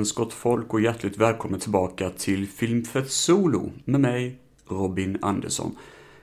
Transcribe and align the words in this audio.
Goddagens 0.00 0.14
gott 0.14 0.32
folk 0.32 0.74
och 0.74 0.80
hjärtligt 0.80 1.16
välkommen 1.16 1.60
tillbaka 1.60 2.10
till 2.10 2.48
Filmfett 2.48 3.10
Solo 3.10 3.72
med 3.84 4.00
mig, 4.00 4.38
Robin 4.68 5.18
Andersson. 5.22 5.76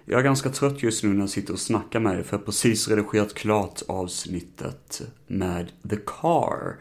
Jag 0.06 0.20
är 0.20 0.24
ganska 0.24 0.50
trött 0.50 0.84
just 0.84 1.04
nu 1.04 1.10
när 1.10 1.20
jag 1.20 1.30
sitter 1.30 1.54
och 1.54 1.60
snackar 1.60 2.00
med 2.00 2.20
er 2.20 2.24
för 2.24 2.34
jag 2.34 2.40
har 2.40 2.46
precis 2.46 2.88
redigerat 2.88 3.34
klart 3.34 3.82
avsnittet 3.88 5.02
med 5.28 5.72
The 5.90 5.96
Car. 5.96 6.76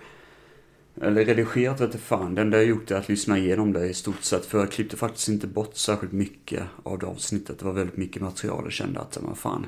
Eller 1.01 1.25
redigerat 1.25 1.81
vete 1.81 1.99
fan, 1.99 2.35
det 2.35 2.43
enda 2.43 2.57
jag 2.57 2.67
gjort 2.67 2.91
är 2.91 2.97
att 2.97 3.09
lyssna 3.09 3.39
igenom 3.39 3.73
det 3.73 3.87
i 3.87 3.95
stort 3.95 4.23
sett 4.23 4.47
för 4.47 4.59
jag 4.59 4.73
klippte 4.73 4.97
faktiskt 4.97 5.29
inte 5.29 5.47
bort 5.47 5.77
särskilt 5.77 6.13
mycket 6.13 6.63
av 6.83 6.99
det 6.99 7.07
avsnittet. 7.07 7.59
Det 7.59 7.65
var 7.65 7.73
väldigt 7.73 7.97
mycket 7.97 8.23
material 8.23 8.65
och 8.65 8.73
kände 8.73 9.01
att, 9.01 9.19
men 9.23 9.35
fan. 9.35 9.67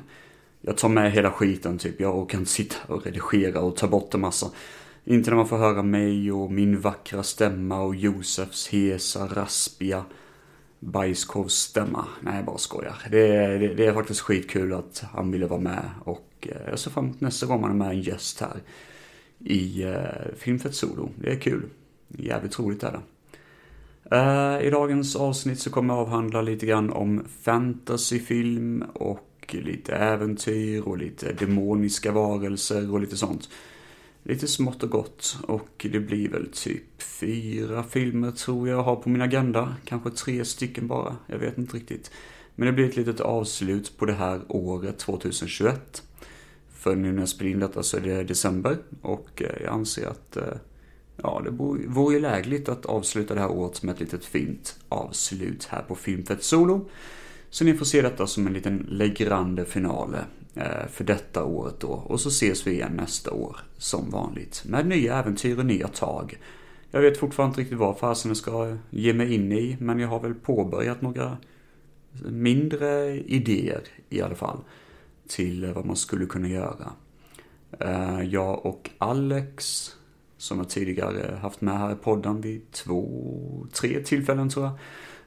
Jag 0.61 0.77
tar 0.77 0.89
med 0.89 1.11
hela 1.11 1.31
skiten 1.31 1.77
typ, 1.77 1.99
jag 1.99 2.17
orkar 2.17 2.37
inte 2.37 2.51
sitta 2.51 2.75
och 2.87 3.05
redigera 3.05 3.59
och 3.59 3.75
ta 3.75 3.87
bort 3.87 4.13
en 4.13 4.21
massa. 4.21 4.51
Inte 5.09 5.29
när 5.29 5.37
man 5.37 5.47
får 5.47 5.57
höra 5.57 5.83
mig 5.83 6.31
och 6.31 6.51
min 6.51 6.79
vackra 6.79 7.23
stämma 7.23 7.81
och 7.81 7.95
Josefs 7.95 8.67
hesa, 8.67 9.27
raspiga 9.27 10.05
bajskorvsstämma. 10.79 12.05
Nej, 12.21 12.35
jag 12.35 12.45
bara 12.45 12.57
skojar. 12.57 12.95
Det 13.11 13.35
är, 13.35 13.59
det, 13.59 13.73
det, 13.73 13.85
är 13.85 13.93
faktiskt 13.93 14.19
skitkul 14.19 14.73
att 14.73 15.03
han 15.13 15.31
ville 15.31 15.47
vara 15.47 15.59
med 15.59 15.89
och 16.03 16.31
eh, 16.41 16.69
jag 16.69 16.79
ser 16.79 16.91
fram 16.91 17.05
emot 17.05 17.21
nästa 17.21 17.45
gång 17.45 17.61
man 17.61 17.71
är 17.71 17.75
med 17.75 17.89
en 17.89 18.01
gäst 18.01 18.41
här 18.41 18.61
i 19.39 19.83
eh, 19.83 20.35
Filmfett 20.37 20.75
Solo. 20.75 21.09
Det 21.15 21.31
är 21.31 21.39
kul. 21.39 21.63
Jävligt 22.07 22.59
roligt 22.59 22.83
är 22.83 22.91
det. 22.91 23.01
Uh, 24.15 24.67
I 24.67 24.69
dagens 24.69 25.15
avsnitt 25.15 25.59
så 25.59 25.69
kommer 25.69 25.93
jag 25.93 26.01
avhandla 26.01 26.41
lite 26.41 26.65
grann 26.65 26.89
om 26.89 27.25
fantasyfilm 27.41 28.83
och 28.93 29.55
lite 29.63 29.95
äventyr 29.95 30.81
och 30.81 30.97
lite 30.97 31.33
demoniska 31.33 32.11
varelser 32.11 32.93
och 32.93 32.99
lite 32.99 33.17
sånt 33.17 33.49
lite 34.23 34.47
smått 34.47 34.83
och 34.83 34.89
gott 34.89 35.37
och 35.41 35.87
det 35.91 35.99
blir 35.99 36.29
väl 36.29 36.49
typ 36.51 37.01
fyra 37.01 37.83
filmer 37.83 38.31
tror 38.31 38.69
jag 38.69 38.83
har 38.83 38.95
på 38.95 39.09
min 39.09 39.21
agenda. 39.21 39.75
Kanske 39.85 40.09
tre 40.09 40.45
stycken 40.45 40.87
bara, 40.87 41.15
jag 41.27 41.37
vet 41.37 41.57
inte 41.57 41.77
riktigt. 41.77 42.11
Men 42.55 42.65
det 42.65 42.73
blir 42.73 42.89
ett 42.89 42.97
litet 42.97 43.19
avslut 43.19 43.97
på 43.97 44.05
det 44.05 44.13
här 44.13 44.41
året 44.47 44.99
2021. 44.99 46.03
För 46.69 46.95
nu 46.95 47.11
när 47.11 47.19
jag 47.19 47.29
spelar 47.29 47.51
in 47.51 47.59
detta 47.59 47.83
så 47.83 47.97
är 47.97 48.01
det 48.01 48.23
december 48.23 48.77
och 49.01 49.41
eh, 49.41 49.63
jag 49.63 49.73
anser 49.73 50.07
att 50.07 50.37
eh, 50.37 50.43
ja, 51.23 51.41
det 51.43 51.51
vore 51.87 52.15
ju 52.15 52.21
lägligt 52.21 52.69
att 52.69 52.85
avsluta 52.85 53.33
det 53.33 53.41
här 53.41 53.51
året 53.51 53.83
med 53.83 53.93
ett 53.93 53.99
litet 53.99 54.25
fint 54.25 54.79
avslut 54.89 55.65
här 55.65 55.81
på 55.81 55.95
Filmfett 55.95 56.43
Solo. 56.43 56.89
Så 57.49 57.65
ni 57.65 57.73
får 57.73 57.85
se 57.85 58.01
detta 58.01 58.27
som 58.27 58.47
en 58.47 58.53
liten 58.53 58.77
legrande 58.89 59.65
finale 59.65 60.17
eh, 60.55 60.87
för 60.91 61.03
detta 61.03 61.43
året 61.43 61.79
då. 61.79 61.87
Och 61.87 62.21
så 62.21 62.29
ses 62.29 62.67
vi 62.67 62.71
igen 62.71 62.93
nästa 62.95 63.31
år 63.31 63.57
som 63.77 64.09
vanligt 64.09 64.63
med 64.65 64.87
nya 64.87 65.19
äventyr 65.19 65.59
och 65.59 65.65
nya 65.65 65.87
tag. 65.87 66.37
Jag 66.91 67.01
vet 67.01 67.17
fortfarande 67.17 67.51
inte 67.51 67.61
riktigt 67.61 67.77
vad 67.77 67.97
fasen 67.97 68.29
jag 68.29 68.37
ska 68.37 68.77
ge 68.89 69.13
mig 69.13 69.33
in 69.33 69.51
i, 69.51 69.77
men 69.79 69.99
jag 69.99 70.07
har 70.07 70.19
väl 70.19 70.33
påbörjat 70.33 71.01
några 71.01 71.37
mindre 72.25 73.19
idéer 73.19 73.81
i 74.09 74.21
alla 74.21 74.35
fall 74.35 74.57
till 75.27 75.63
eh, 75.63 75.71
vad 75.71 75.85
man 75.85 75.95
skulle 75.95 76.25
kunna 76.25 76.47
göra. 76.47 76.91
Eh, 77.79 78.21
jag 78.21 78.65
och 78.65 78.89
Alex, 78.97 79.85
som 80.37 80.57
jag 80.57 80.69
tidigare 80.69 81.35
haft 81.41 81.61
med 81.61 81.79
här 81.79 81.91
i 81.91 81.95
podden 81.95 82.41
vid 82.41 82.71
två, 82.71 83.67
tre 83.73 84.03
tillfällen 84.03 84.49
tror 84.49 84.65
jag, 84.65 84.73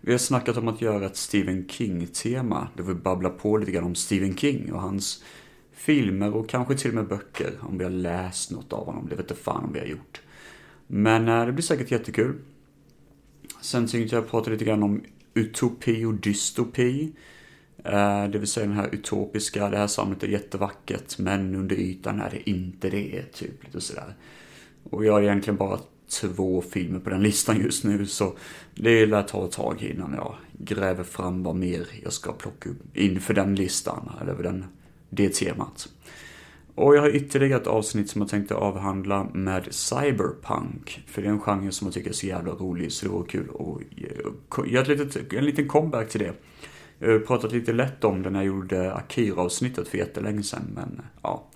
vi 0.05 0.13
har 0.13 0.19
snackat 0.19 0.57
om 0.57 0.69
att 0.69 0.83
göra 0.83 1.07
ett 1.07 1.17
Stephen 1.17 1.69
King-tema, 1.69 2.69
där 2.77 2.85
vi 2.85 2.95
babblar 2.95 3.31
på 3.31 3.57
lite 3.57 3.73
grann 3.73 3.85
om 3.85 3.95
Stephen 3.95 4.37
King 4.37 4.73
och 4.73 4.81
hans 4.81 5.25
filmer 5.73 6.35
och 6.35 6.49
kanske 6.49 6.75
till 6.75 6.91
och 6.91 6.95
med 6.95 7.09
böcker, 7.09 7.53
om 7.61 7.79
vi 7.79 7.85
har 7.85 7.91
läst 7.91 8.51
något 8.51 8.73
av 8.73 8.87
honom. 8.87 9.07
Det 9.09 9.17
vet 9.17 9.31
inte 9.31 9.43
fan 9.43 9.65
om 9.65 9.73
vi 9.73 9.81
har 9.81 9.87
gjort. 9.87 10.21
Men 10.87 11.29
äh, 11.29 11.47
det 11.47 11.53
blir 11.53 11.63
säkert 11.63 11.91
jättekul. 11.91 12.35
Sen 13.61 13.87
tänkte 13.87 14.17
jag 14.17 14.31
prata 14.31 14.51
lite 14.51 14.65
grann 14.65 14.83
om 14.83 15.03
utopi 15.35 16.05
och 16.05 16.15
dystopi. 16.15 17.13
Eh, 17.85 18.25
det 18.29 18.39
vill 18.39 18.49
säga 18.49 18.67
den 18.67 18.77
här 18.77 18.89
utopiska, 18.93 19.71
det 19.71 19.77
här 19.77 19.87
samhället 19.87 20.23
är 20.23 20.29
jättevackert, 20.29 21.19
men 21.19 21.55
under 21.55 21.77
ytan 21.77 22.21
är 22.21 22.31
det 22.31 22.51
inte 22.51 22.91
det, 22.91 23.33
typ 23.33 23.65
lite 23.65 23.81
sådär. 23.81 24.15
Och 24.91 25.05
jag 25.05 25.13
har 25.13 25.23
egentligen 25.23 25.57
bara 25.57 25.79
två 26.21 26.63
filmer 26.71 27.01
på 27.01 27.11
den 27.11 27.23
listan 27.23 27.61
just 27.61 27.85
nu 27.85 28.07
så 28.07 28.33
det 28.75 29.07
lär 29.07 29.23
ta 29.23 29.45
ett 29.45 29.53
tag 29.53 29.83
innan 29.83 30.13
jag 30.13 30.35
gräver 30.53 31.05
fram 31.05 31.43
vad 31.43 31.57
mer 31.57 31.87
jag 32.03 32.13
ska 32.13 32.33
plocka 32.33 32.71
upp 32.71 32.97
inför 32.97 33.35
den 33.35 33.55
listan, 33.55 34.11
eller 34.21 34.43
den, 34.43 34.65
det 35.11 35.35
temat. 35.35 35.89
Och 36.75 36.97
jag 36.97 37.01
har 37.01 37.17
ytterligare 37.17 37.61
ett 37.61 37.67
avsnitt 37.67 38.11
som 38.11 38.21
jag 38.21 38.31
tänkte 38.31 38.55
avhandla 38.55 39.27
med 39.33 39.75
cyberpunk. 39.75 41.03
För 41.07 41.23
det 41.23 41.29
är 41.29 41.33
en 41.33 41.41
genre 41.41 41.71
som 41.71 41.87
jag 41.87 41.95
tycker 41.95 42.11
är 42.11 42.15
så 42.15 42.27
jävla 42.27 42.53
rolig 42.53 42.93
så 42.93 43.07
det 43.07 43.13
vore 43.13 43.29
kul 43.29 43.49
att 44.51 44.69
göra 44.69 45.09
en 45.31 45.45
liten 45.45 45.69
comeback 45.69 46.09
till 46.09 46.21
det. 46.21 46.33
Jag 46.99 47.13
har 47.13 47.19
pratat 47.19 47.53
lite 47.53 47.73
lätt 47.73 48.05
om 48.05 48.23
det 48.23 48.31
när 48.31 48.39
jag 48.39 48.47
gjorde 48.47 48.95
Akira-avsnittet 48.95 49.89
för 49.89 49.99
jättelänge 49.99 50.43
sedan 50.43 50.63
men 50.75 51.03
ja. 51.23 51.49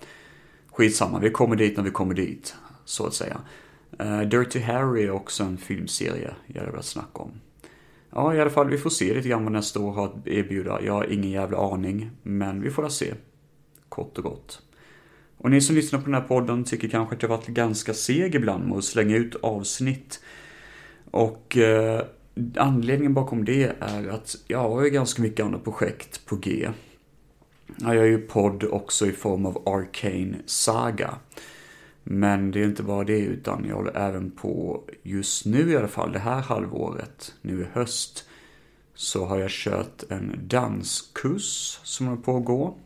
Skitsamma, 0.71 1.19
vi 1.19 1.29
kommer 1.29 1.55
dit 1.55 1.77
när 1.77 1.83
vi 1.83 1.91
kommer 1.91 2.13
dit, 2.13 2.55
så 2.85 3.05
att 3.05 3.13
säga. 3.13 3.41
Uh, 4.01 4.21
Dirty 4.21 4.59
Harry 4.59 5.03
är 5.03 5.11
också 5.11 5.43
en 5.43 5.57
filmserie 5.57 6.35
jag 6.47 6.59
hade 6.59 6.71
velat 6.71 6.85
snacka 6.85 7.19
om. 7.19 7.31
Ja, 8.09 8.35
i 8.35 8.41
alla 8.41 8.49
fall, 8.49 8.69
vi 8.69 8.77
får 8.77 8.89
se 8.89 9.13
lite 9.13 9.29
grann 9.29 9.43
vad 9.43 9.53
nästa 9.53 9.79
år 9.79 9.91
har 9.91 10.05
att 10.05 10.27
erbjuda. 10.27 10.81
Jag 10.81 10.93
har 10.93 11.11
ingen 11.11 11.31
jävla 11.31 11.57
aning, 11.57 12.11
men 12.23 12.61
vi 12.61 12.69
får 12.69 12.81
väl 12.81 12.91
se. 12.91 13.13
Kort 13.89 14.17
och 14.17 14.23
gott. 14.23 14.61
Och 15.37 15.51
ni 15.51 15.61
som 15.61 15.75
lyssnar 15.75 15.99
på 15.99 16.05
den 16.05 16.13
här 16.13 16.27
podden 16.27 16.63
tycker 16.63 16.87
kanske 16.87 17.15
att 17.15 17.21
jag 17.21 17.29
varit 17.29 17.47
ganska 17.47 17.93
seg 17.93 18.35
ibland 18.35 18.67
med 18.67 18.77
att 18.77 18.83
slänga 18.83 19.15
ut 19.15 19.35
avsnitt. 19.35 20.23
Och 21.11 21.57
eh, 21.57 22.01
anledningen 22.55 23.13
bakom 23.13 23.45
det 23.45 23.71
är 23.79 24.07
att 24.07 24.35
jag 24.47 24.59
har 24.59 24.83
ju 24.83 24.89
ganska 24.89 25.21
mycket 25.21 25.45
andra 25.45 25.59
projekt 25.59 26.25
på 26.25 26.35
G. 26.35 26.69
Jag 27.77 27.95
gör 27.95 28.05
ju 28.05 28.17
podd 28.17 28.63
också 28.63 29.07
i 29.07 29.11
form 29.11 29.45
av 29.45 29.63
Arcane 29.65 30.35
Saga. 30.45 31.15
Men 32.09 32.51
det 32.51 32.59
är 32.59 32.65
inte 32.65 32.83
bara 32.83 33.03
det 33.03 33.19
utan 33.19 33.65
jag 33.67 33.75
håller 33.75 33.97
även 33.97 34.31
på, 34.31 34.83
just 35.03 35.45
nu 35.45 35.71
i 35.71 35.77
alla 35.77 35.87
fall, 35.87 36.11
det 36.11 36.19
här 36.19 36.41
halvåret, 36.41 37.35
nu 37.41 37.61
i 37.61 37.65
höst, 37.73 38.29
så 38.93 39.25
har 39.25 39.39
jag 39.39 39.49
kört 39.51 40.03
en 40.09 40.39
danskurs 40.47 41.79
som 41.83 42.07
håller 42.07 42.21
på 42.21 42.37
att 42.37 42.45
gå. 42.45 42.77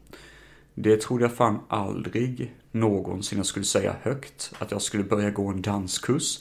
Det 0.75 1.01
trodde 1.01 1.23
jag 1.23 1.33
fan 1.33 1.59
aldrig 1.67 2.55
någonsin 2.71 3.37
jag 3.37 3.45
skulle 3.45 3.65
säga 3.65 3.95
högt, 4.01 4.53
att 4.59 4.71
jag 4.71 4.81
skulle 4.81 5.03
börja 5.03 5.29
gå 5.29 5.47
en 5.47 5.61
danskurs. 5.61 6.39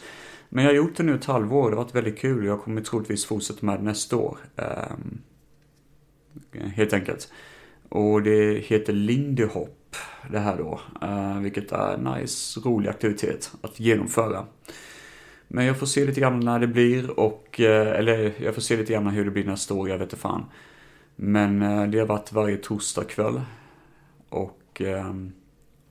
Men 0.49 0.65
jag 0.65 0.71
har 0.71 0.77
gjort 0.77 0.97
det 0.97 1.03
nu 1.03 1.15
ett 1.15 1.25
halvår, 1.25 1.65
och 1.65 1.71
det 1.71 1.77
har 1.77 1.85
varit 1.85 1.95
väldigt 1.95 2.19
kul 2.19 2.39
och 2.39 2.47
jag 2.47 2.63
kommer 2.63 2.81
troligtvis 2.81 3.25
fortsätta 3.25 3.67
med 3.67 3.79
det 3.79 3.85
nästa 3.85 4.17
år. 4.17 4.39
Um, 4.57 5.21
helt 6.75 6.93
enkelt. 6.93 7.33
Och 7.89 8.23
det 8.23 8.59
heter 8.59 8.93
Lindy 8.93 9.45
Hop 9.45 9.80
det 10.31 10.39
här 10.39 10.57
då. 10.57 10.81
Uh, 11.03 11.41
vilket 11.41 11.73
är 11.73 11.95
en 11.95 12.05
nice, 12.05 12.61
rolig 12.61 12.89
aktivitet 12.89 13.53
att 13.61 13.81
genomföra. 13.81 14.47
Men 15.49 15.65
jag 15.65 15.79
får 15.79 15.87
se 15.87 16.05
lite 16.05 16.21
grann 16.21 16.41
när 16.41 16.59
det 16.59 16.67
blir 16.67 17.21
och, 17.21 17.61
uh, 17.61 17.67
eller 17.67 18.33
jag 18.39 18.55
får 18.55 18.63
se 18.63 18.77
lite 18.77 18.93
grann 18.93 19.07
hur 19.07 19.25
det 19.25 19.31
blir 19.31 19.45
nästa 19.45 19.75
år, 19.75 19.89
jag 19.89 19.99
vet 19.99 20.07
inte 20.07 20.17
fan. 20.17 20.45
Men 21.17 21.63
uh, 21.63 21.91
det 21.91 21.99
har 21.99 22.07
varit 22.07 22.33
varje 22.33 22.57
torsdagkväll. 22.57 23.41
Och 24.29 24.81
um, 24.81 25.33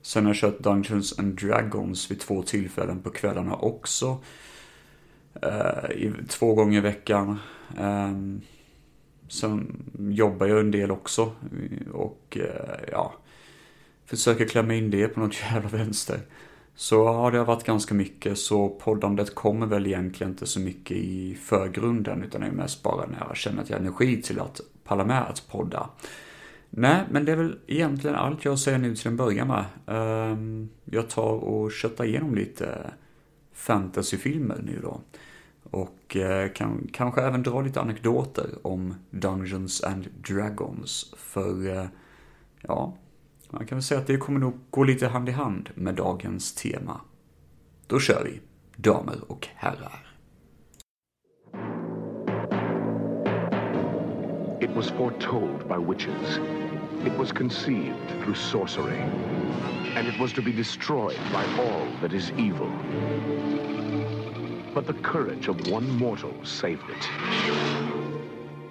sen 0.01 0.25
har 0.25 0.29
jag 0.29 0.37
kört 0.37 0.59
Dungeons 0.59 1.19
and 1.19 1.39
Dragons 1.41 2.11
vid 2.11 2.19
två 2.19 2.43
tillfällen 2.43 3.01
på 3.01 3.09
kvällarna 3.09 3.55
också. 3.55 4.17
I, 5.95 6.11
två 6.27 6.53
gånger 6.53 6.77
i 6.77 6.81
veckan. 6.81 7.39
Um, 7.79 8.41
sen 9.27 9.83
jobbar 9.99 10.47
jag 10.47 10.59
en 10.59 10.71
del 10.71 10.91
också. 10.91 11.31
Och 11.91 12.37
ja, 12.91 13.13
försöker 14.09 14.45
klämma 14.45 14.73
in 14.73 14.91
det 14.91 15.07
på 15.07 15.19
något 15.19 15.41
jävla 15.51 15.69
vänster. 15.69 16.19
Så 16.75 16.95
ja, 16.95 17.29
det 17.31 17.37
har 17.37 17.45
varit 17.45 17.63
ganska 17.63 17.93
mycket, 17.93 18.37
så 18.37 18.69
poddandet 18.69 19.35
kommer 19.35 19.65
väl 19.65 19.87
egentligen 19.87 20.31
inte 20.31 20.47
så 20.47 20.59
mycket 20.59 20.97
i 20.97 21.35
förgrunden, 21.35 22.23
utan 22.23 22.41
det 22.41 22.47
är 22.47 22.51
mest 22.51 22.83
bara 22.83 23.05
när 23.05 23.25
jag 23.27 23.37
känner 23.37 23.61
att 23.61 23.69
jag 23.69 23.77
har 23.77 23.81
energi 23.81 24.21
till 24.21 24.39
att 24.39 24.61
palla 24.83 25.05
med 25.05 25.21
att 25.21 25.47
podda. 25.47 25.89
Nej, 26.69 27.03
men 27.11 27.25
det 27.25 27.31
är 27.31 27.35
väl 27.35 27.59
egentligen 27.67 28.15
allt 28.15 28.45
jag 28.45 28.59
säger 28.59 28.77
nu 28.77 28.95
till 28.95 29.07
en 29.07 29.17
början 29.17 29.47
med. 29.47 29.65
Ehm, 29.87 30.69
jag 30.85 31.09
tar 31.09 31.33
och 31.33 31.71
köttar 31.71 32.05
igenom 32.05 32.35
lite 32.35 32.65
eh, 32.65 32.91
fantasyfilmer 33.53 34.61
nu 34.63 34.79
då. 34.81 35.01
Och 35.63 36.15
eh, 36.15 36.51
kan 36.51 36.87
kanske 36.93 37.21
även 37.21 37.43
dra 37.43 37.61
lite 37.61 37.81
anekdoter 37.81 38.49
om 38.61 38.95
Dungeons 39.09 39.83
and 39.83 40.07
Dragons. 40.27 41.13
För, 41.17 41.77
eh, 41.77 41.85
ja, 42.61 42.93
man 43.51 43.65
kan 43.65 43.75
väl 43.75 43.83
säga 43.83 43.99
att 43.99 44.07
det 44.07 44.17
kommer 44.17 44.39
nog 44.39 44.59
gå 44.69 44.83
lite 44.83 45.07
hand 45.07 45.29
i 45.29 45.31
hand 45.31 45.69
med 45.75 45.95
dagens 45.95 46.55
tema. 46.55 47.01
Då 47.87 47.99
kör 47.99 48.23
vi, 48.23 48.41
damer 48.75 49.31
och 49.31 49.47
herrar. 49.55 50.05
It 54.61 54.75
was 54.75 54.89
foretold 54.89 55.67
by 55.67 55.77
witches. 55.77 56.39
It 57.05 57.17
was 57.17 57.31
conceived 57.31 58.09
through 58.23 58.35
sorcery. 58.35 58.99
And 59.95 60.07
it 60.07 60.19
was 60.19 60.33
to 60.33 60.41
be 60.41 60.51
destroyed 60.51 61.19
by 61.31 61.43
all 61.63 61.87
that 62.01 62.13
is 62.13 62.31
evil. 62.37 62.69
But 64.73 64.85
the 64.85 64.93
courage 64.93 65.47
of 65.47 65.71
one 65.71 65.89
mortal 65.89 66.33
saved 66.43 66.89
it. 66.89 67.09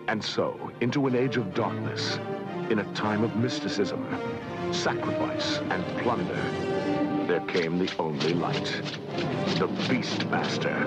And 0.08 0.22
so, 0.22 0.70
into 0.80 1.06
an 1.06 1.16
age 1.16 1.36
of 1.36 1.54
darkness, 1.54 2.18
in 2.70 2.78
a 2.78 2.94
time 2.94 3.24
of 3.24 3.34
mysticism, 3.36 4.06
sacrifice, 4.72 5.60
and 5.70 5.84
plunder, 5.98 6.42
there 7.26 7.44
came 7.46 7.86
the 7.86 7.92
only 7.98 8.34
light. 8.34 8.82
The 9.58 9.66
Beastmaster. 9.88 10.86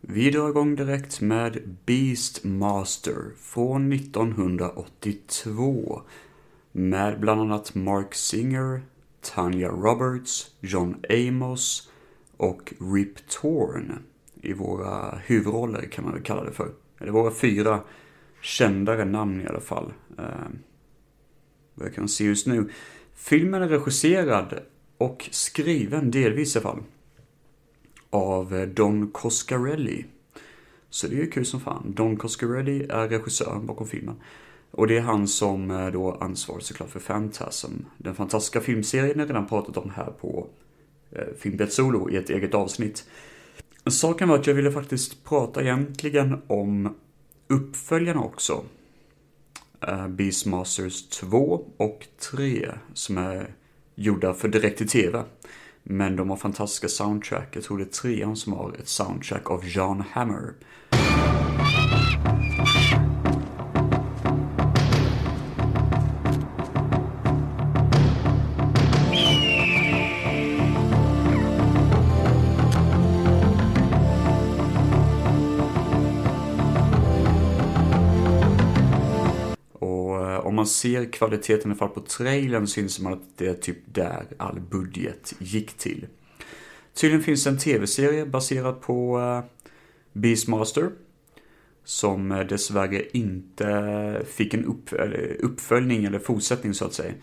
Vi 0.00 0.30
drar 0.30 0.48
igång 0.48 0.76
direkt 0.76 1.20
med 1.20 1.76
Beastmaster 1.86 3.30
från 3.36 3.92
1982. 3.92 6.02
Med 6.72 7.20
bland 7.20 7.40
annat 7.40 7.74
Mark 7.74 8.14
Singer, 8.14 8.82
Tanya 9.20 9.68
Roberts, 9.68 10.50
John 10.60 10.96
Amos 11.08 11.90
och 12.36 12.74
Rip 12.94 13.28
Torn 13.28 14.02
i 14.42 14.52
våra 14.52 15.18
huvudroller 15.24 15.82
kan 15.82 16.04
man 16.04 16.14
väl 16.14 16.22
kalla 16.22 16.44
det 16.44 16.52
för. 16.52 16.70
Eller 17.00 17.12
våra 17.12 17.30
fyra 17.30 17.80
kändare 18.40 19.04
namn 19.04 19.40
i 19.40 19.46
alla 19.46 19.60
fall. 19.60 19.92
Eh, 20.18 20.48
vad 21.74 21.86
jag 21.86 21.94
kan 21.94 22.08
se 22.08 22.24
just 22.24 22.46
nu. 22.46 22.70
Filmen 23.14 23.62
är 23.62 23.68
regisserad 23.68 24.60
och 24.98 25.28
skriven 25.30 26.10
delvis 26.10 26.56
i 26.56 26.58
alla 26.58 26.68
fall 26.68 26.82
av 28.10 28.54
eh, 28.54 28.68
Don 28.68 29.10
Coscarelli. 29.10 30.04
Så 30.90 31.06
det 31.06 31.14
är 31.14 31.20
ju 31.20 31.30
kul 31.30 31.46
som 31.46 31.60
fan. 31.60 31.92
Don 31.96 32.16
Coscarelli 32.16 32.86
är 32.88 33.08
regissören 33.08 33.66
bakom 33.66 33.86
filmen. 33.86 34.16
Och 34.70 34.86
det 34.86 34.96
är 34.96 35.00
han 35.00 35.28
som 35.28 35.70
eh, 35.70 35.86
då 35.86 36.12
ansvarar 36.12 36.60
såklart 36.60 36.90
för 36.90 37.00
Fantasm. 37.00 37.72
Den 37.98 38.14
fantastiska 38.14 38.60
filmserien 38.60 39.18
jag 39.18 39.28
redan 39.28 39.46
pratat 39.46 39.76
om 39.76 39.90
här 39.90 40.12
på 40.20 40.46
eh, 41.10 41.24
Filmbett 41.38 41.72
Solo 41.72 42.10
i 42.10 42.16
ett 42.16 42.30
eget 42.30 42.54
avsnitt. 42.54 43.04
Saken 43.86 44.28
var 44.28 44.38
att 44.38 44.46
jag 44.46 44.54
ville 44.54 44.72
faktiskt 44.72 45.24
prata 45.24 45.62
egentligen 45.62 46.42
om 46.46 46.94
uppföljarna 47.48 48.20
också. 48.20 48.64
Eh, 49.80 50.08
Beastmasters 50.08 51.08
2 51.08 51.64
och 51.76 52.06
3 52.30 52.68
som 52.94 53.18
är 53.18 53.54
gjorda 53.94 54.34
för 54.34 54.48
direkt 54.48 54.78
till 54.78 54.88
TV. 54.88 55.22
Men 55.82 56.16
de 56.16 56.30
har 56.30 56.36
fantastiska 56.36 56.88
soundtrack. 56.88 57.56
Jag 57.56 57.64
tror 57.64 57.78
det 57.78 57.84
är 57.84 57.88
trean 57.88 58.36
som 58.36 58.52
har 58.52 58.74
ett 58.80 58.88
soundtrack 58.88 59.50
av 59.50 59.64
John 59.64 60.04
Hammer. 60.10 60.52
Ser 80.76 81.12
kvaliteten 81.12 81.70
i 81.70 81.72
alla 81.72 81.78
fall 81.78 81.88
på 81.88 82.00
trailern 82.00 82.66
syns 82.66 83.00
man 83.00 83.12
att 83.12 83.38
det 83.38 83.46
är 83.46 83.54
typ 83.54 83.78
där 83.84 84.26
all 84.36 84.60
budget 84.60 85.34
gick 85.38 85.72
till. 85.72 86.06
Tydligen 86.94 87.22
finns 87.22 87.44
det 87.44 87.50
en 87.50 87.58
tv-serie 87.58 88.26
baserad 88.26 88.80
på 88.80 89.18
uh, 89.18 89.44
Beastmaster. 90.12 90.90
Som 91.84 92.32
eh, 92.32 92.46
dessvärre 92.46 93.02
inte 93.12 94.22
fick 94.26 94.54
en 94.54 94.64
upp, 94.64 94.92
eh, 94.92 95.36
uppföljning 95.38 96.04
eller 96.04 96.18
fortsättning 96.18 96.74
så 96.74 96.84
att 96.84 96.94
säga. 96.94 97.14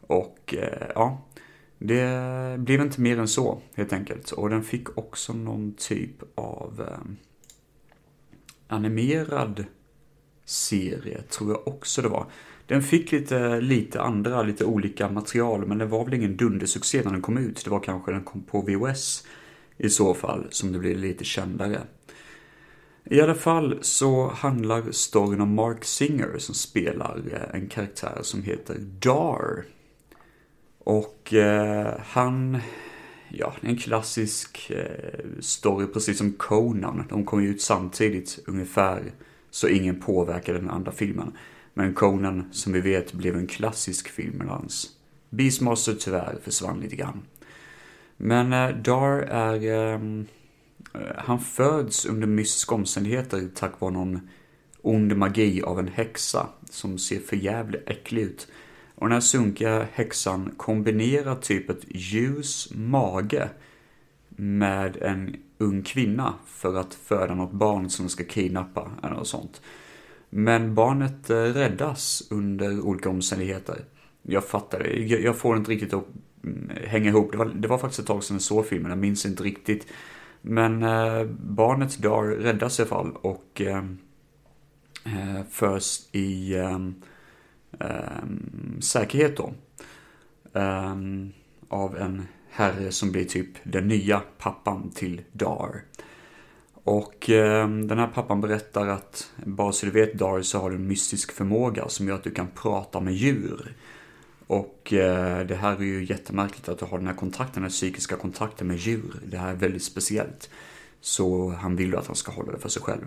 Och 0.00 0.54
uh, 0.56 0.86
ja, 0.94 1.24
det 1.78 2.58
blev 2.58 2.80
inte 2.80 3.00
mer 3.00 3.18
än 3.18 3.28
så 3.28 3.60
helt 3.74 3.92
enkelt. 3.92 4.30
Och 4.30 4.50
den 4.50 4.62
fick 4.62 4.98
också 4.98 5.32
någon 5.32 5.74
typ 5.74 6.22
av 6.34 6.86
animerad 8.68 9.64
serie, 10.44 11.22
tror 11.22 11.50
jag 11.50 11.68
också 11.68 12.02
det 12.02 12.08
var. 12.08 12.26
Den 12.66 12.82
fick 12.82 13.12
lite, 13.12 13.60
lite 13.60 14.00
andra, 14.00 14.42
lite 14.42 14.64
olika 14.64 15.08
material, 15.08 15.66
men 15.66 15.78
det 15.78 15.86
var 15.86 16.04
väl 16.04 16.14
ingen 16.14 16.36
dundersuccé 16.36 17.02
när 17.04 17.12
den 17.12 17.22
kom 17.22 17.38
ut. 17.38 17.64
Det 17.64 17.70
var 17.70 17.80
kanske 17.80 18.10
när 18.10 18.18
den 18.18 18.26
kom 18.26 18.42
på 18.42 18.60
VOS 18.60 19.26
i 19.76 19.90
så 19.90 20.14
fall, 20.14 20.46
som 20.50 20.72
det 20.72 20.78
blev 20.78 20.98
lite 20.98 21.24
kändare. 21.24 21.80
I 23.04 23.20
alla 23.20 23.34
fall 23.34 23.78
så 23.80 24.28
handlar 24.28 24.92
storyn 24.92 25.40
om 25.40 25.54
Mark 25.54 25.84
Singer 25.84 26.38
som 26.38 26.54
spelar 26.54 27.22
eh, 27.32 27.60
en 27.60 27.68
karaktär 27.68 28.18
som 28.22 28.42
heter 28.42 28.76
Dar. 28.78 29.64
Och 30.78 31.34
eh, 31.34 31.94
han, 32.06 32.58
ja, 33.28 33.54
en 33.60 33.76
klassisk 33.76 34.70
eh, 34.70 35.40
story 35.40 35.86
precis 35.86 36.18
som 36.18 36.32
Conan. 36.32 37.04
De 37.08 37.24
kom 37.24 37.42
ju 37.42 37.48
ut 37.48 37.62
samtidigt 37.62 38.38
ungefär, 38.46 39.12
så 39.50 39.68
ingen 39.68 40.00
påverkade 40.00 40.58
den 40.58 40.70
andra 40.70 40.92
filmen. 40.92 41.32
Men 41.74 41.94
Conan, 41.94 42.48
som 42.52 42.72
vi 42.72 42.80
vet, 42.80 43.12
blev 43.12 43.36
en 43.36 43.46
klassisk 43.46 44.08
film 44.08 44.38
med 44.38 44.46
hans. 44.46 44.90
Beastmaster 45.30 45.94
tyvärr 45.94 46.38
försvann 46.42 46.80
lite 46.80 46.96
grann. 46.96 47.22
Men 48.16 48.52
eh, 48.52 48.76
Dar 48.76 49.18
är... 49.18 49.94
Ehm, 49.94 50.26
eh, 50.94 51.00
han 51.16 51.40
föds 51.40 52.06
under 52.06 52.26
mystiska 52.26 52.74
omständigheter 52.74 53.48
tack 53.54 53.80
vare 53.80 53.92
någon 53.92 54.28
ond 54.82 55.16
magi 55.16 55.62
av 55.62 55.78
en 55.78 55.88
häxa 55.88 56.48
som 56.70 56.98
ser 56.98 57.20
förjävligt 57.20 57.88
äcklig 57.90 58.22
ut. 58.22 58.48
Och 58.94 59.06
den 59.08 59.12
här 59.12 59.20
sunkiga 59.20 59.86
häxan 59.92 60.54
kombinerar 60.56 61.34
typ 61.34 61.70
ett 61.70 61.84
ljus 61.88 62.68
mage 62.74 63.48
med 64.28 64.96
en 64.96 65.36
ung 65.58 65.82
kvinna 65.82 66.34
för 66.46 66.76
att 66.76 66.94
föda 66.94 67.34
något 67.34 67.52
barn 67.52 67.90
som 67.90 68.08
ska 68.08 68.24
kidnappa 68.24 68.90
eller 69.02 69.14
något 69.14 69.28
sånt. 69.28 69.60
Men 70.34 70.74
barnet 70.74 71.30
eh, 71.30 71.36
räddas 71.36 72.22
under 72.30 72.80
olika 72.80 73.10
omständigheter. 73.10 73.84
Jag 74.22 74.44
fattar 74.44 74.78
det. 74.78 75.04
Jag 75.04 75.36
får 75.36 75.56
inte 75.56 75.70
riktigt 75.70 75.94
att 75.94 76.06
mm, 76.44 76.70
hänga 76.86 77.08
ihop. 77.08 77.32
Det 77.32 77.38
var, 77.38 77.46
det 77.46 77.68
var 77.68 77.78
faktiskt 77.78 78.00
ett 78.00 78.06
tag 78.06 78.24
sedan 78.24 78.34
jag 78.34 78.42
såg 78.42 78.66
filmen, 78.66 78.90
jag 78.90 78.98
minns 78.98 79.26
inte 79.26 79.42
riktigt. 79.42 79.86
Men 80.42 80.82
eh, 80.82 81.24
barnet 81.40 81.98
Dar 81.98 82.22
räddas 82.22 82.78
i 82.78 82.82
alla 82.82 82.88
fall 82.88 83.12
och 83.12 83.60
ehm, 83.60 83.98
eh, 85.04 85.44
förs 85.50 86.00
i 86.12 86.54
eh, 86.54 86.78
eh, 87.80 88.24
säkerhet 88.80 89.36
då. 89.36 89.52
Eh, 90.60 90.96
av 91.68 91.96
en 91.96 92.26
herre 92.50 92.92
som 92.92 93.12
blir 93.12 93.24
typ 93.24 93.48
den 93.62 93.88
nya 93.88 94.22
pappan 94.38 94.90
till 94.90 95.20
Dar. 95.32 95.82
Och 96.84 97.30
eh, 97.30 97.68
den 97.68 97.98
här 97.98 98.06
pappan 98.06 98.40
berättar 98.40 98.86
att, 98.86 99.30
bara 99.44 99.72
så 99.72 99.86
du 99.86 99.92
vet 99.92 100.14
Dar, 100.14 100.42
så 100.42 100.58
har 100.58 100.70
du 100.70 100.76
en 100.76 100.88
mystisk 100.88 101.32
förmåga 101.32 101.88
som 101.88 102.08
gör 102.08 102.14
att 102.14 102.24
du 102.24 102.30
kan 102.30 102.48
prata 102.54 103.00
med 103.00 103.14
djur. 103.14 103.74
Och 104.46 104.92
eh, 104.92 105.46
det 105.46 105.54
här 105.54 105.76
är 105.76 105.84
ju 105.84 106.04
jättemärkligt 106.04 106.68
att 106.68 106.78
du 106.78 106.84
har 106.84 106.98
den 106.98 107.06
här 107.06 107.14
kontakten, 107.14 107.54
den 107.54 107.62
här 107.62 107.70
psykiska 107.70 108.16
kontakten 108.16 108.66
med 108.66 108.76
djur. 108.76 109.20
Det 109.26 109.36
här 109.36 109.50
är 109.50 109.54
väldigt 109.54 109.84
speciellt. 109.84 110.50
Så 111.00 111.50
han 111.50 111.76
vill 111.76 111.88
ju 111.88 111.96
att 111.96 112.06
han 112.06 112.16
ska 112.16 112.32
hålla 112.32 112.52
det 112.52 112.58
för 112.58 112.68
sig 112.68 112.82
själv. 112.82 113.04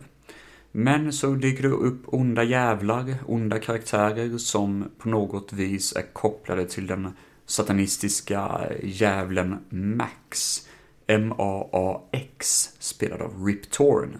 Men 0.71 1.13
så 1.13 1.31
dyker 1.31 1.63
det 1.63 1.69
upp 1.69 2.01
onda 2.05 2.43
jävlar, 2.43 3.15
onda 3.27 3.59
karaktärer 3.59 4.37
som 4.37 4.85
på 4.97 5.09
något 5.09 5.53
vis 5.53 5.93
är 5.95 6.13
kopplade 6.13 6.65
till 6.65 6.87
den 6.87 7.09
satanistiska 7.45 8.61
djävulen 8.83 9.57
Max. 9.69 10.61
MAAX 11.07 12.69
spelad 12.79 13.21
av 13.21 13.45
Rip 13.45 13.71
Torn. 13.71 14.19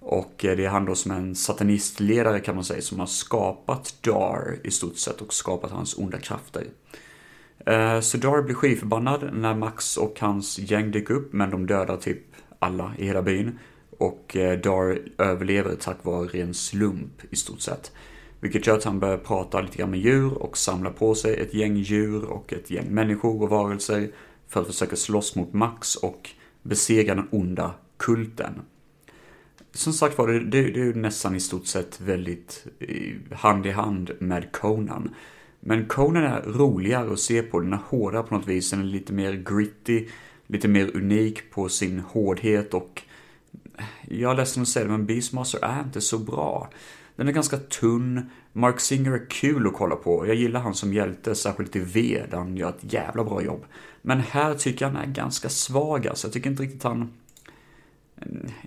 Och 0.00 0.44
eh, 0.44 0.56
det 0.56 0.64
är 0.64 0.68
han 0.68 0.84
då 0.84 0.94
som 0.94 1.10
en 1.10 1.34
satanistledare 1.34 2.40
kan 2.40 2.54
man 2.54 2.64
säga, 2.64 2.82
som 2.82 2.98
har 2.98 3.06
skapat 3.06 3.94
Dar 4.00 4.58
i 4.64 4.70
stort 4.70 4.96
sett 4.96 5.20
och 5.20 5.34
skapat 5.34 5.70
hans 5.70 5.98
onda 5.98 6.18
krafter. 6.18 6.66
Eh, 7.66 8.00
så 8.00 8.18
Dar 8.18 8.42
blir 8.42 8.54
skivförbannad 8.54 9.30
när 9.32 9.54
Max 9.54 9.96
och 9.96 10.20
hans 10.20 10.58
gäng 10.58 10.90
dyker 10.90 11.14
upp, 11.14 11.32
men 11.32 11.50
de 11.50 11.66
dödar 11.66 11.96
typ 11.96 12.22
alla 12.58 12.92
i 12.98 13.06
hela 13.06 13.22
byn. 13.22 13.58
Och 13.98 14.36
eh, 14.36 14.58
Dar 14.58 14.98
överlever 15.18 15.74
tack 15.74 16.04
vare 16.04 16.26
ren 16.26 16.54
slump 16.54 17.22
i 17.30 17.36
stort 17.36 17.60
sett. 17.60 17.92
Vilket 18.40 18.66
gör 18.66 18.76
att 18.76 18.84
han 18.84 19.00
börjar 19.00 19.18
prata 19.18 19.60
lite 19.60 19.78
grann 19.78 19.90
med 19.90 20.00
djur 20.00 20.34
och 20.34 20.58
samla 20.58 20.90
på 20.90 21.14
sig 21.14 21.40
ett 21.40 21.54
gäng 21.54 21.76
djur 21.76 22.24
och 22.24 22.52
ett 22.52 22.70
gäng 22.70 22.86
människor 22.94 23.42
och 23.42 23.48
varelser 23.48 24.10
för 24.48 24.60
att 24.60 24.66
försöka 24.66 24.96
slåss 24.96 25.36
mot 25.36 25.52
Max 25.52 25.96
och 25.96 26.30
besegra 26.62 27.14
den 27.14 27.28
onda 27.30 27.74
kulten. 27.96 28.52
Som 29.72 29.92
sagt 29.92 30.18
var, 30.18 30.28
det, 30.28 30.40
det, 30.40 30.62
det 30.62 30.80
är 30.80 30.84
ju 30.84 30.94
nästan 30.94 31.36
i 31.36 31.40
stort 31.40 31.66
sett 31.66 32.00
väldigt 32.00 32.66
eh, 32.78 33.36
hand 33.38 33.66
i 33.66 33.70
hand 33.70 34.10
med 34.18 34.52
Conan. 34.52 35.14
Men 35.60 35.86
Conan 35.86 36.24
är 36.24 36.42
roligare 36.42 37.12
att 37.12 37.20
se 37.20 37.42
på, 37.42 37.60
den 37.60 37.72
är 37.72 37.80
hårdare 37.88 38.22
på 38.22 38.34
något 38.34 38.48
vis, 38.48 38.70
den 38.70 38.80
är 38.80 38.84
lite 38.84 39.12
mer 39.12 39.32
gritty, 39.32 40.08
lite 40.46 40.68
mer 40.68 40.96
unik 40.96 41.50
på 41.50 41.68
sin 41.68 42.00
hårdhet 42.00 42.74
och 42.74 43.02
eh, 43.78 43.84
jag 44.08 44.32
är 44.32 44.36
ledsen 44.36 44.62
att 44.62 44.68
säga 44.68 44.84
det, 44.84 44.90
men 44.90 45.06
Beastmaster 45.06 45.64
är 45.64 45.82
inte 45.82 46.00
så 46.00 46.18
bra. 46.18 46.70
Den 47.16 47.28
är 47.28 47.32
ganska 47.32 47.56
tunn. 47.56 48.30
Mark 48.58 48.80
Singer 48.80 49.12
är 49.12 49.30
kul 49.30 49.66
att 49.66 49.72
kolla 49.72 49.96
på. 49.96 50.26
Jag 50.26 50.36
gillar 50.36 50.60
han 50.60 50.74
som 50.74 50.94
hjälte, 50.94 51.34
särskilt 51.34 51.76
i 51.76 51.80
V, 51.80 52.22
där 52.30 52.38
han 52.38 52.56
gör 52.56 52.68
ett 52.68 52.92
jävla 52.92 53.24
bra 53.24 53.42
jobb. 53.42 53.64
Men 54.02 54.20
här 54.20 54.54
tycker 54.54 54.84
jag 54.84 54.92
han 54.92 55.02
är 55.02 55.12
ganska 55.12 55.48
svag 55.48 56.06
alltså. 56.06 56.26
Jag 56.26 56.32
tycker 56.32 56.50
inte 56.50 56.62
riktigt 56.62 56.82
han... 56.82 57.12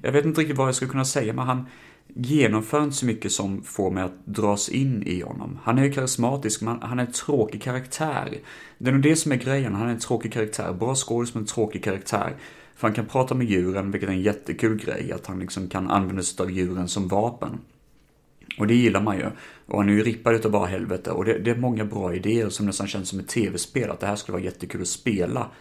Jag 0.02 0.12
vet 0.12 0.26
inte 0.26 0.42
riktigt 0.42 0.58
vad 0.58 0.68
jag 0.68 0.76
skulle 0.76 0.92
kunna 0.92 1.06
säga, 1.06 1.34
men 1.34 1.48
han 1.48 1.66
genomför 2.08 2.84
inte 2.84 2.96
så 2.96 3.06
mycket 3.06 3.32
som 3.32 3.64
får 3.64 3.92
mig 3.92 4.04
att 4.04 4.26
dras 4.26 4.70
in 4.70 5.04
i 5.04 5.22
honom. 5.22 5.60
Han 5.64 5.78
är 5.78 5.84
ju 5.84 5.92
karismatisk, 5.92 6.62
men 6.62 6.82
han 6.82 7.00
är 7.00 7.06
en 7.06 7.12
tråkig 7.12 7.62
karaktär. 7.62 8.38
Det 8.78 8.90
är 8.90 8.94
nog 8.94 9.04
det 9.04 9.16
som 9.16 9.32
är 9.32 9.36
grejen, 9.36 9.76
han 9.76 9.88
är 9.88 9.92
en 9.92 10.00
tråkig 10.00 10.34
karaktär. 10.34 10.74
Bra 10.74 10.96
skådis, 10.96 11.34
men 11.34 11.44
en 11.44 11.48
tråkig 11.48 11.84
karaktär. 11.84 12.36
För 12.76 12.88
han 12.88 12.96
kan 12.96 13.06
prata 13.06 13.36
med 13.36 13.48
djuren, 13.48 13.92
vilket 13.92 14.10
är 14.10 14.14
en 14.14 14.22
jättekul 14.22 14.78
grej, 14.78 15.12
att 15.12 15.28
han 15.28 15.40
liksom 15.40 15.70
kan 15.70 15.90
använda 15.90 16.24
sig 16.24 16.44
av 16.44 16.52
djuren 16.52 16.88
som 16.88 17.08
vapen. 17.08 17.60
Och 18.58 18.68
det 18.68 18.76
gillar 18.76 19.02
man 19.02 19.18
ju. 19.18 19.26
Och 19.66 19.78
han 19.78 19.90
är 19.90 19.94
ju 19.94 20.04
rippad 20.04 20.36
utav 20.36 20.52
bara 20.52 20.66
helvete. 20.66 21.12
Och 21.12 21.26
det, 21.26 21.40
det, 21.40 21.52
är 21.52 21.56
många 21.56 21.86
bra 21.86 22.16
idéer 22.16 22.50
som 22.50 22.66
nästan 22.66 22.88
känns 22.88 23.10
som 23.10 23.20
ett 23.20 23.28
tv-spel. 23.28 23.92
Att 23.92 24.00
det 24.00 24.08
här 24.08 24.16
skulle 24.16 24.34
vara 24.34 24.44
jättekul 24.44 24.82
att 24.82 24.88
spela. 24.88 25.52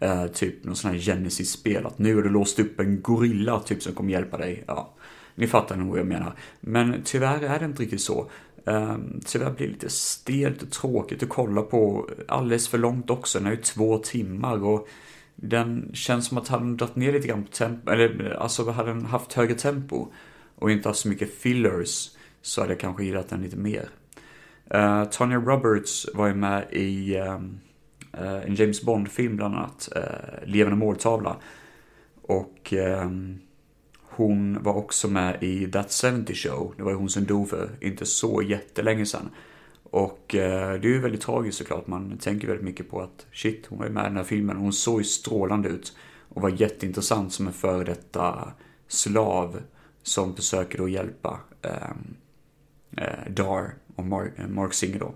Eh, 0.00 0.26
typ 0.26 0.64
någon 0.64 0.76
sån 0.76 0.90
här 0.90 0.98
Genesis-spel. 0.98 1.86
Att 1.86 1.98
nu 1.98 2.14
har 2.14 2.22
du 2.22 2.28
låst 2.28 2.58
upp 2.58 2.80
en 2.80 3.02
gorilla 3.02 3.60
typ 3.60 3.82
som 3.82 3.92
kommer 3.92 4.12
hjälpa 4.12 4.36
dig. 4.36 4.64
Ja, 4.66 4.94
ni 5.34 5.46
fattar 5.46 5.76
nog 5.76 5.88
vad 5.88 5.98
jag 5.98 6.06
menar. 6.06 6.32
Men 6.60 7.00
tyvärr 7.04 7.42
är 7.42 7.58
det 7.58 7.64
inte 7.64 7.82
riktigt 7.82 8.00
så. 8.00 8.30
Eh, 8.66 8.96
tyvärr 9.26 9.50
blir 9.50 9.66
det 9.66 9.72
lite 9.72 9.90
stelt 9.90 10.62
och 10.62 10.70
tråkigt 10.70 11.22
att 11.22 11.28
kolla 11.28 11.62
på. 11.62 12.08
Alldeles 12.28 12.68
för 12.68 12.78
långt 12.78 13.10
också. 13.10 13.38
Den 13.38 13.46
är 13.46 13.50
ju 13.50 13.56
två 13.56 13.98
timmar. 13.98 14.64
och 14.64 14.88
den 15.40 15.90
känns 15.94 16.26
som 16.26 16.38
att 16.38 16.48
hade 16.48 16.76
dragit 16.76 16.96
ner 16.96 17.12
lite 17.12 17.28
grann 17.28 17.44
på 17.44 17.50
tempo, 17.50 17.90
eller 17.90 18.36
alltså 18.40 18.70
hade 18.70 18.90
den 18.90 19.06
haft 19.06 19.32
högre 19.32 19.54
tempo 19.54 20.06
och 20.54 20.70
inte 20.70 20.88
haft 20.88 21.00
så 21.00 21.08
mycket 21.08 21.34
fillers 21.34 22.10
så 22.42 22.60
hade 22.60 22.72
jag 22.72 22.80
kanske 22.80 23.04
gillat 23.04 23.28
den 23.28 23.42
lite 23.42 23.56
mer. 23.56 23.88
Uh, 24.74 25.04
Tanya 25.04 25.36
Roberts 25.36 26.06
var 26.14 26.26
ju 26.26 26.34
med 26.34 26.66
i 26.72 27.18
um, 27.18 27.60
uh, 28.20 28.46
en 28.46 28.54
James 28.54 28.82
Bond-film 28.82 29.36
bland 29.36 29.54
annat, 29.54 29.88
uh, 29.96 30.48
Levande 30.48 30.76
måltavla. 30.76 31.36
Och 32.22 32.72
um, 32.72 33.38
hon 34.02 34.62
var 34.62 34.74
också 34.74 35.08
med 35.08 35.42
i 35.42 35.66
That 35.66 36.02
70 36.02 36.34
Show, 36.34 36.74
det 36.76 36.82
var 36.82 36.90
ju 36.90 36.96
hon 36.96 37.08
som 37.08 37.24
dog 37.24 37.48
för 37.48 37.70
inte 37.80 38.06
så 38.06 38.42
jättelänge 38.42 39.06
sedan. 39.06 39.30
Och 39.90 40.24
det 40.30 40.38
är 40.38 40.84
ju 40.84 41.00
väldigt 41.00 41.20
tragiskt 41.20 41.58
såklart, 41.58 41.86
man 41.86 42.18
tänker 42.18 42.48
väldigt 42.48 42.64
mycket 42.64 42.90
på 42.90 43.00
att 43.00 43.26
shit, 43.32 43.66
hon 43.68 43.78
var 43.78 43.86
ju 43.86 43.92
med 43.92 44.02
i 44.02 44.08
den 44.08 44.16
här 44.16 44.24
filmen, 44.24 44.56
hon 44.56 44.72
såg 44.72 45.00
ju 45.00 45.04
strålande 45.04 45.68
ut. 45.68 45.96
Och 46.28 46.42
var 46.42 46.50
jätteintressant 46.50 47.32
som 47.32 47.46
en 47.46 47.52
före 47.52 47.84
detta 47.84 48.52
slav 48.88 49.60
som 50.02 50.36
försöker 50.36 50.78
då 50.78 50.88
hjälpa 50.88 51.40
um, 51.62 52.16
Eh, 53.00 53.32
Dar 53.32 53.74
och 53.96 54.04
Mark, 54.04 54.32
eh, 54.36 54.46
Mark 54.46 54.74
Singer 54.74 54.98
då. 54.98 55.14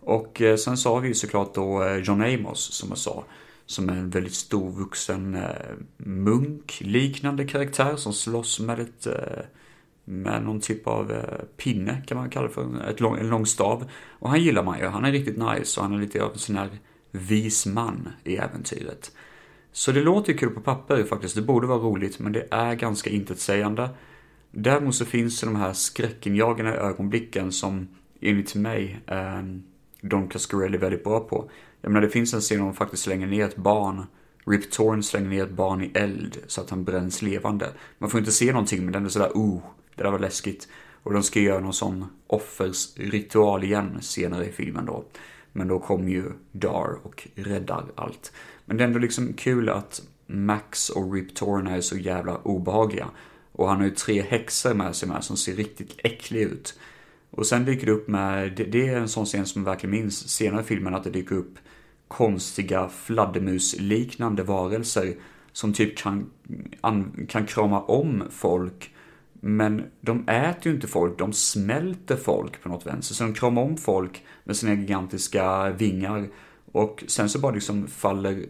Och 0.00 0.42
eh, 0.42 0.56
sen 0.56 0.76
så 0.76 0.94
har 0.94 1.00
vi 1.00 1.08
ju 1.08 1.14
såklart 1.14 1.54
då 1.54 1.82
eh, 1.82 1.96
John 1.96 2.22
Amos 2.22 2.72
som 2.72 2.88
jag 2.88 2.98
sa. 2.98 3.24
Som 3.66 3.88
är 3.88 3.92
en 3.92 4.10
väldigt 4.10 4.34
stor 4.34 4.70
vuxen 4.70 5.34
eh, 5.34 5.74
munk-liknande 5.96 7.46
karaktär 7.46 7.96
som 7.96 8.12
slåss 8.12 8.60
med 8.60 8.80
ett 8.80 9.06
eh, 9.06 9.44
med 10.04 10.42
någon 10.42 10.60
typ 10.60 10.86
av 10.86 11.12
eh, 11.12 11.44
pinne 11.56 12.02
kan 12.06 12.16
man 12.16 12.30
kalla 12.30 12.48
det 12.48 12.54
för, 12.54 12.90
ett 12.90 13.00
lång, 13.00 13.18
en 13.18 13.28
lång 13.28 13.46
stav. 13.46 13.90
Och 14.08 14.30
han 14.30 14.40
gillar 14.40 14.62
man 14.62 14.78
ju, 14.78 14.86
han 14.86 15.04
är 15.04 15.12
riktigt 15.12 15.36
nice 15.36 15.80
och 15.80 15.86
han 15.86 15.94
är 15.94 16.00
lite 16.00 16.22
av 16.24 16.32
en 16.32 16.38
sån 16.38 16.56
här 16.56 16.70
vis 17.10 17.66
man 17.66 18.08
i 18.24 18.36
äventyret. 18.36 19.12
Så 19.72 19.92
det 19.92 20.00
låter 20.00 20.32
ju 20.32 20.38
kul 20.38 20.50
på 20.50 20.60
papper 20.60 21.04
faktiskt, 21.04 21.34
det 21.34 21.42
borde 21.42 21.66
vara 21.66 21.78
roligt 21.78 22.18
men 22.18 22.32
det 22.32 22.46
är 22.50 22.74
ganska 22.74 23.10
intetsägande. 23.10 23.88
Däremot 24.56 24.94
så 24.94 25.04
finns 25.04 25.40
det 25.40 25.46
de 25.46 25.56
här 25.56 25.72
skräckinjagande 25.72 26.72
ögonblicken 26.72 27.52
som 27.52 27.88
enligt 28.20 28.54
mig 28.54 29.00
eh, 29.06 29.42
Don 30.00 30.28
Cascarelli 30.28 30.76
är 30.76 30.80
väldigt 30.80 31.04
bra 31.04 31.20
på. 31.20 31.50
Jag 31.80 31.92
menar 31.92 32.06
det 32.06 32.12
finns 32.12 32.34
en 32.34 32.40
scen 32.40 32.58
där 32.58 32.64
de 32.64 32.74
faktiskt 32.74 33.02
slänger 33.02 33.26
ner 33.26 33.44
ett 33.44 33.56
barn 33.56 34.06
Rip 34.46 34.70
Torn 34.70 35.02
slänger 35.02 35.28
ner 35.28 35.44
ett 35.44 35.50
barn 35.50 35.82
i 35.82 35.90
eld 35.94 36.38
så 36.46 36.60
att 36.60 36.70
han 36.70 36.84
bränns 36.84 37.22
levande. 37.22 37.72
Man 37.98 38.10
får 38.10 38.20
inte 38.20 38.32
se 38.32 38.52
någonting 38.52 38.84
men 38.84 38.92
den 38.92 39.04
är 39.04 39.08
sådär 39.08 39.30
oh, 39.34 39.62
det 39.94 40.02
där 40.02 40.10
var 40.10 40.18
läskigt. 40.18 40.68
Och 41.02 41.12
de 41.12 41.22
ska 41.22 41.40
göra 41.40 41.60
någon 41.60 41.72
sån 41.72 42.06
offersritual 42.26 43.64
igen 43.64 43.98
senare 44.00 44.46
i 44.46 44.52
filmen 44.52 44.86
då. 44.86 45.04
Men 45.52 45.68
då 45.68 45.78
kommer 45.78 46.10
ju 46.10 46.24
Dar 46.52 46.98
och 47.02 47.28
räddar 47.34 47.84
allt. 47.94 48.32
Men 48.64 48.76
det 48.76 48.84
är 48.84 48.88
ändå 48.88 48.98
liksom 48.98 49.32
kul 49.32 49.68
att 49.68 50.02
Max 50.26 50.90
och 50.90 51.12
Rip 51.12 51.34
Torn 51.34 51.66
är 51.66 51.80
så 51.80 51.96
jävla 51.96 52.36
obehagliga. 52.36 53.08
Och 53.56 53.68
han 53.68 53.76
har 53.76 53.84
ju 53.84 53.90
tre 53.90 54.22
häxor 54.22 54.74
med 54.74 54.96
sig 54.96 55.08
med 55.08 55.24
som 55.24 55.36
ser 55.36 55.52
riktigt 55.52 55.94
äckliga 55.98 56.44
ut. 56.44 56.78
Och 57.30 57.46
sen 57.46 57.64
dyker 57.64 57.86
det 57.86 57.92
upp 57.92 58.08
med, 58.08 58.52
det, 58.56 58.64
det 58.64 58.88
är 58.88 58.96
en 58.96 59.08
sån 59.08 59.26
scen 59.26 59.46
som 59.46 59.62
jag 59.62 59.70
verkligen 59.70 59.90
minns 59.90 60.28
senare 60.28 60.60
i 60.60 60.64
filmen, 60.64 60.94
att 60.94 61.04
det 61.04 61.10
dyker 61.10 61.34
upp 61.34 61.58
konstiga 62.08 62.88
fladdermusliknande 62.88 64.42
varelser 64.42 65.14
som 65.52 65.72
typ 65.72 65.98
kan, 65.98 66.30
an, 66.80 67.26
kan 67.28 67.46
krama 67.46 67.80
om 67.80 68.24
folk. 68.30 68.94
Men 69.32 69.82
de 70.00 70.28
äter 70.28 70.66
ju 70.66 70.74
inte 70.74 70.86
folk, 70.86 71.18
de 71.18 71.32
smälter 71.32 72.16
folk 72.16 72.62
på 72.62 72.68
något 72.68 72.86
vänster. 72.86 73.14
Så 73.14 73.24
de 73.24 73.34
kramar 73.34 73.62
om 73.62 73.76
folk 73.76 74.24
med 74.44 74.56
sina 74.56 74.74
gigantiska 74.74 75.70
vingar. 75.70 76.28
Och 76.72 77.04
sen 77.06 77.28
så 77.28 77.38
bara 77.38 77.54
liksom 77.54 77.86
faller 77.86 78.46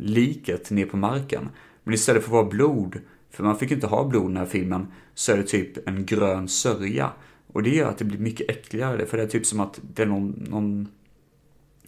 liket 0.00 0.70
ner 0.70 0.86
på 0.86 0.96
marken. 0.96 1.48
Men 1.84 1.94
istället 1.94 2.22
för 2.22 2.28
att 2.28 2.32
vara 2.32 2.44
blod 2.44 3.00
för 3.34 3.44
man 3.44 3.58
fick 3.58 3.70
inte 3.70 3.86
ha 3.86 4.04
blod 4.04 4.24
i 4.24 4.28
den 4.28 4.36
här 4.36 4.46
filmen, 4.46 4.86
så 5.14 5.32
är 5.32 5.36
det 5.36 5.42
typ 5.42 5.88
en 5.88 6.06
grön 6.06 6.48
sörja. 6.48 7.10
Och 7.52 7.62
det 7.62 7.70
gör 7.70 7.88
att 7.88 7.98
det 7.98 8.04
blir 8.04 8.18
mycket 8.18 8.50
äckligare, 8.50 9.06
för 9.06 9.16
det 9.16 9.22
är 9.22 9.26
typ 9.26 9.46
som 9.46 9.60
att 9.60 9.80
det 9.94 10.02
är 10.02 10.06
någon, 10.06 10.46
någon 10.48 10.88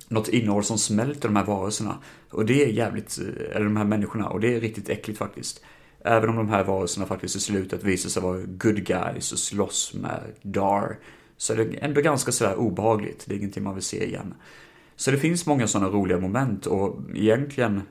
något 0.08 0.28
innehåll 0.28 0.64
som 0.64 0.78
smälter 0.78 1.28
de 1.28 1.36
här 1.36 1.44
varelserna. 1.44 1.98
Och 2.30 2.46
det 2.46 2.64
är 2.64 2.68
jävligt, 2.68 3.18
eh, 3.18 3.56
eller 3.56 3.64
de 3.64 3.76
här 3.76 3.84
människorna, 3.84 4.28
och 4.28 4.40
det 4.40 4.54
är 4.54 4.60
riktigt 4.60 4.88
äckligt 4.88 5.18
faktiskt. 5.18 5.64
Även 6.04 6.30
om 6.30 6.36
de 6.36 6.48
här 6.48 6.64
varelserna 6.64 7.06
faktiskt 7.06 7.36
i 7.36 7.40
slutet 7.40 7.84
visar 7.84 8.10
sig 8.10 8.22
vara 8.22 8.38
good 8.38 8.84
guys 8.84 9.32
och 9.32 9.38
slåss 9.38 9.94
med 9.94 10.20
Dar, 10.42 10.98
så 11.36 11.52
är 11.52 11.56
det 11.56 11.64
ändå 11.64 12.00
ganska 12.00 12.32
sådär 12.32 12.54
obehagligt. 12.56 13.24
Det 13.26 13.34
är 13.34 13.38
ingenting 13.38 13.62
man 13.62 13.74
vill 13.74 13.84
se 13.84 14.04
igen. 14.04 14.34
Så 14.96 15.10
det 15.10 15.18
finns 15.18 15.46
många 15.46 15.66
sådana 15.66 15.90
roliga 15.90 16.18
moment 16.18 16.66
och 16.66 17.00
egentligen 17.14 17.82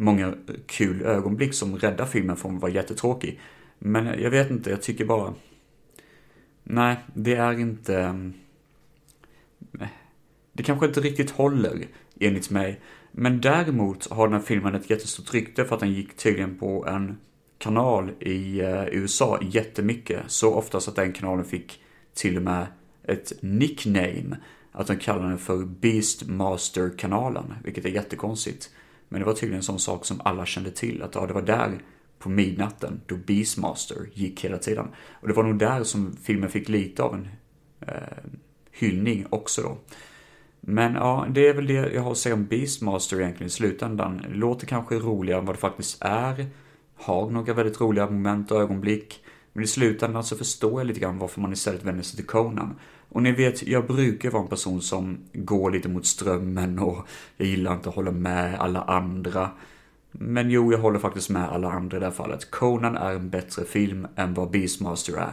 många 0.00 0.34
kul 0.66 1.02
ögonblick 1.02 1.54
som 1.54 1.76
räddar 1.76 2.06
filmen 2.06 2.36
från 2.36 2.56
att 2.56 2.62
vara 2.62 2.72
jättetråkig. 2.72 3.40
Men 3.78 4.06
jag 4.06 4.30
vet 4.30 4.50
inte, 4.50 4.70
jag 4.70 4.82
tycker 4.82 5.04
bara... 5.04 5.34
Nej, 6.64 6.96
det 7.14 7.34
är 7.34 7.58
inte... 7.58 7.98
Mm, 7.98 8.34
det 10.52 10.62
kanske 10.62 10.86
inte 10.86 11.00
riktigt 11.00 11.30
håller, 11.30 11.86
enligt 12.20 12.50
mig. 12.50 12.80
Men 13.12 13.40
däremot 13.40 14.10
har 14.10 14.28
den 14.28 14.36
här 14.40 14.46
filmen 14.46 14.74
ett 14.74 14.90
jättestort 14.90 15.34
rykte 15.34 15.64
för 15.64 15.74
att 15.74 15.80
den 15.80 15.92
gick 15.92 16.16
tydligen 16.16 16.58
på 16.58 16.86
en 16.86 17.18
kanal 17.58 18.10
i 18.20 18.60
eh, 18.60 18.84
USA 18.88 19.38
jättemycket. 19.42 20.22
Så 20.26 20.54
ofta 20.54 20.80
så 20.80 20.90
att 20.90 20.96
den 20.96 21.12
kanalen 21.12 21.44
fick 21.44 21.80
till 22.14 22.36
och 22.36 22.42
med 22.42 22.66
ett 23.04 23.32
nickname. 23.40 24.36
Att 24.72 24.86
de 24.86 24.96
kallar 24.96 25.28
den 25.28 25.38
för 25.38 25.56
Beastmaster-kanalen, 25.56 27.54
vilket 27.64 27.84
är 27.84 27.88
jättekonstigt. 27.88 28.70
Men 29.08 29.20
det 29.20 29.26
var 29.26 29.34
tydligen 29.34 29.56
en 29.56 29.62
sån 29.62 29.78
sak 29.78 30.04
som 30.04 30.20
alla 30.24 30.46
kände 30.46 30.70
till, 30.70 31.02
att 31.02 31.14
ja, 31.14 31.26
det 31.26 31.32
var 31.32 31.42
där 31.42 31.82
på 32.18 32.28
midnatten 32.28 33.00
då 33.06 33.16
Beastmaster 33.16 34.08
gick 34.14 34.44
hela 34.44 34.58
tiden. 34.58 34.86
Och 35.12 35.28
det 35.28 35.34
var 35.34 35.42
nog 35.42 35.58
där 35.58 35.84
som 35.84 36.16
filmen 36.22 36.50
fick 36.50 36.68
lite 36.68 37.02
av 37.02 37.14
en 37.14 37.28
eh, 37.80 37.94
hyllning 38.70 39.26
också 39.30 39.62
då. 39.62 39.78
Men 40.60 40.94
ja, 40.94 41.26
det 41.30 41.48
är 41.48 41.54
väl 41.54 41.66
det 41.66 41.72
jag 41.72 42.02
har 42.02 42.12
att 42.12 42.18
säga 42.18 42.34
om 42.34 42.46
Beastmaster 42.46 43.20
egentligen 43.20 43.46
i 43.46 43.50
slutändan. 43.50 44.22
Det 44.28 44.34
låter 44.34 44.66
kanske 44.66 44.94
roligare 44.94 45.40
än 45.40 45.46
vad 45.46 45.54
det 45.54 45.60
faktiskt 45.60 46.02
är. 46.02 46.46
Har 46.96 47.30
några 47.30 47.54
väldigt 47.54 47.80
roliga 47.80 48.10
moment 48.10 48.50
och 48.50 48.60
ögonblick. 48.60 49.24
Men 49.52 49.64
i 49.64 49.66
slutändan 49.66 50.24
så 50.24 50.36
förstår 50.36 50.80
jag 50.80 50.86
lite 50.86 51.00
grann 51.00 51.18
varför 51.18 51.40
man 51.40 51.52
istället 51.52 51.84
vänder 51.84 52.02
sig 52.02 52.16
till 52.16 52.26
Conan. 52.26 52.78
Och 53.08 53.22
ni 53.22 53.32
vet, 53.32 53.66
jag 53.66 53.86
brukar 53.86 54.30
vara 54.30 54.42
en 54.42 54.48
person 54.48 54.82
som 54.82 55.18
går 55.32 55.70
lite 55.70 55.88
mot 55.88 56.06
strömmen 56.06 56.78
och 56.78 57.08
jag 57.36 57.48
gillar 57.48 57.74
inte 57.74 57.88
att 57.88 57.94
hålla 57.94 58.10
med 58.10 58.60
alla 58.60 58.82
andra. 58.82 59.50
Men 60.12 60.50
jo, 60.50 60.72
jag 60.72 60.78
håller 60.78 60.98
faktiskt 60.98 61.30
med 61.30 61.48
alla 61.48 61.70
andra 61.70 61.96
i 61.96 62.00
det 62.00 62.06
här 62.06 62.12
fallet. 62.12 62.50
Conan 62.50 62.96
är 62.96 63.12
en 63.12 63.30
bättre 63.30 63.64
film 63.64 64.06
än 64.16 64.34
vad 64.34 64.50
Beastmaster 64.50 65.16
är. 65.16 65.32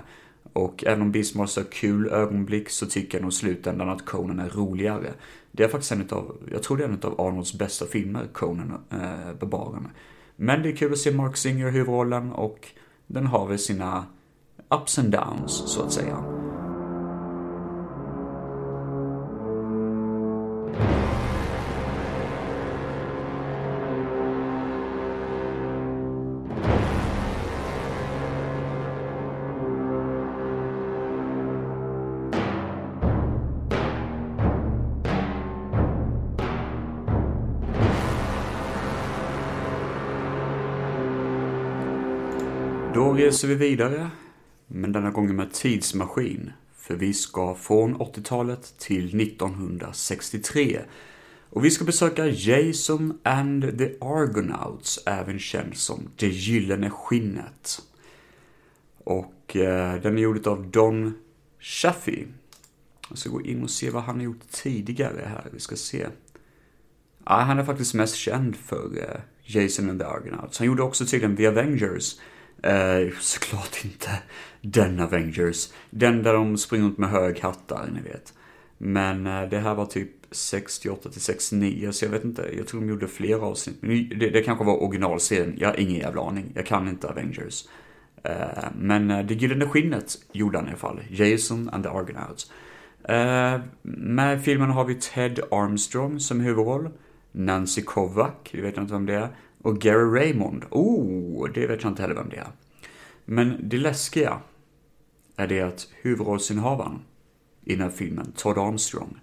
Och 0.53 0.83
även 0.87 1.01
om 1.01 1.11
Beastmaster 1.11 1.61
har 1.61 1.71
kul 1.71 2.09
ögonblick 2.09 2.69
så 2.69 2.85
tycker 2.85 3.17
jag 3.17 3.21
nog 3.21 3.31
i 3.31 3.35
slutändan 3.35 3.89
att 3.89 4.05
Conan 4.05 4.39
är 4.39 4.49
roligare. 4.49 5.13
Det 5.51 5.63
är 5.63 5.67
faktiskt 5.67 5.91
en 5.91 6.09
av, 6.11 6.37
jag 6.51 6.63
tror 6.63 6.77
det 6.77 6.83
är 6.83 6.87
en 6.87 6.99
av 7.03 7.21
Arnolds 7.21 7.53
bästa 7.53 7.85
filmer, 7.85 8.27
Conan, 8.33 8.73
eh, 8.91 9.33
Barbaren. 9.39 9.87
Men 10.35 10.63
det 10.63 10.69
är 10.69 10.75
kul 10.75 10.91
att 10.91 10.99
se 10.99 11.11
Mark 11.11 11.37
Singer 11.37 11.67
i 11.67 11.71
huvudrollen 11.71 12.31
och 12.31 12.67
den 13.07 13.25
har 13.25 13.47
väl 13.47 13.59
sina 13.59 14.05
ups 14.69 14.99
and 14.99 15.11
downs, 15.11 15.63
så 15.65 15.83
att 15.83 15.91
säga. 15.91 16.44
Reser 43.25 43.47
vi 43.47 43.55
vidare, 43.55 44.09
men 44.67 44.91
denna 44.91 45.11
gången 45.11 45.35
med 45.35 45.53
tidsmaskin. 45.53 46.51
För 46.77 46.95
vi 46.95 47.13
ska 47.13 47.55
från 47.55 47.97
80-talet 47.97 48.75
till 48.77 49.21
1963. 49.21 50.81
Och 51.49 51.65
vi 51.65 51.71
ska 51.71 51.85
besöka 51.85 52.25
Jason 52.27 53.19
and 53.23 53.77
the 53.77 53.89
Argonauts, 54.01 54.99
även 55.05 55.39
känd 55.39 55.77
som 55.77 56.09
Det 56.15 56.27
Gyllene 56.27 56.89
Skinnet. 56.89 57.81
Och 59.03 59.55
eh, 59.55 60.01
den 60.01 60.17
är 60.17 60.21
gjord 60.21 60.47
av 60.47 60.71
Don 60.71 61.13
Chaffee. 61.59 62.27
Jag 63.09 63.17
ska 63.17 63.29
gå 63.29 63.41
in 63.41 63.63
och 63.63 63.69
se 63.69 63.89
vad 63.89 64.03
han 64.03 64.15
har 64.15 64.23
gjort 64.23 64.51
tidigare 64.51 65.25
här. 65.25 65.47
Vi 65.53 65.59
ska 65.59 65.75
se. 65.75 66.07
Ja, 67.25 67.33
han 67.33 67.59
är 67.59 67.63
faktiskt 67.63 67.93
mest 67.93 68.15
känd 68.15 68.55
för 68.55 68.89
eh, 68.97 69.21
Jason 69.43 69.89
and 69.89 69.99
the 69.99 70.05
Argonauts. 70.05 70.59
Han 70.59 70.67
gjorde 70.67 70.83
också 70.83 71.05
tydligen 71.05 71.37
The 71.37 71.47
Avengers. 71.47 72.15
Eh, 72.63 73.09
såklart 73.19 73.85
inte 73.85 74.09
den 74.61 74.99
Avengers. 74.99 75.73
Den 75.89 76.23
där 76.23 76.33
de 76.33 76.57
springer 76.57 76.85
runt 76.85 76.97
med 76.97 77.09
hög 77.09 77.39
hattar, 77.39 77.89
ni 77.93 78.01
vet. 78.01 78.33
Men 78.77 79.27
eh, 79.27 79.49
det 79.49 79.59
här 79.59 79.75
var 79.75 79.85
typ 79.85 80.09
68 80.31 81.09
till 81.09 81.21
69, 81.21 81.91
så 81.91 82.05
jag 82.05 82.09
vet 82.09 82.23
inte. 82.23 82.49
Jag 82.57 82.67
tror 82.67 82.81
de 82.81 82.89
gjorde 82.89 83.07
fler 83.07 83.35
avsnitt. 83.35 83.77
Men 83.79 84.09
det, 84.09 84.29
det 84.29 84.41
kanske 84.41 84.65
var 84.65 84.83
originalserien. 84.83 85.55
Jag 85.57 85.67
har 85.67 85.79
ingen 85.79 85.95
jävla 85.95 86.21
aning. 86.21 86.51
Jag 86.55 86.65
kan 86.65 86.87
inte 86.87 87.07
Avengers. 87.07 87.67
Eh, 88.23 88.65
men 88.77 89.11
eh, 89.11 89.25
Det 89.25 89.33
Gyllene 89.33 89.65
Skinnet 89.65 90.17
gjorde 90.31 90.57
han 90.57 90.67
i 90.67 90.69
alla 90.69 90.77
fall. 90.77 90.99
Jason 91.09 91.69
and 91.69 91.83
the 91.83 91.89
Argonauts. 91.89 92.51
Eh, 93.03 93.59
med 93.81 94.43
filmen 94.43 94.69
har 94.69 94.85
vi 94.85 94.95
Ted 94.95 95.39
Armstrong 95.51 96.19
som 96.19 96.39
huvudroll. 96.39 96.89
Nancy 97.31 97.81
Kovac, 97.81 98.33
vi 98.51 98.61
vet 98.61 98.77
inte 98.77 98.93
vem 98.93 99.05
det 99.05 99.13
är. 99.13 99.29
Och 99.65 99.81
Gary 99.81 100.19
Raymond, 100.19 100.65
oh, 100.71 101.49
det 101.53 101.67
vet 101.67 101.83
jag 101.83 101.91
inte 101.91 102.01
heller 102.01 102.15
vem 102.15 102.29
det 102.29 102.37
är. 102.37 102.47
Men 103.25 103.69
det 103.69 103.77
läskiga 103.77 104.39
är 105.35 105.47
det 105.47 105.61
att 105.61 105.87
huvudrollsinnehavaren 106.01 106.99
i 107.63 107.75
den 107.75 107.81
här 107.81 107.89
filmen, 107.89 108.31
Todd 108.35 108.57
Armstrong, 108.57 109.19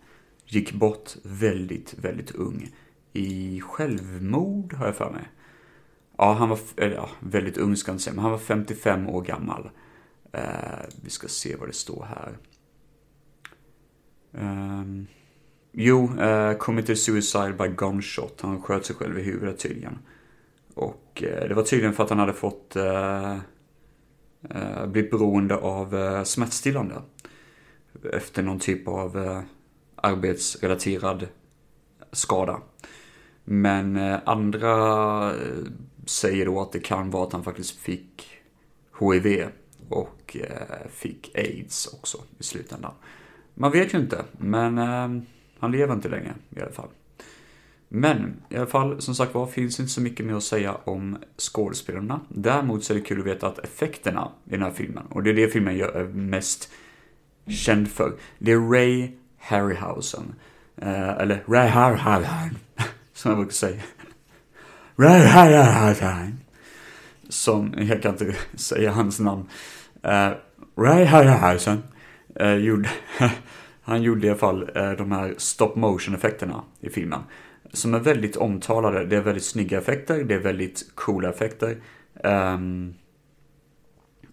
gick 0.47 0.73
bort 0.73 1.17
väldigt, 1.23 1.95
väldigt 1.99 2.31
ung. 2.31 2.71
I 3.13 3.61
självmord, 3.61 4.73
har 4.73 4.87
jag 4.87 4.97
för 4.97 5.11
mig. 5.11 5.23
Ja, 6.19 6.33
han 6.33 6.49
var, 6.49 6.59
eller, 6.77 6.97
ja, 6.97 7.09
väldigt 7.21 7.57
ung 7.57 7.77
ska 7.77 7.91
jag 7.91 7.95
inte 7.95 8.05
säga, 8.05 8.15
men 8.15 8.23
han 8.23 8.33
var 8.33 8.39
55 8.39 9.09
år 9.09 9.23
gammal. 9.23 9.71
Eh, 10.33 10.43
vi 11.03 11.11
ska 11.11 11.29
se 11.29 11.57
vad 11.57 11.69
det 11.69 11.73
står 11.73 12.07
här. 12.09 12.39
Um, 14.31 15.07
jo, 15.73 16.05
uh, 16.05 16.59
committed 16.59 16.99
suicide 16.99 17.53
by 17.59 17.69
gunshot. 17.69 18.41
Han 18.41 18.63
sköt 18.63 18.87
sig 18.87 18.97
själv 18.97 19.19
i 19.19 19.23
huvudet 19.23 19.59
tydligen. 19.59 19.99
Och 20.75 21.23
eh, 21.23 21.49
det 21.49 21.55
var 21.55 21.63
tydligen 21.63 21.95
för 21.95 22.05
att 22.05 22.11
han 22.11 22.19
hade 22.19 22.33
fått 22.33 22.77
eh, 22.77 23.33
eh, 23.33 23.39
uh, 24.57 24.87
blivit 24.87 25.11
beroende 25.11 25.57
av 25.57 26.25
smärtstillande. 26.25 26.95
Efter 28.13 28.43
någon 28.43 28.59
typ 28.59 28.89
av 28.89 29.43
arbetsrelaterad 29.97 31.27
skada. 32.13 32.61
Men 33.45 33.97
andra 34.25 35.35
säger 36.07 36.47
då 36.47 36.61
att 36.61 36.73
det 36.73 36.81
kan 36.81 37.11
vara 37.11 37.27
att 37.27 37.33
han 37.33 37.45
faktiskt 37.45 37.77
fick 37.77 38.29
HIV 39.01 39.47
och 39.89 40.37
fick 40.89 41.37
aids 41.37 41.95
också 41.95 42.19
i 42.39 42.43
slutändan. 42.43 42.93
Man 43.55 43.73
vet 43.73 43.95
ju 43.95 43.99
inte, 43.99 44.25
men 44.33 44.79
han 45.59 45.73
lever 45.73 45.95
inte 45.95 46.09
längre 46.09 46.35
i 46.51 46.61
alla 46.61 46.73
fall. 46.73 46.89
Men 47.95 48.43
i 48.49 48.57
alla 48.57 48.67
fall, 48.67 49.01
som 49.01 49.15
sagt 49.15 49.35
var, 49.35 49.47
finns 49.47 49.81
inte 49.81 49.93
så 49.93 50.01
mycket 50.01 50.27
mer 50.27 50.35
att 50.35 50.43
säga 50.43 50.75
om 50.85 51.19
skådespelarna. 51.39 52.21
Däremot 52.29 52.85
så 52.85 52.93
är 52.93 52.95
det 52.95 53.05
kul 53.05 53.21
att 53.21 53.27
veta 53.27 53.47
att 53.47 53.59
effekterna 53.59 54.33
i 54.45 54.51
den 54.51 54.63
här 54.63 54.71
filmen, 54.71 55.07
och 55.11 55.23
det 55.23 55.31
är 55.31 55.35
det 55.35 55.49
filmen 55.49 55.81
är 55.81 56.05
mest 56.05 56.73
känd 57.47 57.91
för, 57.91 58.13
det 58.39 58.53
är 58.53 58.71
Ray 58.71 59.11
Harryhausen. 59.39 60.35
Eh, 60.77 61.09
eller 61.09 61.45
Ray 61.47 61.69
Harryhausen, 61.69 62.59
som 63.13 63.31
jag 63.31 63.39
brukar 63.39 63.53
säga. 63.53 63.83
Ray 64.97 65.23
Harryhausen. 65.23 66.39
Som, 67.29 67.75
jag 67.79 68.03
kan 68.03 68.13
inte 68.13 68.35
säga 68.55 68.93
hans 68.93 69.21
namn. 69.21 69.49
Eh, 70.03 70.31
Ray 70.77 71.05
Harryhausen 71.05 71.83
eh, 72.35 72.55
gjorde, 72.55 72.91
han 73.83 74.03
gjorde 74.03 74.27
i 74.27 74.31
alla 74.31 74.39
fall 74.39 74.71
eh, 74.75 74.91
de 74.91 75.13
här 75.13 75.35
stop 75.39 75.73
motion 75.75 76.15
effekterna 76.15 76.63
i 76.81 76.91
filmen. 76.91 77.21
Som 77.73 77.95
är 77.95 77.99
väldigt 77.99 78.37
omtalade. 78.37 79.07
Det 79.07 79.17
är 79.17 79.21
väldigt 79.21 79.45
snygga 79.45 79.79
effekter, 79.79 80.25
det 80.25 80.35
är 80.35 80.39
väldigt 80.39 80.91
coola 80.95 81.29
effekter. 81.29 81.77
Um, 82.25 82.95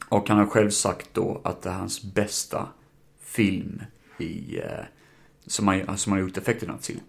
och 0.10 0.30
han 0.30 0.38
har 0.38 0.46
själv 0.46 0.70
sagt 0.70 1.10
då 1.14 1.42
att 1.44 1.62
det 1.62 1.70
är 1.70 1.74
hans 1.74 2.14
bästa 2.14 2.68
film 3.22 3.82
i, 4.18 4.58
uh, 4.58 4.64
som, 5.46 5.68
han, 5.68 5.98
som 5.98 6.12
han 6.12 6.22
har 6.22 6.28
gjort 6.28 6.38
effekterna 6.38 6.78
till. 6.78 7.00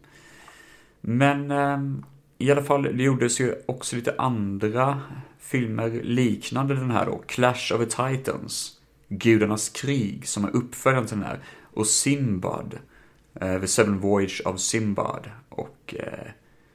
Men 1.01 1.51
um, 1.51 2.05
i 2.39 2.51
alla 2.51 2.63
fall, 2.63 2.83
det 2.83 3.03
gjordes 3.03 3.41
ju 3.41 3.55
också 3.67 3.97
lite 3.97 4.15
andra 4.19 5.01
filmer 5.39 5.91
liknande 6.03 6.75
den 6.75 6.91
här 6.91 7.07
då. 7.07 7.23
Clash 7.27 7.75
of 7.75 7.79
the 7.79 7.87
Titans. 7.87 8.81
Gudarnas 9.09 9.69
krig 9.69 10.29
som 10.29 10.45
är 10.45 10.57
uppföljaren 10.57 11.07
till 11.07 11.17
den 11.17 11.27
här. 11.27 11.41
Och 11.75 11.87
Simbad. 11.87 12.79
Eh, 13.41 13.61
the 13.61 13.67
Seven 13.67 14.01
Voyage 14.01 14.43
of 14.45 14.61
Simbad. 14.61 15.31
Och 15.49 15.95
eh, 15.99 16.31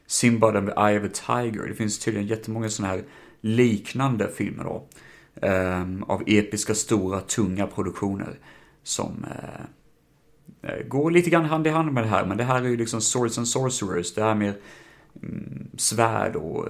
Simbad 0.07 0.55
and 0.55 0.67
the 0.67 0.73
Eye 0.73 0.99
of 0.99 1.05
a 1.05 1.13
Tiger. 1.27 1.67
Det 1.67 1.75
finns 1.75 1.99
tydligen 1.99 2.27
jättemånga 2.27 2.69
sådana 2.69 2.93
här 2.93 3.03
liknande 3.41 4.27
filmer 4.27 4.63
då. 4.63 4.87
Ehm, 5.41 6.03
av 6.03 6.23
episka, 6.27 6.75
stora, 6.75 7.21
tunga 7.21 7.67
produktioner. 7.67 8.39
Som 8.83 9.25
eh, 10.61 10.87
går 10.87 11.11
lite 11.11 11.29
grann 11.29 11.45
hand 11.45 11.67
i 11.67 11.69
hand 11.69 11.91
med 11.91 12.03
det 12.03 12.09
här. 12.09 12.25
Men 12.25 12.37
det 12.37 12.43
här 12.43 12.61
är 12.61 12.67
ju 12.67 12.77
liksom 12.77 13.01
Swords 13.01 13.37
and 13.37 13.47
Sorcerers. 13.47 14.13
Det 14.13 14.21
här 14.21 14.31
är 14.31 14.35
mer 14.35 14.55
mm, 15.23 15.67
svärd 15.77 16.35
och 16.35 16.67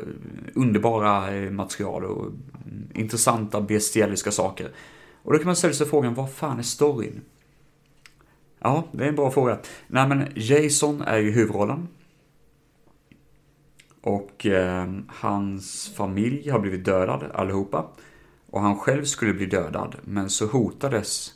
underbara 0.55 1.31
material 1.51 2.03
och 2.03 2.25
mm, 2.25 2.89
intressanta 2.93 3.61
bestialiska 3.61 4.31
saker. 4.31 4.71
Och 5.23 5.33
då 5.33 5.37
kan 5.37 5.45
man 5.45 5.55
ställa 5.55 5.73
sig 5.73 5.87
frågan, 5.87 6.13
vad 6.13 6.33
fan 6.33 6.59
är 6.59 6.63
storyn? 6.63 7.21
Ja, 8.65 8.83
det 8.91 9.03
är 9.03 9.09
en 9.09 9.15
bra 9.15 9.31
fråga. 9.31 9.57
Nej 9.87 10.07
men 10.07 10.27
Jason 10.35 11.01
är 11.01 11.17
ju 11.17 11.31
huvudrollen. 11.31 11.87
Och 14.01 14.45
eh, 14.45 14.93
hans 15.07 15.93
familj 15.95 16.49
har 16.49 16.59
blivit 16.59 16.85
dödad 16.85 17.31
allihopa. 17.33 17.87
Och 18.49 18.61
han 18.61 18.79
själv 18.79 19.03
skulle 19.03 19.33
bli 19.33 19.45
dödad, 19.45 19.95
men 20.03 20.29
så 20.29 20.45
hotades 20.47 21.33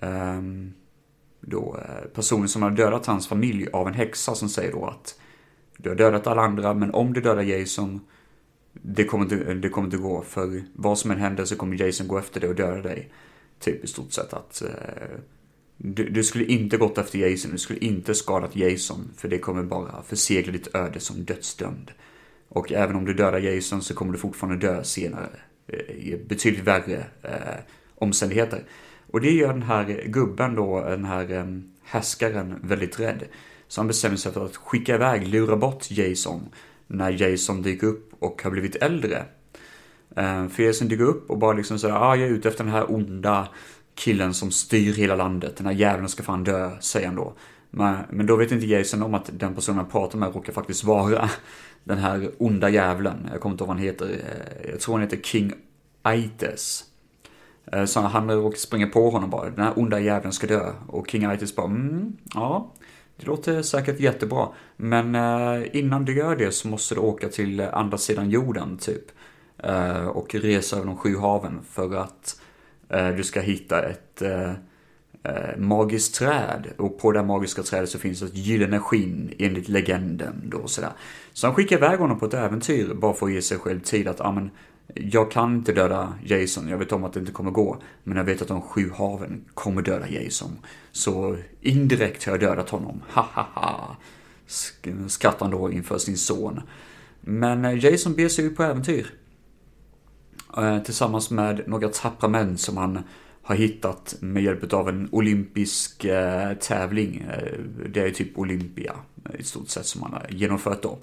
ehm, 0.00 0.66
eh, 0.66 1.48
då 1.48 1.80
personen 2.14 2.48
som 2.48 2.62
har 2.62 2.70
dödat 2.70 3.06
hans 3.06 3.28
familj 3.28 3.68
av 3.72 3.88
en 3.88 3.94
häxa 3.94 4.34
som 4.34 4.48
säger 4.48 4.72
då 4.72 4.86
att 4.86 5.20
du 5.78 5.88
har 5.88 5.96
dödat 5.96 6.26
alla 6.26 6.42
andra, 6.42 6.74
men 6.74 6.94
om 6.94 7.12
du 7.12 7.20
dödar 7.20 7.42
Jason 7.42 8.00
det 8.72 9.04
kommer, 9.04 9.24
inte, 9.24 9.54
det 9.54 9.68
kommer 9.68 9.86
inte 9.86 9.96
gå, 9.96 10.22
för 10.22 10.62
vad 10.72 10.98
som 10.98 11.10
än 11.10 11.18
händer 11.18 11.44
så 11.44 11.56
kommer 11.56 11.82
Jason 11.82 12.08
gå 12.08 12.18
efter 12.18 12.40
dig 12.40 12.50
och 12.50 12.56
döda 12.56 12.82
dig. 12.82 13.10
Typ 13.58 13.84
i 13.84 13.86
stort 13.86 14.12
sett 14.12 14.32
att 14.32 14.62
eh, 14.62 15.18
du, 15.76 16.08
du, 16.08 16.24
skulle 16.24 16.44
inte 16.44 16.76
gått 16.76 16.98
efter 16.98 17.18
Jason, 17.18 17.50
du 17.50 17.58
skulle 17.58 17.78
inte 17.78 18.14
skadat 18.14 18.56
Jason, 18.56 19.10
för 19.16 19.28
det 19.28 19.38
kommer 19.38 19.62
bara 19.62 20.02
försegla 20.02 20.52
ditt 20.52 20.74
öde 20.74 21.00
som 21.00 21.24
dödsdömd. 21.24 21.90
Och 22.48 22.72
även 22.72 22.96
om 22.96 23.04
du 23.04 23.14
dödar 23.14 23.38
Jason 23.38 23.82
så 23.82 23.94
kommer 23.94 24.12
du 24.12 24.18
fortfarande 24.18 24.66
dö 24.66 24.84
senare, 24.84 25.28
eh, 25.68 25.78
i 25.78 26.24
betydligt 26.28 26.64
värre 26.64 27.04
eh, 27.22 27.60
omständigheter. 27.94 28.64
Och 29.10 29.20
det 29.20 29.30
gör 29.30 29.52
den 29.52 29.62
här 29.62 30.04
gubben 30.06 30.54
då, 30.54 30.80
den 30.80 31.04
här 31.04 31.32
eh, 31.32 31.46
härskaren, 31.84 32.58
väldigt 32.62 33.00
rädd. 33.00 33.24
Så 33.68 33.80
han 33.80 33.88
bestämmer 33.88 34.16
sig 34.16 34.32
för 34.32 34.46
att 34.46 34.56
skicka 34.56 34.94
iväg, 34.94 35.28
lura 35.28 35.56
bort 35.56 35.90
Jason 35.90 36.48
när 36.86 37.10
Jason 37.10 37.62
dyker 37.62 37.86
upp 37.86 38.12
och 38.18 38.42
har 38.42 38.50
blivit 38.50 38.76
äldre. 38.76 39.24
Eh, 40.16 40.48
för 40.48 40.62
Jason 40.62 40.88
dyker 40.88 41.04
upp 41.04 41.30
och 41.30 41.38
bara 41.38 41.52
liksom 41.52 41.78
sådär, 41.78 41.94
ah, 41.94 42.16
jag 42.16 42.28
är 42.28 42.32
ute 42.32 42.48
efter 42.48 42.64
den 42.64 42.72
här 42.72 42.94
onda 42.94 43.48
killen 43.96 44.34
som 44.34 44.50
styr 44.50 44.92
hela 44.92 45.16
landet. 45.16 45.56
Den 45.56 45.66
här 45.66 45.72
jäveln 45.72 46.08
ska 46.08 46.22
fan 46.22 46.44
dö, 46.44 46.70
säger 46.80 47.06
han 47.06 47.16
då. 47.16 47.32
Men, 47.70 47.96
men 48.10 48.26
då 48.26 48.36
vet 48.36 48.52
inte 48.52 48.66
Jason 48.66 49.02
om 49.02 49.14
att 49.14 49.30
den 49.32 49.54
personen 49.54 49.78
han 49.78 49.88
pratar 49.88 50.18
med 50.18 50.34
råkar 50.34 50.52
faktiskt 50.52 50.84
vara 50.84 51.30
den 51.84 51.98
här 51.98 52.30
onda 52.38 52.68
jävlen. 52.68 53.28
Jag 53.32 53.40
kommer 53.40 53.52
inte 53.52 53.62
ihåg 53.64 53.68
vad 53.68 53.76
han 53.76 53.86
heter. 53.86 54.06
Eh, 54.06 54.70
jag 54.70 54.80
tror 54.80 54.94
han 54.94 55.02
heter 55.02 55.16
King 55.16 55.52
Aites. 56.02 56.84
Eh, 57.72 57.84
så 57.84 58.00
han 58.00 58.30
råkar 58.30 58.58
springa 58.58 58.86
på 58.86 59.10
honom 59.10 59.30
bara. 59.30 59.50
Den 59.50 59.64
här 59.64 59.78
onda 59.78 60.00
jäveln 60.00 60.32
ska 60.32 60.46
dö. 60.46 60.72
Och 60.86 61.10
King 61.10 61.24
Aites 61.24 61.56
bara, 61.56 61.66
mm, 61.66 62.16
ja. 62.34 62.72
Det 63.16 63.26
låter 63.26 63.62
säkert 63.62 64.00
jättebra, 64.00 64.48
men 64.76 65.14
eh, 65.14 65.76
innan 65.76 66.04
du 66.04 66.16
gör 66.16 66.36
det 66.36 66.52
så 66.52 66.68
måste 66.68 66.94
du 66.94 67.00
åka 67.00 67.28
till 67.28 67.60
andra 67.60 67.98
sidan 67.98 68.30
jorden, 68.30 68.78
typ. 68.78 69.04
Och 70.12 70.34
resa 70.34 70.76
över 70.76 70.86
de 70.86 70.96
sju 70.96 71.16
haven 71.16 71.60
för 71.70 71.94
att 71.94 72.40
Eh, 72.88 73.08
du 73.08 73.24
ska 73.24 73.40
hitta 73.40 73.82
ett 73.82 74.22
eh, 74.22 74.50
eh, 75.22 75.56
magiskt 75.58 76.14
träd. 76.14 76.66
Och 76.76 76.98
på 76.98 77.12
det 77.12 77.22
magiska 77.22 77.62
trädet 77.62 77.88
så 77.88 77.98
finns 77.98 78.22
ett 78.22 78.36
gyllene 78.36 78.80
skinn 78.80 79.34
enligt 79.38 79.68
legenden 79.68 80.42
då 80.44 80.66
sådär. 80.66 80.90
Så 81.32 81.46
han 81.46 81.54
skickar 81.54 81.76
iväg 81.76 81.98
honom 81.98 82.18
på 82.18 82.26
ett 82.26 82.34
äventyr 82.34 82.94
bara 82.94 83.14
för 83.14 83.26
att 83.26 83.32
ge 83.32 83.42
sig 83.42 83.58
själv 83.58 83.80
tid 83.80 84.08
att, 84.08 84.18
ja 84.18 84.32
men, 84.32 84.50
jag 84.94 85.30
kan 85.30 85.54
inte 85.54 85.72
döda 85.72 86.14
Jason, 86.24 86.68
jag 86.68 86.78
vet 86.78 86.92
om 86.92 87.04
att 87.04 87.12
det 87.12 87.20
inte 87.20 87.32
kommer 87.32 87.50
gå. 87.50 87.78
Men 88.04 88.16
jag 88.16 88.24
vet 88.24 88.42
att 88.42 88.48
de 88.48 88.62
sju 88.62 88.90
haven 88.90 89.44
kommer 89.54 89.82
döda 89.82 90.08
Jason. 90.08 90.58
Så 90.92 91.36
indirekt 91.60 92.24
har 92.24 92.32
jag 92.32 92.40
dödat 92.40 92.70
honom. 92.70 93.02
Ha 93.08 93.22
ha 93.32 93.46
ha. 93.54 93.96
Skrattar 95.08 95.46
han 95.46 95.50
då 95.50 95.72
inför 95.72 95.98
sin 95.98 96.16
son. 96.16 96.60
Men 97.20 97.80
Jason 97.80 98.14
beger 98.14 98.28
sig 98.28 98.44
ut 98.44 98.56
på 98.56 98.62
äventyr. 98.62 99.12
Eh, 100.56 100.82
tillsammans 100.82 101.30
med 101.30 101.62
några 101.66 101.88
tappra 101.88 102.28
män 102.28 102.58
som 102.58 102.76
han 102.76 103.02
har 103.46 103.56
hittat 103.56 104.14
med 104.20 104.42
hjälp 104.42 104.72
av 104.72 104.88
en 104.88 105.08
olympisk 105.12 106.04
eh, 106.04 106.52
tävling. 106.54 107.26
Eh, 107.30 107.58
det 107.88 108.00
är 108.00 108.10
typ 108.10 108.38
Olympia 108.38 108.94
eh, 109.24 109.40
i 109.40 109.42
stort 109.42 109.68
sett 109.68 109.86
som 109.86 110.02
han 110.02 110.12
har 110.12 110.26
genomfört 110.30 110.82
då. 110.82 110.98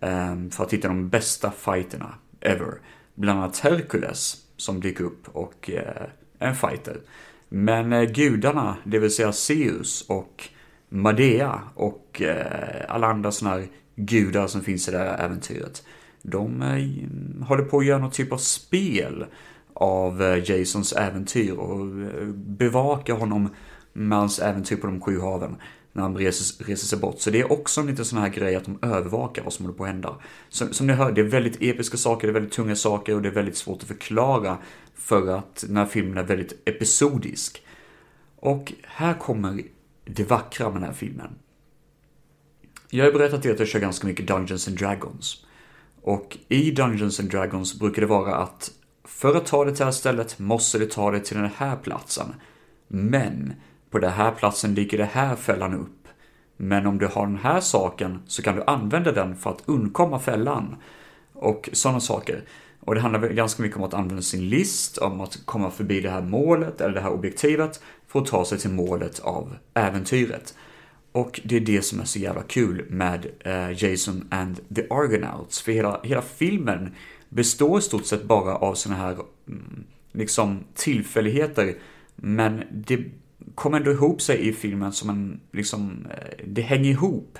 Ehm, 0.00 0.50
för 0.50 0.64
att 0.64 0.72
hitta 0.72 0.88
de 0.88 1.08
bästa 1.08 1.50
fighterna 1.50 2.14
ever. 2.40 2.78
Bland 3.14 3.40
annat 3.40 3.58
Hercules 3.58 4.36
som 4.56 4.80
dyker 4.80 5.04
upp 5.04 5.28
och 5.28 5.70
är 5.70 6.12
en 6.38 6.54
fighter. 6.54 7.00
Men 7.48 8.12
gudarna, 8.12 8.76
det 8.84 8.98
vill 8.98 9.10
säga 9.10 9.32
Zeus 9.32 10.04
och 10.08 10.48
Madea 10.88 11.60
och 11.74 12.22
alla 12.88 13.06
andra 13.06 13.32
sådana 13.32 13.56
här 13.56 13.68
gudar 13.94 14.46
som 14.46 14.62
finns 14.62 14.88
i 14.88 14.90
det 14.90 14.98
här 14.98 15.24
äventyret. 15.24 15.84
De 16.30 16.62
eh, 16.62 17.46
håller 17.46 17.64
på 17.64 17.78
att 17.78 17.86
göra 17.86 17.98
något 17.98 18.14
typ 18.14 18.32
av 18.32 18.38
spel 18.38 19.26
av 19.74 20.22
eh, 20.22 20.44
Jasons 20.44 20.92
äventyr 20.92 21.52
och 21.52 21.80
eh, 21.80 22.26
bevakar 22.34 23.14
honom 23.14 23.48
med 23.92 24.18
hans 24.18 24.38
äventyr 24.38 24.76
på 24.76 24.86
de 24.86 25.00
sju 25.00 25.20
haven 25.20 25.56
när 25.92 26.02
han 26.02 26.16
reser, 26.16 26.64
reser 26.64 26.86
sig 26.86 26.98
bort. 26.98 27.20
Så 27.20 27.30
det 27.30 27.40
är 27.40 27.52
också 27.52 27.80
en 27.80 27.86
liten 27.86 28.04
sån 28.04 28.18
här 28.18 28.28
grej 28.28 28.56
att 28.56 28.64
de 28.64 28.78
övervakar 28.82 29.42
vad 29.42 29.52
som 29.52 29.64
håller 29.64 29.78
på 29.78 29.84
att 29.84 29.90
hända. 29.90 30.16
Som, 30.48 30.72
som 30.72 30.86
ni 30.86 30.92
hör, 30.92 31.12
det 31.12 31.20
är 31.20 31.24
väldigt 31.24 31.62
episka 31.62 31.96
saker, 31.96 32.26
det 32.26 32.30
är 32.30 32.34
väldigt 32.34 32.52
tunga 32.52 32.76
saker 32.76 33.14
och 33.14 33.22
det 33.22 33.28
är 33.28 33.32
väldigt 33.32 33.56
svårt 33.56 33.82
att 33.82 33.88
förklara 33.88 34.58
för 34.94 35.38
att 35.38 35.64
den 35.66 35.76
här 35.76 35.86
filmen 35.86 36.18
är 36.18 36.22
väldigt 36.22 36.62
episodisk. 36.64 37.62
Och 38.36 38.72
här 38.82 39.14
kommer 39.14 39.62
det 40.04 40.30
vackra 40.30 40.66
med 40.66 40.76
den 40.76 40.88
här 40.88 40.96
filmen. 40.96 41.30
Jag 42.90 43.04
har 43.04 43.12
berättat 43.12 43.38
att 43.38 43.58
jag 43.58 43.68
kör 43.68 43.80
ganska 43.80 44.06
mycket 44.06 44.26
Dungeons 44.26 44.68
and 44.68 44.78
Dragons. 44.78 45.45
Och 46.06 46.38
i 46.48 46.70
Dungeons 46.70 47.20
and 47.20 47.30
Dragons 47.30 47.78
brukar 47.78 48.02
det 48.02 48.08
vara 48.08 48.36
att 48.36 48.70
för 49.04 49.34
att 49.34 49.46
ta 49.46 49.64
det 49.64 49.70
till 49.70 49.78
det 49.78 49.84
här 49.84 49.92
stället 49.92 50.38
måste 50.38 50.78
du 50.78 50.86
ta 50.86 51.10
det 51.10 51.20
till 51.20 51.36
den 51.36 51.50
här 51.56 51.76
platsen. 51.76 52.34
Men 52.88 53.52
på 53.90 53.98
den 53.98 54.12
här 54.12 54.30
platsen 54.30 54.74
ligger 54.74 54.98
det 54.98 55.04
här 55.04 55.36
fällan 55.36 55.74
upp. 55.74 56.08
Men 56.56 56.86
om 56.86 56.98
du 56.98 57.06
har 57.06 57.26
den 57.26 57.36
här 57.36 57.60
saken 57.60 58.22
så 58.26 58.42
kan 58.42 58.56
du 58.56 58.64
använda 58.66 59.12
den 59.12 59.36
för 59.36 59.50
att 59.50 59.62
undkomma 59.66 60.18
fällan. 60.18 60.76
Och 61.32 61.68
sådana 61.72 62.00
saker. 62.00 62.44
Och 62.80 62.94
det 62.94 63.00
handlar 63.00 63.28
ganska 63.28 63.62
mycket 63.62 63.78
om 63.78 63.84
att 63.84 63.94
använda 63.94 64.22
sin 64.22 64.48
list, 64.48 64.98
om 64.98 65.20
att 65.20 65.38
komma 65.44 65.70
förbi 65.70 66.00
det 66.00 66.10
här 66.10 66.22
målet 66.22 66.80
eller 66.80 66.94
det 66.94 67.00
här 67.00 67.12
objektivet 67.12 67.80
för 68.06 68.20
att 68.20 68.26
ta 68.26 68.44
sig 68.44 68.58
till 68.58 68.70
målet 68.70 69.20
av 69.20 69.56
äventyret. 69.74 70.54
Och 71.12 71.40
det 71.44 71.56
är 71.56 71.60
det 71.60 71.82
som 71.82 72.00
är 72.00 72.04
så 72.04 72.18
jävla 72.18 72.42
kul 72.42 72.86
med 72.90 73.26
uh, 73.46 73.84
Jason 73.84 74.28
and 74.30 74.60
the 74.74 74.82
Argonauts. 74.90 75.60
För 75.60 75.72
hela, 75.72 76.00
hela 76.02 76.22
filmen 76.22 76.94
består 77.28 77.78
i 77.78 77.82
stort 77.82 78.06
sett 78.06 78.24
bara 78.24 78.56
av 78.56 78.74
såna 78.74 78.94
här 78.94 79.16
mm, 79.48 79.84
liksom 80.12 80.64
tillfälligheter. 80.74 81.74
Men 82.16 82.62
det 82.70 83.04
kommer 83.54 83.78
ändå 83.78 83.90
ihop 83.90 84.22
sig 84.22 84.48
i 84.48 84.52
filmen 84.52 84.92
som 84.92 85.10
en, 85.10 85.40
liksom, 85.52 86.06
eh, 86.10 86.44
det 86.46 86.62
hänger 86.62 86.90
ihop 86.90 87.38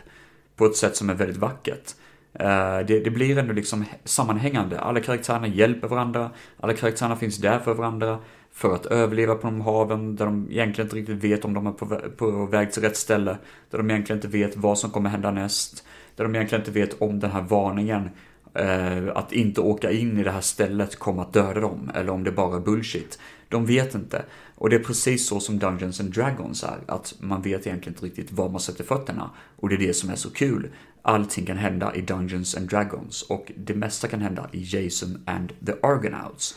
på 0.56 0.66
ett 0.66 0.76
sätt 0.76 0.96
som 0.96 1.10
är 1.10 1.14
väldigt 1.14 1.36
vackert. 1.36 1.94
Eh, 2.32 2.78
det, 2.86 3.00
det, 3.04 3.10
blir 3.10 3.38
ändå 3.38 3.52
liksom 3.52 3.84
sammanhängande. 4.04 4.80
Alla 4.80 5.00
karaktärerna 5.00 5.46
hjälper 5.46 5.88
varandra, 5.88 6.30
alla 6.60 6.74
karaktärerna 6.74 7.16
finns 7.16 7.36
där 7.36 7.58
för 7.58 7.74
varandra 7.74 8.18
för 8.56 8.74
att 8.74 8.86
överleva 8.86 9.34
på 9.34 9.46
de 9.46 9.60
haven 9.60 10.16
där 10.16 10.24
de 10.24 10.48
egentligen 10.50 10.86
inte 10.86 10.96
riktigt 10.96 11.24
vet 11.24 11.44
om 11.44 11.54
de 11.54 11.66
är 11.66 11.72
på, 11.72 11.86
på 12.16 12.46
väg 12.46 12.72
till 12.72 12.82
rätt 12.82 12.96
ställe. 12.96 13.38
Där 13.70 13.78
de 13.78 13.90
egentligen 13.90 14.18
inte 14.18 14.28
vet 14.28 14.56
vad 14.56 14.78
som 14.78 14.90
kommer 14.90 15.10
hända 15.10 15.30
näst. 15.30 15.84
Där 16.14 16.24
de 16.24 16.34
egentligen 16.34 16.62
inte 16.62 16.70
vet 16.70 17.02
om 17.02 17.20
den 17.20 17.30
här 17.30 17.42
varningen 17.42 18.10
eh, 18.54 19.16
att 19.16 19.32
inte 19.32 19.60
åka 19.60 19.90
in 19.90 20.18
i 20.18 20.22
det 20.22 20.30
här 20.30 20.40
stället 20.40 20.96
kommer 20.96 21.22
att 21.22 21.32
döda 21.32 21.60
dem. 21.60 21.90
Eller 21.94 22.12
om 22.12 22.24
det 22.24 22.32
bara 22.32 22.56
är 22.56 22.60
bullshit. 22.60 23.18
De 23.48 23.66
vet 23.66 23.94
inte. 23.94 24.24
Och 24.54 24.70
det 24.70 24.76
är 24.76 24.84
precis 24.84 25.26
så 25.26 25.40
som 25.40 25.58
Dungeons 25.58 26.00
and 26.00 26.14
Dragons 26.14 26.64
är. 26.64 26.78
Att 26.86 27.14
man 27.20 27.42
vet 27.42 27.66
egentligen 27.66 27.94
inte 27.94 28.06
riktigt 28.06 28.32
var 28.32 28.48
man 28.48 28.60
sätter 28.60 28.84
fötterna. 28.84 29.30
Och 29.56 29.68
det 29.68 29.74
är 29.74 29.86
det 29.86 29.94
som 29.94 30.10
är 30.10 30.16
så 30.16 30.30
kul. 30.30 30.68
Allting 31.02 31.46
kan 31.46 31.56
hända 31.56 31.94
i 31.94 32.00
Dungeons 32.00 32.56
and 32.56 32.68
Dragons. 32.68 33.22
Och 33.22 33.52
det 33.56 33.74
mesta 33.74 34.08
kan 34.08 34.20
hända 34.20 34.48
i 34.52 34.62
Jason 34.62 35.22
and 35.26 35.52
the 35.66 35.72
Argonauts. 35.82 36.54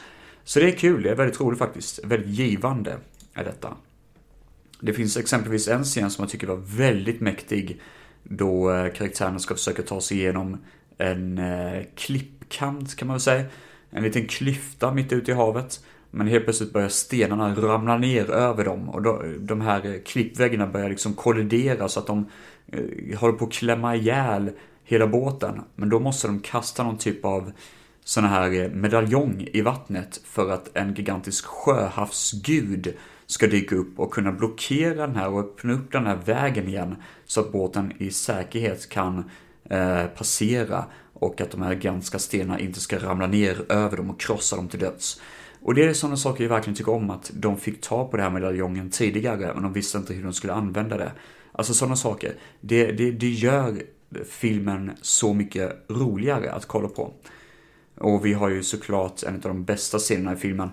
Så 0.50 0.60
det 0.60 0.68
är 0.68 0.72
kul, 0.72 1.04
det 1.04 1.10
är 1.10 1.16
väldigt 1.16 1.42
roligt 1.42 1.60
faktiskt. 1.60 2.00
Väldigt 2.04 2.30
givande 2.30 2.98
är 3.34 3.44
detta. 3.44 3.78
Det 4.80 4.94
finns 4.94 5.18
exempelvis 5.18 5.68
en 5.68 5.84
scen 5.84 6.12
som 6.12 6.24
jag 6.24 6.30
tycker 6.30 6.48
var 6.48 6.62
väldigt 6.78 7.22
mäktig 7.22 7.82
då 8.24 8.72
eh, 8.72 8.94
karaktärerna 8.94 9.40
ska 9.40 9.56
försöka 9.56 9.82
ta 9.82 10.02
sig 10.02 10.18
igenom 10.18 10.58
en 10.98 11.38
eh, 11.38 11.84
klippkant 11.96 12.96
kan 12.96 13.08
man 13.08 13.16
väl 13.16 13.22
säga. 13.22 13.46
En 13.90 14.04
liten 14.04 14.28
klyfta 14.28 14.94
mitt 14.94 15.14
ute 15.14 15.32
i 15.32 15.34
havet. 15.34 15.86
Men 16.12 16.28
helt 16.28 16.44
plötsligt 16.44 16.74
börjar 16.74 16.90
stenarna 16.90 17.56
ramla 17.56 17.98
ner 17.98 18.32
över 18.32 18.66
dem 18.66 18.90
och 18.90 19.02
då, 19.02 19.24
de 19.40 19.62
här 19.62 19.86
eh, 19.86 20.02
klippväggarna 20.06 20.68
börjar 20.68 20.90
liksom 20.90 21.14
kollidera 21.14 21.90
så 21.90 22.00
att 22.00 22.08
de 22.08 22.26
eh, 22.68 23.20
håller 23.20 23.34
på 23.34 23.46
att 23.46 23.54
klämma 23.54 23.96
ihjäl 23.96 24.52
hela 24.84 25.08
båten. 25.08 25.62
Men 25.76 25.90
då 25.90 26.00
måste 26.00 26.28
de 26.28 26.40
kasta 26.40 26.84
någon 26.84 26.98
typ 26.98 27.26
av 27.26 27.52
sån 28.10 28.24
här 28.24 28.70
medaljong 28.70 29.48
i 29.54 29.62
vattnet 29.62 30.22
för 30.24 30.52
att 30.52 30.78
en 30.78 30.94
gigantisk 30.94 31.46
sjöhavsgud 31.46 32.94
ska 33.26 33.48
dyka 33.48 33.76
upp 33.76 34.00
och 34.00 34.14
kunna 34.14 34.32
blockera 34.32 35.08
den 35.08 35.16
här 35.16 35.30
och 35.30 35.40
öppna 35.40 35.74
upp 35.74 35.92
den 35.92 36.06
här 36.06 36.20
vägen 36.26 36.68
igen 36.68 36.96
så 37.26 37.40
att 37.42 37.52
båten 37.52 37.94
i 37.98 38.12
säkerhet 38.12 38.90
kan 38.90 39.30
eh, 39.70 40.06
passera 40.06 40.86
och 41.14 41.42
att 41.42 41.52
de 41.52 41.62
här 41.62 41.74
gigantiska 41.74 42.20
stenarna 42.20 42.60
inte 42.60 42.80
ska 42.80 43.00
ramla 43.00 43.28
ner 43.28 43.72
över 43.72 43.98
dem 43.98 44.10
och 44.10 44.20
krossa 44.20 44.56
dem 44.56 44.68
till 44.68 44.80
döds. 44.80 45.22
Och 45.62 45.76
det 45.76 45.84
är 45.84 45.94
sådana 45.94 46.18
saker 46.18 46.44
jag 46.44 46.50
verkligen 46.50 46.76
tycker 46.76 46.94
om, 46.94 47.10
att 47.10 47.32
de 47.34 47.58
fick 47.58 47.82
ta 47.82 48.08
på 48.08 48.18
den 48.18 48.24
här 48.24 48.34
medaljongen 48.34 48.90
tidigare, 48.90 49.52
men 49.54 49.64
de 49.64 49.74
visste 49.74 49.98
inte 49.98 50.14
hur 50.14 50.24
de 50.24 50.34
skulle 50.34 50.54
använda 50.54 50.98
det. 50.98 51.12
Alltså 51.52 51.74
sådana 51.74 51.96
saker, 51.96 52.34
det, 52.62 52.92
det, 52.92 53.12
det 53.12 53.30
gör 53.30 53.82
filmen 54.30 54.92
så 55.02 55.34
mycket 55.34 55.86
roligare 55.90 56.52
att 56.52 56.66
kolla 56.66 56.88
på. 56.88 57.14
Och 58.00 58.26
vi 58.26 58.34
har 58.34 58.50
ju 58.50 58.64
såklart 58.64 59.24
en 59.24 59.36
av 59.36 59.42
de 59.42 59.64
bästa 59.64 60.00
scenerna 60.00 60.34
i 60.34 60.36
filmen. 60.36 60.70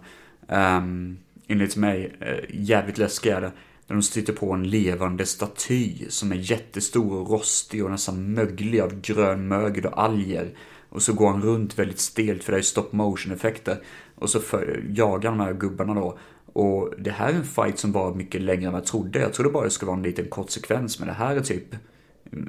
Um, 0.48 1.18
enligt 1.46 1.76
mig, 1.76 2.16
uh, 2.22 2.60
jävligt 2.60 2.98
läskig 2.98 3.30
är 3.30 3.40
det. 3.40 3.52
När 3.86 3.96
de 3.96 4.02
stöter 4.02 4.32
på 4.32 4.52
en 4.52 4.70
levande 4.70 5.26
staty 5.26 6.08
som 6.08 6.32
är 6.32 6.36
jättestor 6.36 7.12
och 7.12 7.30
rostig 7.30 7.84
och 7.84 7.90
nästan 7.90 8.32
möglig 8.34 8.80
av 8.80 9.00
grön 9.00 9.48
mögel 9.48 9.86
och 9.86 10.02
alger. 10.02 10.50
Och 10.88 11.02
så 11.02 11.12
går 11.12 11.30
han 11.30 11.42
runt 11.42 11.78
väldigt 11.78 11.98
stelt 11.98 12.44
för 12.44 12.52
det 12.52 12.58
är 12.58 12.62
stop 12.62 12.88
motion 12.90 13.32
effekter. 13.32 13.78
Och 14.14 14.30
så 14.30 14.40
för, 14.40 14.84
jagar 14.88 15.30
de 15.30 15.40
här 15.40 15.52
gubbarna 15.52 15.94
då. 15.94 16.18
Och 16.52 16.94
det 16.98 17.10
här 17.10 17.28
är 17.28 17.34
en 17.34 17.44
fight 17.44 17.78
som 17.78 17.92
var 17.92 18.14
mycket 18.14 18.40
längre 18.40 18.66
än 18.66 18.72
vad 18.72 18.80
jag 18.80 18.86
trodde. 18.86 19.18
Jag 19.18 19.32
trodde 19.32 19.50
bara 19.50 19.64
det 19.64 19.70
skulle 19.70 19.86
vara 19.86 19.96
en 19.96 20.02
liten 20.02 20.28
kort 20.28 20.50
sekvens, 20.50 20.98
men 20.98 21.08
det 21.08 21.14
här 21.14 21.36
är 21.36 21.40
typ 21.40 21.74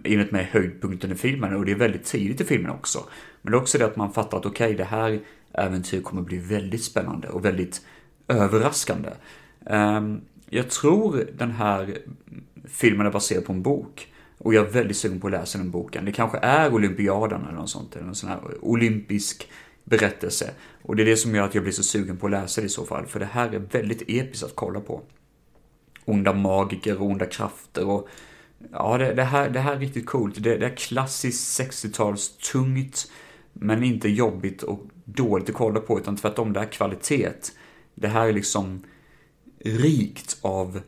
enligt 0.04 0.32
mig 0.32 0.50
höjdpunkten 0.52 1.12
i 1.12 1.15
filmen 1.15 1.56
och 1.56 1.65
det 1.65 1.71
är 1.71 1.76
väldigt 1.76 2.06
tidigt 2.06 2.41
i 2.41 2.43
filmen 2.43 2.71
också. 2.71 3.04
Men 3.41 3.52
det 3.52 3.58
är 3.58 3.62
också 3.62 3.78
det 3.78 3.86
att 3.86 3.95
man 3.95 4.13
fattar 4.13 4.38
att 4.38 4.45
okej, 4.45 4.65
okay, 4.65 4.78
det 4.78 4.84
här 4.84 5.19
äventyret 5.54 6.04
kommer 6.04 6.21
bli 6.21 6.38
väldigt 6.38 6.84
spännande 6.84 7.30
och 7.30 7.45
väldigt 7.45 7.82
överraskande. 8.28 9.10
Ehm, 9.65 10.21
jag 10.50 10.69
tror 10.69 11.28
den 11.38 11.52
här 11.52 11.97
filmen 12.65 13.08
är 13.08 13.12
baserad 13.12 13.45
på 13.45 13.54
en 13.54 13.62
bok. 13.62 14.13
Och 14.38 14.54
jag 14.54 14.67
är 14.67 14.71
väldigt 14.71 14.97
sugen 14.97 15.19
på 15.19 15.28
att 15.28 15.32
läsa 15.32 15.58
den 15.58 15.71
boken. 15.71 16.06
Det 16.06 16.12
kanske 16.12 16.38
är 16.38 16.73
Olympiaden 16.73 17.41
eller 17.41 17.58
något 17.58 17.69
sånt, 17.69 17.95
eller 17.95 18.08
en 18.08 18.15
sån 18.15 18.30
här 18.30 18.39
olympisk 18.62 19.50
berättelse. 19.84 20.52
Och 20.82 20.95
det 20.95 21.04
är 21.04 21.06
det 21.06 21.17
som 21.17 21.36
gör 21.36 21.43
att 21.43 21.56
jag 21.56 21.63
blir 21.63 21.73
så 21.73 21.84
sugen 21.84 22.17
på 22.17 22.26
att 22.26 22.32
läsa 22.32 22.62
det 22.62 22.65
i 22.65 22.69
så 22.69 22.86
fall, 22.86 23.06
för 23.06 23.19
det 23.19 23.26
här 23.26 23.54
är 23.54 23.60
väldigt 23.60 24.02
episkt 24.08 24.43
att 24.43 24.56
kolla 24.56 24.80
på. 24.80 25.02
Onda 26.06 26.34
magiker 26.34 27.02
och 27.02 27.06
onda 27.06 27.26
krafter 27.26 27.88
och 27.88 28.10
Ja, 28.72 28.98
det, 28.98 29.13
det, 29.13 29.24
här, 29.24 29.50
det 29.50 29.60
här 29.60 29.76
är 29.76 29.80
riktigt 29.80 30.06
coolt. 30.06 30.43
Det, 30.43 30.58
det 30.58 30.65
är 30.65 30.76
klassiskt 30.76 31.62
60-tals 31.62 32.38
tungt, 32.38 33.12
men 33.54 33.84
inte 33.84 34.10
jobbigt 34.10 34.63
och 34.63 34.86
dåligt 35.06 35.50
att 35.50 35.56
kolla 35.56 35.80
på, 35.80 36.00
utan 36.00 36.15
tvärtom, 36.15 36.54
det 36.54 36.60
är 36.60 36.65
kvalitet. 36.65 37.30
Det 37.96 38.08
här 38.08 38.28
är 38.28 38.34
liksom 38.34 38.84
rikt 39.60 40.38
av 40.41 40.82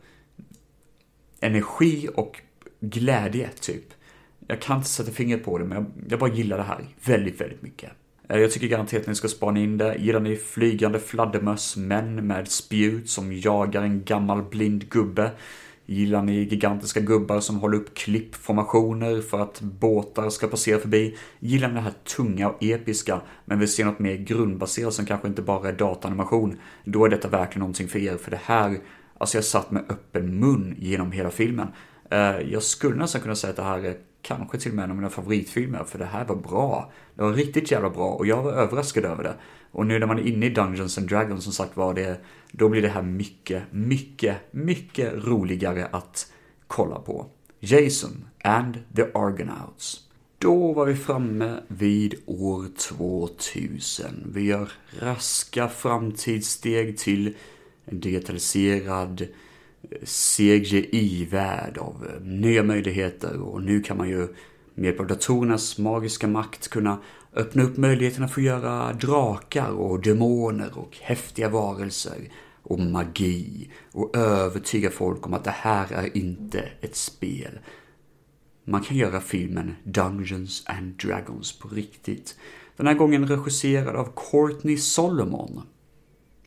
energi 1.40 2.08
och 2.14 2.40
glädje, 2.80 3.48
typ. 3.60 3.84
Jag 4.46 4.60
kan 4.60 4.76
inte 4.76 4.88
sätta 4.88 5.12
fingret 5.12 5.44
på 5.44 5.58
det, 5.58 5.64
men 5.64 5.76
jag, 5.78 5.86
jag 6.10 6.18
bara 6.18 6.30
gillar 6.30 6.56
det 6.56 6.62
här 6.62 6.84
väldigt, 7.04 7.40
väldigt 7.40 7.62
mycket. 7.62 7.90
Eh, 8.28 8.38
jag 8.38 8.50
tycker 8.50 8.66
garanterat 8.66 9.02
att 9.02 9.08
ni 9.08 9.14
ska 9.14 9.28
spana 9.28 9.60
in 9.60 9.78
det. 9.78 9.96
Gillar 9.98 10.20
ni 10.20 10.36
flygande 10.36 10.98
fladdermöss, 10.98 11.76
män 11.76 12.26
med 12.26 12.48
spjut 12.48 13.10
som 13.10 13.32
jagar 13.32 13.82
en 13.82 14.04
gammal 14.04 14.42
blind 14.42 14.88
gubbe? 14.88 15.30
Gillar 15.90 16.22
ni 16.22 16.32
gigantiska 16.32 17.00
gubbar 17.00 17.40
som 17.40 17.56
håller 17.56 17.78
upp 17.78 17.94
klippformationer 17.94 19.20
för 19.20 19.40
att 19.40 19.60
båtar 19.60 20.30
ska 20.30 20.46
passera 20.46 20.78
förbi? 20.78 21.16
Gillar 21.38 21.68
ni 21.68 21.74
det 21.74 21.80
här 21.80 21.94
tunga 22.16 22.48
och 22.48 22.62
episka, 22.62 23.20
men 23.44 23.58
vill 23.58 23.72
se 23.72 23.84
något 23.84 23.98
mer 23.98 24.16
grundbaserat 24.16 24.94
som 24.94 25.06
kanske 25.06 25.28
inte 25.28 25.42
bara 25.42 25.68
är 25.68 25.72
dataanimation? 25.72 26.58
Då 26.84 27.04
är 27.04 27.08
detta 27.08 27.28
verkligen 27.28 27.60
någonting 27.60 27.88
för 27.88 27.98
er, 27.98 28.16
för 28.16 28.30
det 28.30 28.40
här, 28.44 28.78
alltså 29.18 29.36
jag 29.36 29.44
satt 29.44 29.70
med 29.70 29.84
öppen 29.88 30.40
mun 30.40 30.74
genom 30.78 31.12
hela 31.12 31.30
filmen. 31.30 31.68
Eh, 32.10 32.40
jag 32.40 32.62
skulle 32.62 32.96
nästan 32.96 33.20
kunna 33.20 33.36
säga 33.36 33.50
att 33.50 33.56
det 33.56 33.62
här 33.62 33.84
är 33.84 33.96
kanske 34.22 34.58
till 34.58 34.70
och 34.70 34.76
med 34.76 34.84
en 34.84 34.90
av 34.90 34.96
mina 34.96 35.10
favoritfilmer, 35.10 35.84
för 35.84 35.98
det 35.98 36.04
här 36.04 36.24
var 36.24 36.36
bra. 36.36 36.92
Det 37.14 37.22
var 37.22 37.32
riktigt 37.32 37.70
jävla 37.70 37.90
bra 37.90 38.08
och 38.08 38.26
jag 38.26 38.42
var 38.42 38.52
överraskad 38.52 39.04
över 39.04 39.22
det. 39.22 39.34
Och 39.72 39.86
nu 39.86 39.98
när 39.98 40.06
man 40.06 40.18
är 40.18 40.26
inne 40.26 40.46
i 40.46 40.50
Dungeons 40.50 40.98
and 40.98 41.08
Dragons 41.08 41.44
som 41.44 41.52
sagt 41.52 41.76
var 41.76 41.94
det, 41.94 42.20
då 42.52 42.68
blir 42.68 42.82
det 42.82 42.88
här 42.88 43.02
mycket, 43.02 43.62
mycket, 43.70 44.36
mycket 44.50 45.12
roligare 45.14 45.86
att 45.86 46.32
kolla 46.66 46.98
på. 46.98 47.26
Jason 47.60 48.24
and 48.44 48.78
the 48.96 49.02
Argonauts. 49.02 50.06
Då 50.38 50.72
var 50.72 50.86
vi 50.86 50.96
framme 50.96 51.56
vid 51.68 52.14
år 52.26 52.66
2000. 52.78 54.30
Vi 54.34 54.42
gör 54.42 54.72
raska 54.98 55.68
framtidssteg 55.68 56.98
till 56.98 57.34
en 57.84 58.00
digitaliserad 58.00 59.20
eh, 59.90 59.98
CGI-värld 60.04 61.78
av 61.78 62.06
eh, 62.14 62.26
nya 62.26 62.62
möjligheter 62.62 63.40
och 63.40 63.62
nu 63.62 63.82
kan 63.82 63.96
man 63.96 64.08
ju 64.08 64.28
med 64.74 64.84
hjälp 64.84 65.00
av 65.00 65.06
datorernas 65.06 65.78
magiska 65.78 66.26
makt 66.26 66.68
kunna 66.68 66.98
öppna 67.34 67.62
upp 67.62 67.76
möjligheterna 67.76 68.28
för 68.28 68.40
att 68.40 68.46
göra 68.46 68.92
drakar 68.92 69.70
och 69.70 70.02
demoner 70.02 70.78
och 70.78 70.96
häftiga 71.00 71.48
varelser 71.48 72.28
och 72.62 72.80
magi 72.80 73.70
och 73.92 74.16
övertyga 74.16 74.90
folk 74.90 75.26
om 75.26 75.34
att 75.34 75.44
det 75.44 75.50
här 75.50 75.92
är 75.92 76.16
inte 76.16 76.68
ett 76.80 76.96
spel. 76.96 77.58
Man 78.64 78.82
kan 78.82 78.96
göra 78.96 79.20
filmen 79.20 79.74
Dungeons 79.84 80.62
and 80.66 80.94
Dragons 80.94 81.58
på 81.58 81.68
riktigt. 81.68 82.36
Den 82.76 82.86
här 82.86 82.94
gången 82.94 83.28
regisserad 83.28 83.96
av 83.96 84.12
Courtney 84.30 84.76
Solomon. 84.76 85.62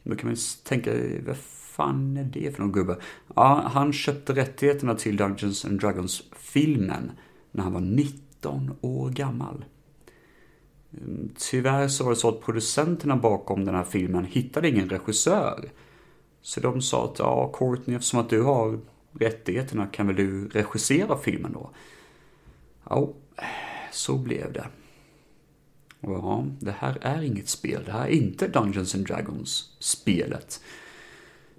Då 0.03 0.15
kan 0.15 0.29
man 0.29 0.37
tänka, 0.63 0.91
vad 1.25 1.37
fan 1.37 2.17
är 2.17 2.23
det 2.23 2.55
för 2.55 2.61
någon 2.61 2.71
gubbe? 2.71 2.97
Ja, 3.35 3.69
han 3.73 3.93
köpte 3.93 4.33
rättigheterna 4.33 4.95
till 4.95 5.17
Dungeons 5.17 5.65
and 5.65 5.79
Dragons-filmen 5.79 7.11
när 7.51 7.63
han 7.63 7.73
var 7.73 7.81
19 7.81 8.71
år 8.81 9.09
gammal. 9.09 9.65
Tyvärr 11.37 11.87
så 11.87 12.03
var 12.03 12.11
det 12.11 12.17
så 12.17 12.29
att 12.29 12.41
producenterna 12.41 13.15
bakom 13.15 13.65
den 13.65 13.75
här 13.75 13.83
filmen 13.83 14.25
hittade 14.25 14.69
ingen 14.69 14.89
regissör. 14.89 15.69
Så 16.41 16.59
de 16.59 16.81
sa 16.81 17.05
att, 17.05 17.19
ja 17.19 17.53
Courtney, 17.53 17.95
eftersom 17.95 18.19
att 18.19 18.29
du 18.29 18.41
har 18.41 18.79
rättigheterna 19.11 19.87
kan 19.87 20.07
väl 20.07 20.15
du 20.15 20.47
regissera 20.47 21.17
filmen 21.17 21.53
då? 21.53 21.69
Ja, 22.89 23.13
så 23.91 24.17
blev 24.17 24.53
det. 24.53 24.67
Och 26.01 26.13
ja, 26.13 26.45
det 26.59 26.75
här 26.77 26.97
är 27.01 27.21
inget 27.21 27.49
spel. 27.49 27.83
Det 27.85 27.91
här 27.91 28.05
är 28.05 28.09
inte 28.09 28.47
Dungeons 28.47 28.95
and 28.95 29.07
Dragons-spelet. 29.07 30.61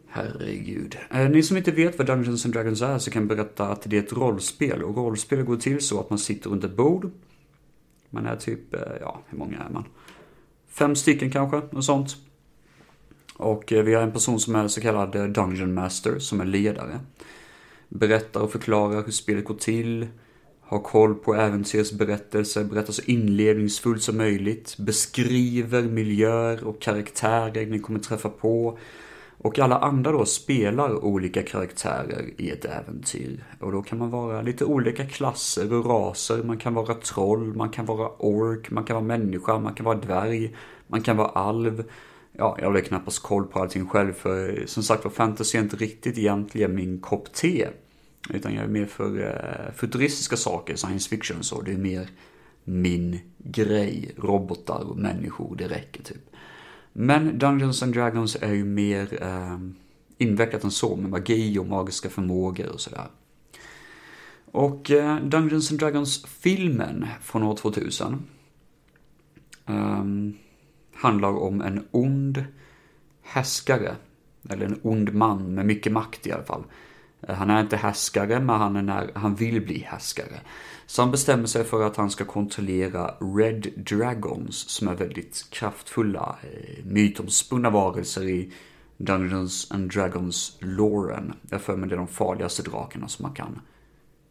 Herregud. 0.09 0.96
Eh, 1.11 1.28
ni 1.28 1.42
som 1.42 1.57
inte 1.57 1.70
vet 1.70 1.98
vad 1.98 2.07
Dungeons 2.07 2.44
and 2.44 2.54
Dragons 2.54 2.83
är 2.83 2.98
så 2.98 3.11
kan 3.11 3.22
jag 3.22 3.28
berätta 3.28 3.68
att 3.68 3.83
det 3.85 3.96
är 3.96 4.02
ett 4.02 4.12
rollspel. 4.12 4.83
Och 4.83 4.96
rollspel 4.96 5.42
går 5.42 5.57
till 5.57 5.80
så 5.80 6.00
att 6.00 6.11
man 6.11 6.18
sitter 6.18 6.50
runt 6.50 6.64
ett 6.64 6.76
bord. 6.76 7.11
Man 8.14 8.27
är 8.27 8.37
typ, 8.37 8.74
eh, 8.74 8.81
ja, 9.00 9.20
hur 9.29 9.38
många 9.38 9.59
är 9.59 9.70
man? 9.70 9.85
Fem 10.68 10.96
stycken 10.96 11.31
kanske, 11.31 11.62
något 11.70 11.85
sånt. 11.85 12.16
Och 13.37 13.72
eh, 13.72 13.83
vi 13.83 13.94
har 13.94 14.03
en 14.03 14.12
person 14.12 14.40
som 14.40 14.55
är 14.55 14.68
så 14.68 14.81
kallad 14.81 15.16
eh, 15.16 15.24
Dungeon 15.24 15.74
Master, 15.74 16.18
som 16.18 16.40
är 16.40 16.44
ledare. 16.44 17.00
Berättar 17.88 18.40
och 18.40 18.53
förklarar 18.53 19.05
hur 19.05 19.12
spelet 19.12 19.44
går 19.44 19.55
till. 19.55 20.07
Har 20.61 20.79
koll 20.79 21.14
på 21.14 21.35
äventyrets 21.35 21.92
berättelse, 21.92 22.64
berättar 22.64 22.92
så 22.92 23.03
inledningsfullt 23.03 24.03
som 24.03 24.16
möjligt. 24.16 24.77
Beskriver 24.79 25.83
miljöer 25.83 26.64
och 26.64 26.81
karaktärer 26.81 27.66
ni 27.66 27.79
kommer 27.79 28.00
träffa 28.00 28.29
på 28.29 28.79
och 29.38 29.58
alla 29.58 29.78
andra 29.78 30.12
då 30.12 30.24
spelar 30.24 31.04
olika 31.04 31.42
karaktärer 31.42 32.30
i 32.36 32.50
ett 32.50 32.64
äventyr. 32.64 33.44
Och 33.60 33.72
då 33.72 33.82
kan 33.82 33.98
man 33.98 34.10
vara 34.10 34.42
lite 34.42 34.64
olika 34.64 35.06
klasser 35.06 35.72
och 35.72 35.86
raser. 35.86 36.42
Man 36.42 36.58
kan 36.58 36.74
vara 36.74 36.94
troll, 36.94 37.54
man 37.54 37.68
kan 37.68 37.86
vara 37.86 38.08
ork, 38.18 38.70
man 38.70 38.84
kan 38.84 38.94
vara 38.94 39.04
människa, 39.04 39.58
man 39.58 39.74
kan 39.74 39.86
vara 39.86 39.98
dvärg, 39.98 40.56
man 40.86 41.02
kan 41.02 41.16
vara 41.16 41.28
alv. 41.28 41.84
Ja, 42.32 42.56
jag 42.60 42.70
har 42.70 42.80
knappast 42.80 43.22
koll 43.22 43.44
på 43.44 43.58
allting 43.58 43.88
själv 43.88 44.12
för 44.12 44.62
som 44.66 44.82
sagt 44.82 45.04
var 45.04 45.10
fantasy 45.10 45.58
är 45.58 45.62
inte 45.62 45.76
riktigt 45.76 46.18
egentligen 46.18 46.74
min 46.74 47.00
kopp 47.00 47.32
te. 47.32 47.68
Utan 48.30 48.54
jag 48.54 48.64
är 48.64 48.68
mer 48.68 48.86
för 48.86 49.20
eh, 49.20 49.74
futuristiska 49.74 50.36
saker, 50.36 50.76
science 50.76 51.08
fiction 51.08 51.42
så. 51.42 51.60
Det 51.60 51.72
är 51.72 51.78
mer 51.78 52.08
min 52.64 53.20
grej. 53.38 54.14
Robotar 54.16 54.90
och 54.90 54.96
människor, 54.96 55.56
det 55.56 55.68
räcker 55.68 56.02
typ. 56.02 56.33
Men 56.96 57.38
Dungeons 57.38 57.83
and 57.83 57.94
Dragons 57.94 58.37
är 58.40 58.52
ju 58.52 58.64
mer 58.64 59.22
eh, 59.22 59.59
invecklat 60.18 60.64
än 60.64 60.70
så 60.70 60.96
med 60.96 61.11
magi 61.11 61.59
och 61.59 61.66
magiska 61.66 62.11
förmågor 62.11 62.68
och 62.68 62.80
sådär. 62.80 63.07
Och 64.52 64.90
eh, 64.90 65.16
Dungeons 65.20 65.70
and 65.70 65.80
Dragons-filmen 65.80 67.07
från 67.22 67.42
år 67.42 67.57
2000 67.57 68.22
eh, 69.66 70.04
handlar 70.94 71.28
om 71.28 71.61
en 71.61 71.87
ond 71.90 72.44
härskare, 73.22 73.96
eller 74.48 74.66
en 74.66 74.80
ond 74.83 75.14
man 75.14 75.54
med 75.54 75.66
mycket 75.66 75.92
makt 75.92 76.26
i 76.26 76.33
alla 76.33 76.44
fall. 76.44 76.64
Han 77.28 77.50
är 77.50 77.60
inte 77.60 77.76
härskare, 77.76 78.40
men 78.40 78.56
han, 78.56 78.76
är 78.76 78.82
när, 78.82 79.10
han 79.14 79.34
vill 79.34 79.60
bli 79.60 79.78
härskare. 79.78 80.40
Så 80.87 81.02
han 81.02 81.10
bestämmer 81.10 81.46
sig 81.46 81.64
för 81.64 81.87
att 81.87 81.96
han 81.96 82.10
ska 82.10 82.24
kontrollera 82.24 83.14
Red 83.20 83.72
Dragons 83.76 84.56
som 84.56 84.88
är 84.88 84.94
väldigt 84.94 85.46
kraftfulla, 85.50 86.38
eh, 86.42 86.84
mytomspunna 86.84 87.70
varelser 87.70 88.22
i 88.22 88.52
Dungeons 88.96 89.70
and 89.70 89.92
Dragons-loren. 89.92 91.32
Jag 91.50 91.62
för 91.62 91.76
mig 91.76 91.88
det 91.88 91.94
är 91.94 91.98
de 91.98 92.06
farligaste 92.06 92.62
drakarna 92.62 93.08
som 93.08 93.22
man 93.22 93.34
kan 93.34 93.60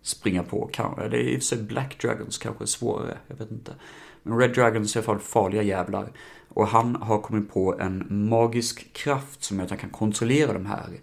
springa 0.01 0.43
på. 0.43 0.69
Eller 0.97 1.17
i 1.17 1.37
och 1.37 1.39
för 1.39 1.45
sig 1.45 1.63
Black 1.63 2.01
Dragons 2.01 2.37
kanske 2.37 2.63
är 2.63 2.65
svårare, 2.65 3.17
jag 3.27 3.35
vet 3.35 3.51
inte. 3.51 3.75
Men 4.23 4.39
Red 4.39 4.53
Dragons 4.53 4.95
är 4.95 4.99
i 4.99 5.03
alla 5.03 5.05
fall 5.05 5.19
farliga 5.19 5.63
jävlar. 5.63 6.11
Och 6.47 6.67
han 6.67 6.95
har 6.95 7.21
kommit 7.21 7.53
på 7.53 7.79
en 7.79 8.05
magisk 8.29 8.93
kraft 8.93 9.43
som 9.43 9.57
gör 9.57 9.63
att 9.63 9.69
han 9.69 9.79
kan 9.79 9.89
kontrollera 9.89 10.53
de 10.53 10.65
här 10.65 10.83
eh, 10.91 10.99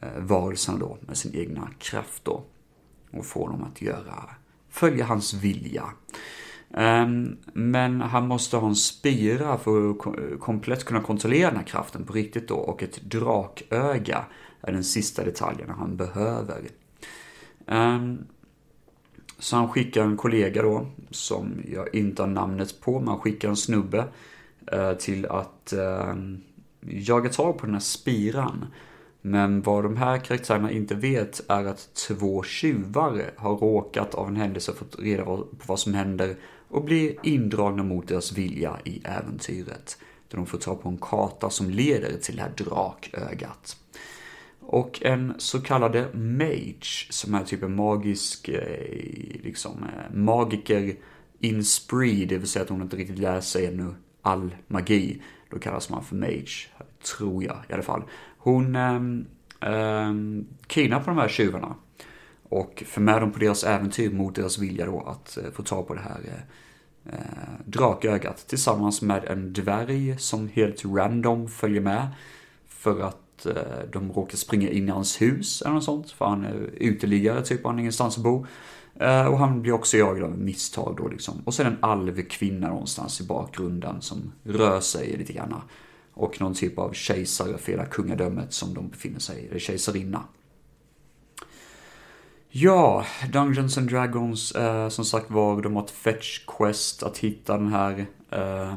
Eh, 0.00 0.18
varelserna 0.18 0.78
då 0.78 0.98
med 1.00 1.16
sin 1.16 1.34
egna 1.34 1.68
kraft 1.78 2.24
då. 2.24 2.42
Och 3.10 3.26
få 3.26 3.48
dem 3.48 3.62
att 3.62 3.82
göra 3.82 4.30
följa 4.70 5.04
hans 5.04 5.34
vilja. 5.34 5.84
Ehm, 6.74 7.36
men 7.52 8.00
han 8.00 8.28
måste 8.28 8.56
ha 8.56 8.68
en 8.68 8.76
spira 8.76 9.58
för 9.58 9.90
att 9.90 10.40
komplett 10.40 10.84
kunna 10.84 11.00
kontrollera 11.00 11.48
den 11.48 11.58
här 11.58 11.66
kraften 11.66 12.04
på 12.04 12.12
riktigt 12.12 12.48
då 12.48 12.54
och 12.54 12.82
ett 12.82 13.02
draköga 13.02 14.24
är 14.60 14.72
den 14.72 14.84
sista 14.84 15.24
detaljen 15.24 15.70
han 15.70 15.96
behöver. 15.96 16.60
Ehm, 17.66 18.26
så 19.38 19.56
han 19.56 19.68
skickar 19.68 20.04
en 20.04 20.16
kollega 20.16 20.62
då, 20.62 20.86
som 21.10 21.62
jag 21.72 21.94
inte 21.94 22.22
har 22.22 22.28
namnet 22.28 22.80
på, 22.80 22.98
men 22.98 23.08
han 23.08 23.20
skickar 23.20 23.48
en 23.48 23.56
snubbe 23.56 24.04
eh, 24.72 24.92
till 24.92 25.26
att 25.26 25.72
ehm, 25.72 26.40
jaga 26.80 27.28
tag 27.28 27.58
på 27.58 27.66
den 27.66 27.74
här 27.74 27.80
spiran. 27.80 28.66
Men 29.28 29.62
vad 29.62 29.84
de 29.84 29.96
här 29.96 30.18
karaktärerna 30.18 30.70
inte 30.70 30.94
vet 30.94 31.40
är 31.48 31.64
att 31.64 31.94
två 31.94 32.42
tjuvar 32.42 33.30
har 33.36 33.56
råkat 33.56 34.14
av 34.14 34.28
en 34.28 34.36
händelse 34.36 34.72
fått 34.72 34.98
reda 34.98 35.24
på 35.24 35.46
vad 35.66 35.80
som 35.80 35.94
händer 35.94 36.36
och 36.68 36.84
blir 36.84 37.14
indragna 37.22 37.82
mot 37.82 38.08
deras 38.08 38.32
vilja 38.32 38.76
i 38.84 39.00
äventyret. 39.04 39.98
Där 40.28 40.36
de 40.36 40.46
får 40.46 40.58
ta 40.58 40.74
på 40.74 40.88
en 40.88 40.98
karta 40.98 41.50
som 41.50 41.70
leder 41.70 42.18
till 42.18 42.36
det 42.36 42.42
här 42.42 42.52
drakögat. 42.56 43.76
Och 44.60 45.02
en 45.02 45.34
så 45.38 45.60
kallade 45.60 46.08
mage, 46.14 47.06
som 47.10 47.34
är 47.34 47.44
typ 47.44 47.62
en 47.62 47.74
magisk, 47.74 48.48
eh, 48.48 49.42
liksom, 49.42 49.72
eh, 49.82 50.16
magiker 50.16 50.96
in 51.38 51.64
spree, 51.64 52.24
det 52.24 52.38
vill 52.38 52.48
säga 52.48 52.62
att 52.62 52.68
hon 52.68 52.82
inte 52.82 52.96
riktigt 52.96 53.18
lär 53.18 53.40
sig 53.40 53.66
ännu 53.66 53.94
all 54.22 54.56
magi. 54.66 55.22
Då 55.50 55.58
kallas 55.58 55.90
man 55.90 56.04
för 56.04 56.16
mage, 56.16 56.68
tror 57.16 57.44
jag 57.44 57.56
i 57.68 57.72
alla 57.72 57.82
fall. 57.82 58.02
Hon 58.38 58.76
eh, 58.76 60.12
kidnappar 60.66 61.12
de 61.12 61.18
här 61.18 61.28
tjuvarna 61.28 61.74
och 62.48 62.82
för 62.86 63.00
med 63.00 63.22
dem 63.22 63.32
på 63.32 63.38
deras 63.38 63.64
äventyr 63.64 64.10
mot 64.10 64.34
deras 64.34 64.58
vilja 64.58 64.86
då 64.86 65.00
att 65.00 65.36
eh, 65.36 65.50
få 65.52 65.62
tag 65.62 65.88
på 65.88 65.94
det 65.94 66.00
här 66.00 66.20
eh, 66.24 67.14
eh, 67.14 67.48
drakögat 67.64 68.46
tillsammans 68.46 69.02
med 69.02 69.24
en 69.24 69.52
dvärg 69.52 70.18
som 70.18 70.48
helt 70.48 70.84
random 70.84 71.48
följer 71.48 71.80
med 71.80 72.08
för 72.68 73.00
att 73.00 73.46
eh, 73.46 73.52
de 73.92 74.12
råkar 74.12 74.36
springa 74.36 74.68
in 74.68 74.88
i 74.88 74.90
hans 74.90 75.22
hus 75.22 75.62
eller 75.62 75.74
något 75.74 75.84
sånt 75.84 76.10
för 76.10 76.26
han 76.26 76.44
är 76.44 76.70
uteliggare 76.76 77.42
typ, 77.42 77.64
han 77.64 77.74
har 77.74 77.80
ingenstans 77.80 78.16
att 78.16 78.22
bo. 78.24 78.46
Eh, 79.00 79.26
och 79.26 79.38
han 79.38 79.62
blir 79.62 79.72
också 79.72 79.96
jagad 79.96 80.24
av 80.24 80.38
misstag 80.38 80.94
då 80.96 81.08
liksom. 81.08 81.42
Och 81.44 81.54
sen 81.54 81.66
en 81.66 81.76
alvkvinna 81.80 82.68
någonstans 82.68 83.20
i 83.20 83.24
bakgrunden 83.24 84.02
som 84.02 84.32
rör 84.42 84.80
sig 84.80 85.16
lite 85.16 85.32
grann 85.32 85.54
och 86.18 86.40
någon 86.40 86.54
typ 86.54 86.78
av 86.78 86.92
kejsare 86.92 87.58
för 87.58 87.72
hela 87.72 87.86
kungadömet 87.86 88.52
som 88.52 88.74
de 88.74 88.88
befinner 88.88 89.20
sig 89.20 89.42
i, 89.42 89.46
eller 89.46 89.58
kejsarinna. 89.58 90.24
Ja, 92.50 93.04
Dungeons 93.32 93.78
and 93.78 93.90
Dragons, 93.90 94.52
eh, 94.52 94.88
som 94.88 95.04
sagt 95.04 95.30
var, 95.30 95.62
de 95.62 95.76
har 95.76 95.84
ett 95.84 95.90
fetch 95.90 96.46
quest 96.46 97.02
att 97.02 97.18
hitta 97.18 97.56
den 97.56 97.72
här 97.72 98.06
eh, 98.30 98.72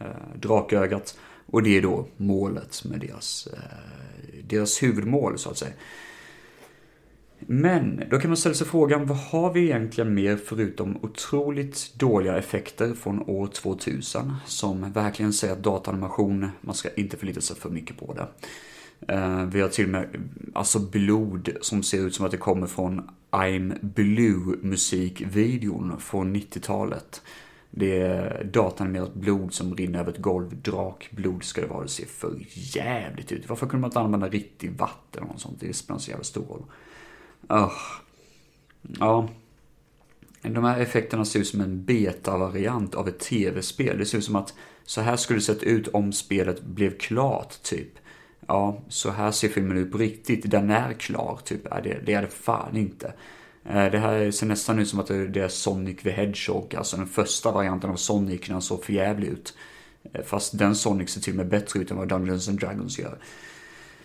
eh, 0.00 0.34
drakögat. 0.34 1.18
Och 1.46 1.62
det 1.62 1.76
är 1.76 1.82
då 1.82 2.06
målet 2.16 2.84
med 2.84 3.00
deras, 3.00 3.48
eh, 3.52 4.40
deras 4.44 4.82
huvudmål, 4.82 5.38
så 5.38 5.50
att 5.50 5.58
säga. 5.58 5.72
Men 7.38 8.02
då 8.10 8.18
kan 8.18 8.30
man 8.30 8.36
ställa 8.36 8.54
sig 8.54 8.66
frågan, 8.66 9.06
vad 9.06 9.18
har 9.18 9.52
vi 9.52 9.60
egentligen 9.64 10.14
mer 10.14 10.36
förutom 10.36 10.96
otroligt 11.02 11.94
dåliga 11.94 12.38
effekter 12.38 12.94
från 12.94 13.22
år 13.22 13.46
2000 13.46 14.32
som 14.46 14.92
verkligen 14.92 15.32
säger 15.32 15.52
att 15.52 15.62
dataanimation, 15.62 16.48
man 16.60 16.74
ska 16.74 16.88
inte 16.94 17.16
förlita 17.16 17.40
sig 17.40 17.56
för 17.56 17.70
mycket 17.70 17.98
på 17.98 18.14
det. 18.14 18.26
Eh, 19.08 19.44
vi 19.44 19.60
har 19.60 19.68
till 19.68 19.84
och 19.84 19.90
med 19.90 20.08
alltså 20.54 20.78
blod 20.78 21.48
som 21.60 21.82
ser 21.82 22.06
ut 22.06 22.14
som 22.14 22.24
att 22.24 22.30
det 22.30 22.36
kommer 22.36 22.66
från 22.66 23.10
I'm 23.30 23.78
Blue 23.82 24.56
musikvideon 24.62 26.00
från 26.00 26.36
90-talet. 26.36 27.22
Det 27.70 28.00
är 28.00 28.44
datanimerat 28.44 29.14
blod 29.14 29.54
som 29.54 29.76
rinner 29.76 29.98
över 29.98 30.12
ett 30.12 30.18
golv. 30.18 30.62
Drakblod 30.62 31.44
ska 31.44 31.60
det 31.60 31.66
vara. 31.66 31.82
Det 31.82 31.88
ser 31.88 32.06
för 32.06 32.46
jävligt 32.52 33.32
ut. 33.32 33.48
Varför 33.48 33.66
kunde 33.66 33.80
man 33.80 33.90
inte 33.90 34.00
använda 34.00 34.28
riktigt 34.28 34.80
vatten 34.80 35.22
och 35.22 35.40
sånt? 35.40 35.60
Det 35.60 35.76
spelar 35.76 35.98
så 35.98 36.10
jävla 36.10 36.24
stor 36.24 36.44
roll. 36.44 36.62
Oh. 37.48 37.72
Ja. 38.98 39.28
De 40.42 40.64
här 40.64 40.80
effekterna 40.80 41.24
ser 41.24 41.40
ut 41.40 41.46
som 41.46 41.60
en 41.60 41.84
beta-variant 41.84 42.94
av 42.94 43.08
ett 43.08 43.18
tv-spel. 43.18 43.98
Det 43.98 44.06
ser 44.06 44.18
ut 44.18 44.24
som 44.24 44.36
att 44.36 44.54
så 44.84 45.00
här 45.00 45.16
skulle 45.16 45.38
det 45.38 45.42
sett 45.42 45.62
ut 45.62 45.88
om 45.88 46.12
spelet 46.12 46.62
blev 46.62 46.98
klart, 46.98 47.62
typ. 47.62 47.88
Ja, 48.46 48.82
så 48.88 49.10
här 49.10 49.30
ser 49.30 49.48
filmen 49.48 49.76
ut 49.76 49.92
på 49.92 49.98
riktigt. 49.98 50.50
Den 50.50 50.70
är 50.70 50.92
klar, 50.92 51.38
typ. 51.44 51.64
det, 51.84 52.00
det 52.06 52.12
är 52.12 52.22
det 52.22 52.28
fan 52.28 52.76
inte. 52.76 53.12
Eh, 53.64 53.90
det 53.90 53.98
här 53.98 54.30
ser 54.30 54.46
nästan 54.46 54.78
ut 54.78 54.88
som 54.88 55.00
att 55.00 55.06
det 55.06 55.36
är 55.36 55.48
Sonic 55.48 56.02
the 56.02 56.10
Hedgehog, 56.10 56.74
alltså 56.74 56.96
den 56.96 57.06
första 57.06 57.52
varianten 57.52 57.90
av 57.90 57.96
Sonic 57.96 58.40
när 58.48 58.52
han 58.52 58.62
såg 58.62 58.84
förjävlig 58.84 59.28
ut. 59.28 59.54
Eh, 60.12 60.24
fast 60.24 60.58
den 60.58 60.76
Sonic 60.76 61.10
ser 61.10 61.20
till 61.20 61.32
och 61.32 61.36
med 61.36 61.48
bättre 61.48 61.80
ut 61.80 61.90
än 61.90 61.96
vad 61.96 62.08
Dungeons 62.08 62.48
and 62.48 62.60
Dragons 62.60 62.98
gör. 62.98 63.18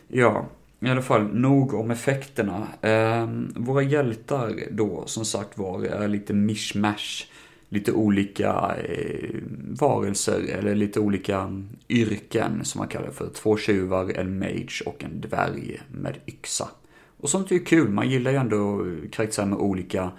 Ja, 0.07 0.45
i 0.83 0.89
alla 0.89 1.01
fall, 1.01 1.23
nog 1.33 1.73
om 1.73 1.91
effekterna. 1.91 2.67
Eh, 2.81 3.29
våra 3.55 3.81
hjältar 3.81 4.55
då, 4.71 5.03
som 5.05 5.25
sagt 5.25 5.57
var, 5.57 5.83
är 5.83 6.07
lite 6.07 6.33
mishmash. 6.33 7.25
Lite 7.69 7.91
olika 7.91 8.75
eh, 8.83 9.35
varelser, 9.69 10.41
eller 10.57 10.75
lite 10.75 10.99
olika 10.99 11.63
yrken 11.89 12.65
som 12.65 12.79
man 12.79 12.87
kallar 12.87 13.07
det 13.07 13.13
för. 13.13 13.29
Två 13.29 13.57
tjuvar, 13.57 14.11
en 14.15 14.39
mage 14.39 14.83
och 14.85 15.03
en 15.03 15.21
dvärg 15.21 15.81
med 15.91 16.17
yxa. 16.27 16.69
Och 17.17 17.29
sånt 17.29 17.51
är 17.51 17.55
ju 17.55 17.63
kul, 17.63 17.89
man 17.89 18.09
gillar 18.09 18.31
ju 18.31 18.37
ändå 18.37 18.85
karaktärer 19.11 19.45
med 19.45 19.57
olika, 19.57 20.11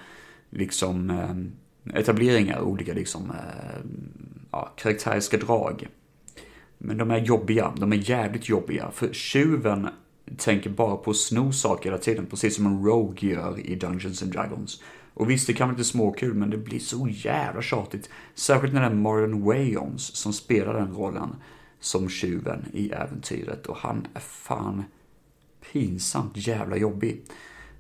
liksom, 0.51 1.11
eh, 1.11 2.01
etableringar, 2.01 2.61
olika 2.61 2.93
liksom, 2.93 3.31
eh, 3.31 3.91
ja, 4.51 4.73
karaktäriska 4.77 5.37
drag. 5.37 5.89
Men 6.79 6.99
de 6.99 7.11
är 7.11 7.19
jobbiga, 7.19 7.73
de 7.77 7.93
är 7.93 8.11
jävligt 8.11 8.49
jobbiga. 8.49 8.91
För 8.91 9.13
tjuven 9.13 9.89
tänker 10.37 10.71
bara 10.71 10.97
på 10.97 11.11
att 11.11 11.17
sno 11.17 11.53
saker 11.53 11.91
hela 11.91 12.03
tiden, 12.03 12.27
precis 12.27 12.57
som 12.57 12.67
en 12.67 12.85
Rogue 12.85 13.31
gör 13.31 13.61
i 13.61 13.75
Dungeons 13.75 14.23
and 14.23 14.33
Dragons. 14.33 14.83
Och 15.15 15.31
visst, 15.31 15.47
det 15.47 15.53
kan 15.53 15.69
vara 15.69 15.77
lite 15.77 15.89
småkul, 15.89 16.35
men 16.35 16.51
det 16.51 16.57
blir 16.57 16.79
så 16.79 17.09
jävla 17.11 17.63
tjatigt. 17.63 18.11
Särskilt 18.35 18.75
när 18.75 18.81
det 18.81 18.87
är 18.87 18.95
Marlon 18.95 19.45
Wayons 19.45 20.17
som 20.17 20.33
spelar 20.33 20.75
den 20.75 20.95
rollen 20.95 21.37
som 21.81 22.09
tjuven 22.09 22.65
i 22.73 22.91
äventyret. 22.91 23.67
Och 23.67 23.77
han 23.77 24.07
är 24.15 24.21
fan 24.21 24.85
pinsamt 25.73 26.47
jävla 26.47 26.77
jobbig. 26.77 27.23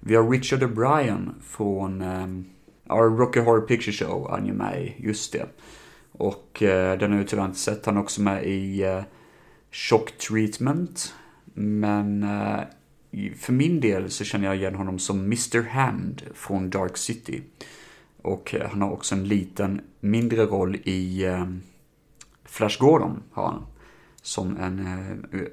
Vi 0.00 0.14
har 0.14 0.30
Richard 0.30 0.62
O'Brien 0.62 1.30
från 1.42 2.02
ehm, 2.02 2.22
um, 2.22 2.44
Our 2.88 3.16
Rocky 3.16 3.40
Horror 3.40 3.60
Picture 3.60 3.92
Show, 3.92 4.30
han 4.30 4.48
är 4.48 4.52
med 4.52 4.82
i, 4.82 4.94
just 4.98 5.32
det. 5.32 5.46
Och 6.12 6.62
uh, 6.62 6.68
den 6.68 7.12
har 7.12 7.18
jag 7.18 7.28
tyvärr 7.28 7.44
inte 7.44 7.58
sett, 7.58 7.86
han 7.86 7.96
är 7.96 8.00
också 8.00 8.22
med 8.22 8.46
i 8.46 8.84
uh, 8.84 9.02
Shock 9.70 10.18
Treatment, 10.18 11.14
men 11.54 12.22
eh, 12.22 12.60
för 13.36 13.52
min 13.52 13.80
del 13.80 14.10
så 14.10 14.24
känner 14.24 14.46
jag 14.46 14.56
igen 14.56 14.74
honom 14.74 14.98
som 14.98 15.18
Mr. 15.18 15.68
Hand 15.68 16.22
från 16.34 16.70
Dark 16.70 16.96
City. 16.96 17.42
Och 18.22 18.54
eh, 18.54 18.70
han 18.70 18.82
har 18.82 18.90
också 18.90 19.14
en 19.14 19.28
liten, 19.28 19.80
mindre 20.00 20.44
roll 20.44 20.76
i 20.84 21.24
eh, 21.24 21.46
Flash 22.44 22.78
Gordon, 22.80 23.22
har 23.32 23.44
han. 23.44 23.66
Som 24.24 24.56
en 24.56 24.86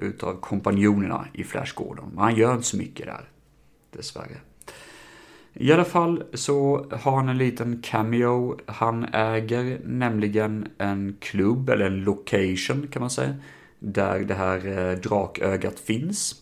utav 0.00 0.40
kompanjonerna 0.40 1.28
i 1.32 1.44
Flash 1.44 1.74
Gordon. 1.74 2.10
Men 2.14 2.18
han 2.18 2.36
gör 2.36 2.52
inte 2.54 2.66
så 2.66 2.76
mycket 2.76 3.06
där, 3.06 3.28
dessvärre. 3.90 4.36
I 5.52 5.72
alla 5.72 5.84
fall 5.84 6.22
så 6.34 6.86
har 6.90 7.16
han 7.16 7.28
en 7.28 7.38
liten 7.38 7.82
cameo. 7.82 8.58
Han 8.66 9.04
äger 9.04 9.80
nämligen 9.84 10.68
en 10.78 11.16
klubb, 11.20 11.68
eller 11.68 11.86
en 11.86 12.04
location 12.04 12.86
kan 12.90 13.00
man 13.00 13.10
säga 13.10 13.34
där 13.80 14.18
det 14.20 14.34
här 14.34 14.78
eh, 14.78 14.98
drakögat 14.98 15.80
finns. 15.80 16.34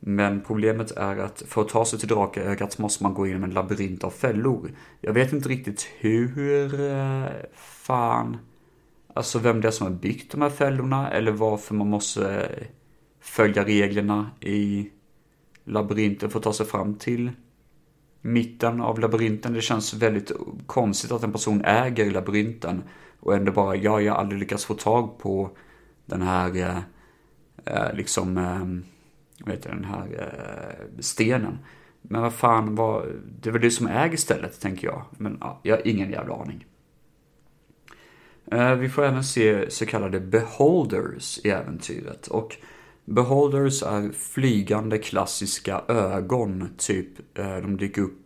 Men 0.00 0.40
problemet 0.40 0.90
är 0.90 1.16
att 1.16 1.42
för 1.48 1.60
att 1.60 1.68
ta 1.68 1.84
sig 1.84 1.98
till 1.98 2.08
drakögat 2.08 2.78
måste 2.78 3.02
man 3.02 3.14
gå 3.14 3.26
igenom 3.26 3.44
en 3.44 3.50
labyrint 3.50 4.04
av 4.04 4.10
fällor. 4.10 4.70
Jag 5.00 5.12
vet 5.12 5.32
inte 5.32 5.48
riktigt 5.48 5.88
hur 5.98 6.80
eh, 6.80 7.26
fan, 7.56 8.36
alltså 9.14 9.38
vem 9.38 9.60
det 9.60 9.68
är 9.68 9.72
som 9.72 9.86
har 9.86 9.94
byggt 9.94 10.32
de 10.32 10.42
här 10.42 10.50
fällorna 10.50 11.10
eller 11.10 11.32
varför 11.32 11.74
man 11.74 11.90
måste 11.90 12.34
eh, 12.34 12.66
följa 13.20 13.64
reglerna 13.64 14.30
i 14.40 14.90
labyrinten 15.64 16.30
för 16.30 16.38
att 16.38 16.44
ta 16.44 16.52
sig 16.52 16.66
fram 16.66 16.94
till 16.94 17.30
mitten 18.20 18.80
av 18.80 19.00
labyrinten. 19.00 19.52
Det 19.52 19.60
känns 19.60 19.94
väldigt 19.94 20.32
konstigt 20.66 21.12
att 21.12 21.22
en 21.22 21.32
person 21.32 21.64
äger 21.64 22.10
labyrinten 22.10 22.82
och 23.20 23.34
ändå 23.34 23.52
bara, 23.52 23.76
ja, 23.76 24.00
jag 24.00 24.12
har 24.12 24.20
aldrig 24.20 24.40
lyckats 24.40 24.64
få 24.64 24.74
tag 24.74 25.18
på 25.18 25.50
den 26.06 26.22
här, 26.22 26.56
eh, 26.56 26.78
eh 27.64 27.94
liksom, 27.94 28.38
eh, 28.38 28.66
vad 29.44 29.54
heter 29.54 29.70
den 29.70 29.84
här 29.84 30.06
eh, 30.18 31.00
stenen. 31.00 31.58
Men 32.02 32.22
vad 32.22 32.34
fan, 32.34 32.74
vad, 32.74 33.06
det 33.40 33.48
är 33.48 33.52
väl 33.52 33.62
du 33.62 33.70
som 33.70 33.86
äger 33.86 34.16
stället, 34.16 34.60
tänker 34.60 34.86
jag. 34.86 35.04
Men 35.10 35.38
ja, 35.40 35.60
jag 35.62 35.76
har 35.76 35.86
ingen 35.86 36.10
jävla 36.10 36.34
aning. 36.34 36.66
Eh, 38.52 38.74
vi 38.74 38.88
får 38.88 39.04
även 39.04 39.24
se 39.24 39.70
så 39.70 39.86
kallade 39.86 40.20
beholders 40.20 41.40
i 41.44 41.50
äventyret. 41.50 42.26
Och 42.26 42.56
beholders 43.04 43.82
är 43.82 44.12
flygande 44.12 44.98
klassiska 44.98 45.82
ögon, 45.88 46.68
typ. 46.78 47.38
Eh, 47.38 47.56
de 47.56 47.76
dyker 47.76 48.02
upp 48.02 48.25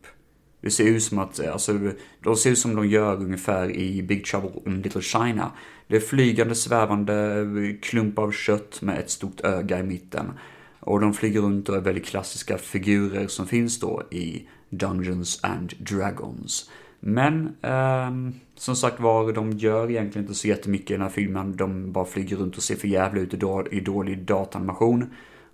det 0.60 0.70
ser 0.70 0.84
ut 0.84 1.02
som 1.02 1.18
att, 1.18 1.46
alltså, 1.46 1.78
de 2.22 2.36
ser 2.36 2.50
ut 2.50 2.58
som 2.58 2.76
de 2.76 2.88
gör 2.88 3.16
ungefär 3.16 3.70
i 3.70 4.02
Big 4.02 4.24
Trouble 4.24 4.50
in 4.66 4.82
Little 4.82 5.02
China. 5.02 5.52
Det 5.86 5.96
är 5.96 6.00
flygande, 6.00 6.54
svävande 6.54 7.76
klumpar 7.82 8.22
av 8.22 8.32
kött 8.32 8.82
med 8.82 8.98
ett 8.98 9.10
stort 9.10 9.40
öga 9.40 9.78
i 9.78 9.82
mitten. 9.82 10.32
Och 10.80 11.00
de 11.00 11.14
flyger 11.14 11.40
runt 11.40 11.68
och 11.68 11.76
är 11.76 11.80
väldigt 11.80 12.06
klassiska 12.06 12.58
figurer 12.58 13.26
som 13.26 13.46
finns 13.46 13.80
då 13.80 14.02
i 14.10 14.48
Dungeons 14.68 15.40
and 15.42 15.72
Dragons. 15.78 16.70
Men 17.00 17.56
eh, 17.62 18.10
som 18.56 18.76
sagt 18.76 19.00
var, 19.00 19.32
de 19.32 19.52
gör 19.52 19.90
egentligen 19.90 20.24
inte 20.24 20.38
så 20.38 20.48
jättemycket 20.48 20.90
i 20.90 20.94
den 20.94 21.02
här 21.02 21.08
filmen. 21.08 21.56
De 21.56 21.92
bara 21.92 22.04
flyger 22.04 22.36
runt 22.36 22.56
och 22.56 22.62
ser 22.62 22.76
för 22.76 22.88
jävla 22.88 23.20
ut 23.20 23.34
i 23.70 23.80
dålig 23.80 24.18
datanimation. 24.18 25.10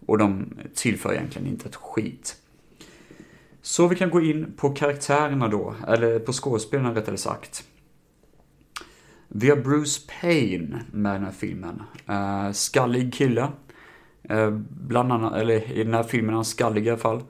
Och 0.06 0.18
de 0.18 0.46
tillför 0.74 1.12
egentligen 1.12 1.48
inte 1.48 1.68
ett 1.68 1.76
skit. 1.76 2.36
Så 3.66 3.86
vi 3.88 3.96
kan 3.96 4.10
gå 4.10 4.20
in 4.20 4.52
på 4.56 4.70
karaktärerna 4.70 5.48
då, 5.48 5.74
eller 5.88 6.18
på 6.18 6.32
skådespelarna 6.32 6.94
rättare 6.94 7.16
sagt. 7.16 7.64
Vi 9.28 9.50
har 9.50 9.56
Bruce 9.56 10.00
Payne 10.20 10.82
med 10.92 11.14
den 11.14 11.24
här 11.24 11.32
filmen. 11.32 11.82
Uh, 12.10 12.52
skallig 12.52 13.14
kille. 13.14 13.48
Uh, 14.30 14.50
bland 14.70 15.12
annat, 15.12 15.34
eller 15.34 15.72
i 15.72 15.84
den 15.84 15.94
här 15.94 16.02
filmen 16.02 16.30
är 16.30 16.34
han 16.34 16.44
skallig 16.44 16.86
i 16.86 16.90
alla 16.90 16.98
fall. 16.98 17.22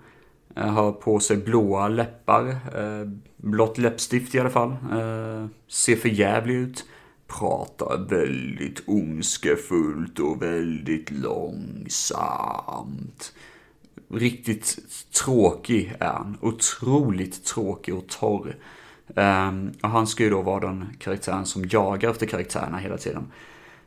Uh, 0.58 0.64
har 0.64 0.92
på 0.92 1.20
sig 1.20 1.36
blåa 1.36 1.88
läppar. 1.88 2.44
Uh, 2.48 3.10
blått 3.36 3.78
läppstift 3.78 4.34
i 4.34 4.40
alla 4.40 4.50
fall. 4.50 4.70
Uh, 4.70 5.46
ser 5.68 5.96
för 5.96 6.08
jävlig 6.08 6.54
ut. 6.54 6.84
Pratar 7.26 8.06
väldigt 8.08 8.82
ondskefullt 8.86 10.18
och 10.18 10.42
väldigt 10.42 11.10
långsamt 11.10 12.02
riktigt 14.10 14.78
tråkig 15.24 15.94
är 16.00 16.06
han. 16.06 16.38
Otroligt 16.40 17.44
tråkig 17.44 17.94
och 17.94 18.08
torr. 18.08 18.56
Um, 19.14 19.72
och 19.82 19.88
han 19.88 20.06
ska 20.06 20.24
ju 20.24 20.30
då 20.30 20.42
vara 20.42 20.60
den 20.60 20.96
karaktären 20.98 21.46
som 21.46 21.64
jagar 21.68 22.10
efter 22.10 22.26
karaktärerna 22.26 22.78
hela 22.78 22.98
tiden. 22.98 23.32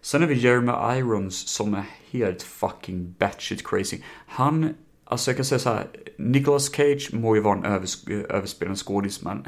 Sen 0.01 0.21
har 0.21 0.27
vi 0.27 0.35
Jeremy 0.35 0.71
Irons 0.97 1.47
som 1.47 1.73
är 1.73 1.85
helt 2.11 2.41
fucking 2.41 3.15
batshit 3.19 3.67
crazy. 3.67 3.97
Han, 4.27 4.73
alltså 5.05 5.31
jag 5.31 5.35
kan 5.35 5.45
säga 5.45 5.59
så 5.59 5.69
här, 5.69 5.87
Nicolas 6.17 6.71
Cage 6.71 7.09
må 7.13 7.35
ju 7.35 7.41
vara 7.41 7.57
en 7.57 7.65
övers 7.65 8.07
överspelande 8.07 8.79
skådis 8.79 9.21
men 9.21 9.47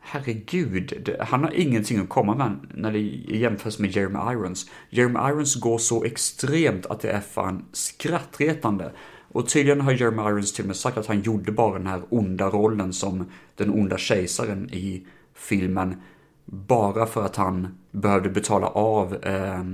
herregud, 0.00 1.16
han 1.20 1.44
har 1.44 1.50
ingenting 1.50 1.98
att 1.98 2.08
komma 2.08 2.34
med 2.34 2.56
när 2.74 2.92
det 2.92 2.98
jämförs 3.38 3.78
med 3.78 3.96
Jeremy 3.96 4.18
Irons. 4.32 4.70
Jeremy 4.90 5.18
Irons 5.18 5.54
går 5.54 5.78
så 5.78 6.04
extremt 6.04 6.86
att 6.86 7.00
det 7.00 7.10
är 7.10 7.20
fan 7.20 7.64
skrattretande. 7.72 8.92
Och 9.32 9.48
tydligen 9.48 9.80
har 9.80 9.92
Jeremy 9.92 10.22
Irons 10.22 10.52
till 10.52 10.64
och 10.64 10.66
med 10.66 10.76
sagt 10.76 10.98
att 10.98 11.06
han 11.06 11.20
gjorde 11.20 11.52
bara 11.52 11.78
den 11.78 11.86
här 11.86 12.02
onda 12.08 12.50
rollen 12.50 12.92
som 12.92 13.24
den 13.54 13.70
onda 13.70 13.98
kejsaren 13.98 14.70
i 14.70 15.06
filmen 15.34 15.96
bara 16.44 17.06
för 17.06 17.24
att 17.24 17.36
han 17.36 17.78
behövde 17.90 18.28
betala 18.30 18.66
av 18.66 19.14
eh, 19.14 19.64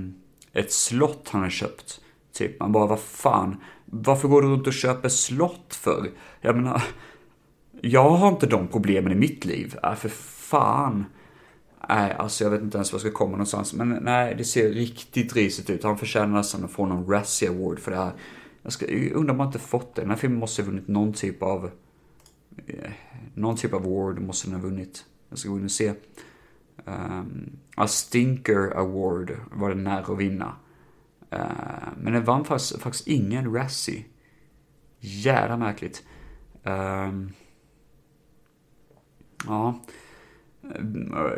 ett 0.53 0.71
slott 0.71 1.29
han 1.29 1.41
har 1.41 1.49
köpt. 1.49 2.01
Typ, 2.33 2.59
man 2.59 2.71
bara, 2.71 2.87
vad 2.87 2.99
fan, 2.99 3.57
varför 3.85 4.27
går 4.27 4.41
du 4.41 4.47
runt 4.47 4.67
och 4.67 4.73
köper 4.73 5.09
slott 5.09 5.75
för? 5.75 6.09
Jag 6.41 6.55
menar, 6.55 6.83
jag 7.81 8.09
har 8.09 8.27
inte 8.27 8.47
de 8.47 8.67
problemen 8.67 9.11
i 9.11 9.15
mitt 9.15 9.45
liv. 9.45 9.75
Äh, 9.83 9.95
för 9.95 10.09
fan. 10.09 11.05
Nej, 11.89 12.11
alltså 12.11 12.43
jag 12.43 12.51
vet 12.51 12.61
inte 12.61 12.77
ens 12.77 12.93
var 12.93 12.97
jag 12.97 13.01
ska 13.01 13.11
komma 13.11 13.31
någonstans. 13.31 13.73
Men 13.73 13.89
nej, 13.89 14.35
det 14.37 14.43
ser 14.43 14.69
riktigt 14.69 15.35
risigt 15.35 15.69
ut. 15.69 15.83
Han 15.83 15.97
förtjänar 15.97 16.37
nästan 16.37 16.63
att 16.63 16.71
få 16.71 16.85
någon 16.85 17.11
Razzie 17.11 17.49
Award 17.49 17.79
för 17.79 17.91
det 17.91 17.97
här. 17.97 18.11
Jag, 18.65 18.73
ska, 18.73 18.91
jag 18.91 19.11
undrar 19.11 19.33
om 19.33 19.37
man 19.37 19.47
inte 19.47 19.59
fått 19.59 19.95
det. 19.95 20.01
Den 20.01 20.09
här 20.09 20.17
filmen 20.17 20.39
måste 20.39 20.61
ha 20.61 20.67
vunnit 20.67 20.87
någon 20.87 21.13
typ 21.13 21.43
av... 21.43 21.71
Eh, 22.67 22.91
någon 23.33 23.55
typ 23.55 23.73
av 23.73 23.83
award 23.83 24.19
måste 24.19 24.47
den 24.47 24.55
ha 24.55 24.61
vunnit. 24.61 25.05
Jag 25.29 25.37
ska 25.37 25.49
gå 25.49 25.57
in 25.57 25.63
och 25.65 25.71
se. 25.71 25.93
Um, 26.85 27.57
A 27.75 27.87
Stinker 27.87 28.77
Award 28.77 29.37
var 29.51 29.69
den 29.69 29.83
nära 29.83 30.13
att 30.13 30.17
vinna. 30.17 30.55
Uh, 31.33 31.89
men 31.97 32.13
den 32.13 32.23
vann 32.23 32.45
faktiskt, 32.45 32.81
faktiskt 32.81 33.07
ingen 33.07 33.53
Razzie. 33.53 34.05
Jävla 34.99 35.57
märkligt. 35.57 36.03
Um, 36.63 37.33
ja. 39.45 39.79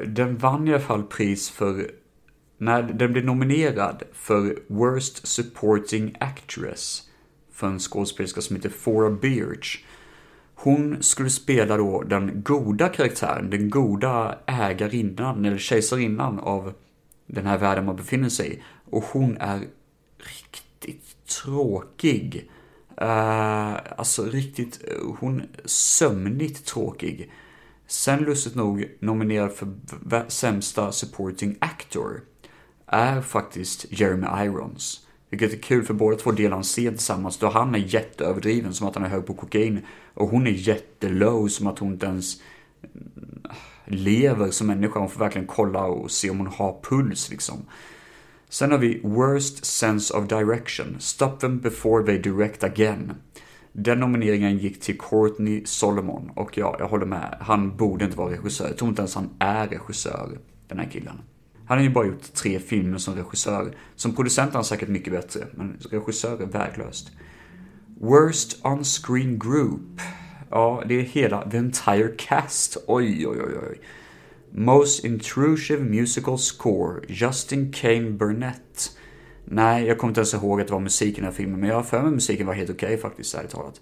Den 0.07 0.38
vann 0.38 0.67
i 0.67 0.73
alla 0.73 0.80
fall 0.80 1.03
pris 1.03 1.49
för, 1.49 1.91
när 2.57 2.84
den 2.84 3.13
blev 3.13 3.25
nominerad 3.25 4.03
för 4.13 4.59
Worst 4.67 5.28
Supporting 5.28 6.15
Actress 6.19 7.07
för 7.58 7.68
en 7.68 7.80
skådespelerska 7.80 8.41
som 8.41 8.55
heter 8.55 8.70
Fora 8.70 9.10
Birch. 9.10 9.84
Hon 10.55 11.03
skulle 11.03 11.30
spela 11.30 11.78
då 11.78 12.01
den 12.01 12.41
goda 12.43 12.89
karaktären, 12.89 13.49
den 13.49 13.70
goda 13.70 14.39
ägarinnan 14.45 15.45
eller 15.45 15.58
kejsarinnan 15.58 16.39
av 16.39 16.74
den 17.26 17.45
här 17.45 17.58
världen 17.58 17.86
man 17.86 17.95
befinner 17.95 18.30
sig 18.30 18.53
i. 18.53 18.64
Och 18.89 19.03
hon 19.03 19.38
är 19.38 19.68
riktigt 20.18 21.26
tråkig. 21.26 22.51
Uh, 23.01 23.76
alltså 23.97 24.26
riktigt, 24.26 24.80
hon 25.20 25.41
sömnigt 25.66 26.66
tråkig. 26.66 27.32
Sen 27.88 28.20
lustigt 28.20 28.55
nog 28.55 28.86
nominerad 28.99 29.51
för 29.51 29.74
sämsta 30.30 30.91
supporting 30.91 31.58
actor 31.62 32.22
är 32.86 33.22
faktiskt 33.22 33.86
Jeremy 33.89 34.28
Irons. 34.45 35.07
Vilket 35.30 35.53
är 35.53 35.57
kul 35.57 35.84
för 35.84 35.93
båda 35.93 36.17
två 36.17 36.32
delar 36.32 36.57
en 36.57 36.63
scen 36.63 36.93
tillsammans 36.93 37.38
då 37.38 37.49
han 37.49 37.75
är 37.75 37.80
jätteöverdriven 37.80 38.73
som 38.73 38.88
att 38.88 38.95
han 38.95 39.03
är 39.03 39.09
hög 39.09 39.25
på 39.25 39.34
kokain 39.34 39.80
och 40.13 40.30
hon 40.30 40.47
är 40.47 40.51
jättelow 40.51 41.47
som 41.47 41.67
att 41.67 41.80
hon 41.80 41.93
inte 41.93 42.05
ens 42.05 42.41
mm, 42.84 43.41
lever 43.86 44.51
som 44.51 44.67
människa. 44.67 44.99
Hon 44.99 45.09
får 45.09 45.19
verkligen 45.19 45.47
kolla 45.47 45.86
och 45.86 46.11
se 46.11 46.30
om 46.30 46.38
hon 46.38 46.47
har 46.47 46.80
puls 46.84 47.30
liksom. 47.30 47.65
Sen 48.49 48.71
har 48.71 48.78
vi 48.78 49.01
Worst 49.03 49.65
Sense 49.65 50.13
of 50.13 50.28
Direction. 50.28 50.95
Stop 50.99 51.39
them 51.39 51.59
before 51.59 52.05
they 52.05 52.17
direct 52.17 52.63
again. 52.63 53.13
Den 53.71 53.99
nomineringen 53.99 54.57
gick 54.57 54.82
till 54.82 54.97
Courtney 54.97 55.65
Solomon 55.65 56.32
och 56.36 56.57
ja, 56.57 56.75
jag 56.80 56.88
håller 56.88 57.05
med. 57.05 57.38
Han 57.41 57.78
borde 57.78 58.05
inte 58.05 58.17
vara 58.17 58.32
regissör. 58.32 58.67
Jag 58.67 58.78
tror 58.78 58.89
inte 58.89 59.01
ens 59.01 59.15
han 59.15 59.30
är 59.39 59.67
regissör, 59.67 60.38
den 60.67 60.80
här 60.80 60.89
killen. 60.91 61.21
Han 61.68 61.78
har 61.78 61.84
ju 61.84 61.89
bara 61.89 62.05
gjort 62.05 62.34
tre 62.34 62.59
filmer 62.59 62.97
som 62.97 63.15
regissör. 63.15 63.76
Som 63.95 64.15
producent 64.15 64.49
är 64.49 64.53
han 64.53 64.63
säkert 64.63 64.89
mycket 64.89 65.13
bättre, 65.13 65.47
men 65.51 65.78
regissör 65.91 66.41
är 66.41 66.45
värdelöst. 66.45 67.11
Worst 67.99 68.65
on-screen 68.65 69.39
group. 69.39 70.01
Ja, 70.49 70.84
det 70.88 70.99
är 70.99 71.01
hela 71.01 71.49
the 71.49 71.57
entire 71.57 72.07
cast. 72.18 72.78
Oj, 72.88 73.28
oj, 73.28 73.38
oj, 73.41 73.53
oj. 73.70 73.80
Most 74.51 75.05
intrusive 75.05 75.84
musical 75.84 76.38
score, 76.38 77.01
Justin 77.07 77.72
Kane 77.72 78.11
Burnett. 78.11 78.97
Nej, 79.45 79.86
jag 79.86 79.97
kommer 79.97 80.11
inte 80.11 80.20
ens 80.20 80.34
ihåg 80.34 80.61
att 80.61 80.68
det 80.68 80.74
var 80.74 80.80
musik 80.80 81.13
i 81.13 81.15
den 81.15 81.26
här 81.26 81.32
filmen, 81.32 81.59
men 81.59 81.70
jag 81.70 81.76
har 81.76 81.84
för 81.84 82.01
mig 82.01 82.11
musiken 82.11 82.47
var 82.47 82.53
helt 82.53 82.70
okej 82.70 82.88
okay, 82.88 82.97
faktiskt, 82.97 83.36
ärligt 83.36 83.51
talat. 83.51 83.82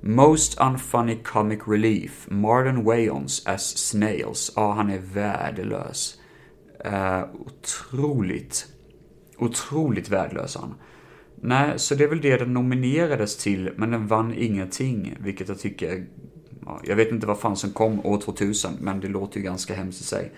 Most 0.00 0.60
unfunny 0.60 1.18
comic 1.22 1.60
relief, 1.66 2.26
Marlon 2.30 2.84
Wayans 2.84 3.46
as 3.46 3.78
Snails. 3.78 4.52
Ja, 4.56 4.72
han 4.72 4.90
är 4.90 4.98
värdelös. 4.98 6.19
Eh, 6.84 7.22
otroligt, 7.32 8.66
otroligt 9.38 10.08
värdelös 10.08 10.56
han. 10.56 10.74
Nej, 11.42 11.78
så 11.78 11.94
det 11.94 12.04
är 12.04 12.08
väl 12.08 12.20
det 12.20 12.36
den 12.36 12.54
nominerades 12.54 13.36
till, 13.36 13.70
men 13.76 13.90
den 13.90 14.06
vann 14.06 14.34
ingenting, 14.34 15.16
vilket 15.20 15.48
jag 15.48 15.58
tycker... 15.58 16.06
Ja, 16.66 16.80
jag 16.84 16.96
vet 16.96 17.10
inte 17.10 17.26
vad 17.26 17.38
fan 17.38 17.56
som 17.56 17.70
kom 17.70 18.06
år 18.06 18.20
2000, 18.20 18.70
men 18.80 19.00
det 19.00 19.08
låter 19.08 19.38
ju 19.38 19.42
ganska 19.42 19.74
hemskt 19.74 20.00
i 20.00 20.04
sig. 20.04 20.32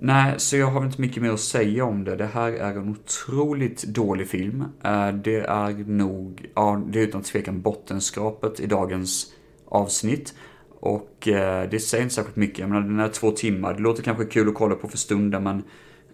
Nej, 0.00 0.34
så 0.36 0.56
jag 0.56 0.66
har 0.66 0.84
inte 0.84 1.00
mycket 1.00 1.22
mer 1.22 1.30
att 1.30 1.40
säga 1.40 1.84
om 1.84 2.04
det. 2.04 2.16
Det 2.16 2.26
här 2.26 2.52
är 2.52 2.72
en 2.72 2.88
otroligt 2.88 3.82
dålig 3.82 4.28
film. 4.28 4.64
Eh, 4.84 5.12
det 5.12 5.40
är 5.40 5.84
nog, 5.88 6.50
ja, 6.54 6.82
det 6.86 7.00
är 7.00 7.02
utan 7.02 7.22
tvekan 7.22 7.60
bottenskrapet 7.60 8.60
i 8.60 8.66
dagens 8.66 9.32
avsnitt. 9.64 10.34
Och 10.80 11.28
eh, 11.28 11.68
det 11.70 11.80
säger 11.80 12.02
inte 12.02 12.14
särskilt 12.14 12.36
mycket. 12.36 12.58
Jag 12.58 12.68
menar, 12.68 12.82
den 12.82 13.00
är 13.00 13.08
två 13.08 13.30
timmar. 13.30 13.74
Det 13.74 13.80
låter 13.80 14.02
kanske 14.02 14.24
kul 14.24 14.48
att 14.48 14.54
kolla 14.54 14.74
på 14.74 14.88
för 14.88 14.98
stunden, 14.98 15.42
men 15.42 15.62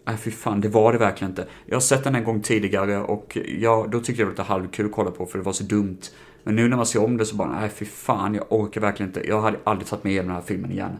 Nej, 0.06 0.16
fy 0.16 0.30
fan, 0.30 0.60
det 0.60 0.68
var 0.68 0.92
det 0.92 0.98
verkligen 0.98 1.30
inte. 1.30 1.46
Jag 1.66 1.76
har 1.76 1.80
sett 1.80 2.04
den 2.04 2.14
en 2.14 2.24
gång 2.24 2.42
tidigare 2.42 2.98
och 2.98 3.38
ja, 3.58 3.86
då 3.92 4.00
tyckte 4.00 4.12
jag 4.12 4.18
det 4.18 4.24
var 4.24 4.30
lite 4.30 4.42
halvkul 4.42 4.86
att 4.86 4.92
kolla 4.92 5.10
på 5.10 5.26
för 5.26 5.38
det 5.38 5.44
var 5.44 5.52
så 5.52 5.64
dumt. 5.64 6.00
Men 6.42 6.56
nu 6.56 6.68
när 6.68 6.76
man 6.76 6.86
ser 6.86 7.04
om 7.04 7.16
det 7.16 7.26
så 7.26 7.36
bara, 7.36 7.60
nej 7.60 7.68
fy 7.68 7.84
fan, 7.84 8.34
jag 8.34 8.44
orkar 8.48 8.80
verkligen 8.80 9.10
inte. 9.10 9.28
Jag 9.28 9.40
hade 9.40 9.58
aldrig 9.64 9.88
tagit 9.88 10.04
mig 10.04 10.12
igenom 10.12 10.28
den 10.28 10.36
här 10.36 10.42
filmen 10.42 10.72
igen. 10.72 10.98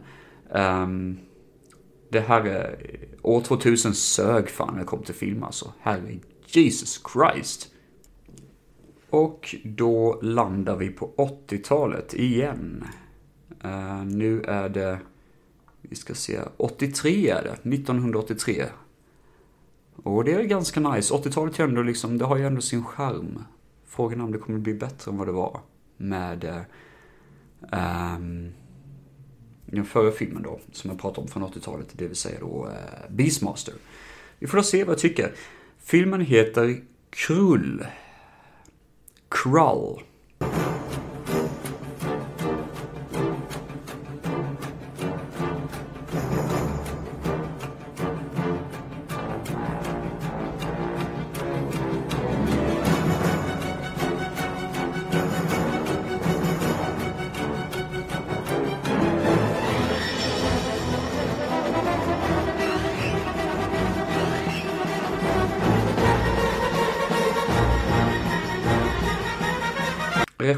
Um, 0.51 1.19
det 2.09 2.21
här 2.21 2.45
är... 2.45 2.79
År 3.23 3.41
2000 3.41 3.95
sög 3.95 4.49
fan 4.49 4.73
när 4.73 4.81
det 4.81 4.87
kom 4.87 5.03
till 5.03 5.15
film 5.15 5.43
alltså. 5.43 5.73
Herre 5.81 6.19
Jesus 6.47 7.01
Christ. 7.12 7.71
Och 9.11 9.55
då 9.65 10.19
landar 10.23 10.77
vi 10.77 10.89
på 10.89 11.15
80-talet 11.49 12.15
igen. 12.15 12.85
Uh, 13.65 14.05
nu 14.05 14.43
är 14.43 14.69
det... 14.69 14.99
Vi 15.83 15.97
ska 15.97 16.15
se, 16.15 16.41
83 16.57 17.31
är 17.31 17.43
det. 17.43 17.75
1983. 17.75 18.65
Och 19.97 20.25
det 20.25 20.33
är 20.33 20.43
ganska 20.43 20.81
nice. 20.81 21.15
80-talet 21.15 21.61
ändå 21.61 21.83
liksom, 21.83 22.19
det 22.19 22.25
har 22.25 22.37
ju 22.37 22.47
ändå 22.47 22.61
sin 22.61 22.85
charm. 22.85 23.45
Frågan 23.87 24.21
är 24.21 24.25
om 24.25 24.33
det 24.33 24.39
kommer 24.39 24.59
bli 24.59 24.75
bättre 24.75 25.11
än 25.11 25.19
vad 25.19 25.29
det 25.29 25.33
var 25.33 25.61
med 25.97 26.65
ehm, 27.73 28.17
um, 28.17 28.53
den 29.67 29.85
förra 29.85 30.11
filmen 30.11 30.43
då, 30.43 30.61
som 30.73 30.91
jag 30.91 31.01
pratade 31.01 31.21
om 31.21 31.29
från 31.29 31.45
80-talet, 31.45 31.89
det 31.93 32.07
vill 32.07 32.17
säga 32.17 32.41
då 32.41 32.67
uh, 32.67 33.11
Beastmaster. 33.11 33.75
Vi 34.39 34.47
får 34.47 34.57
då 34.57 34.62
se 34.62 34.85
vad 34.85 34.93
jag 34.93 35.01
tycker. 35.01 35.33
Filmen 35.79 36.21
heter 36.21 36.81
Krull. 37.11 37.87
Krull. 39.29 40.03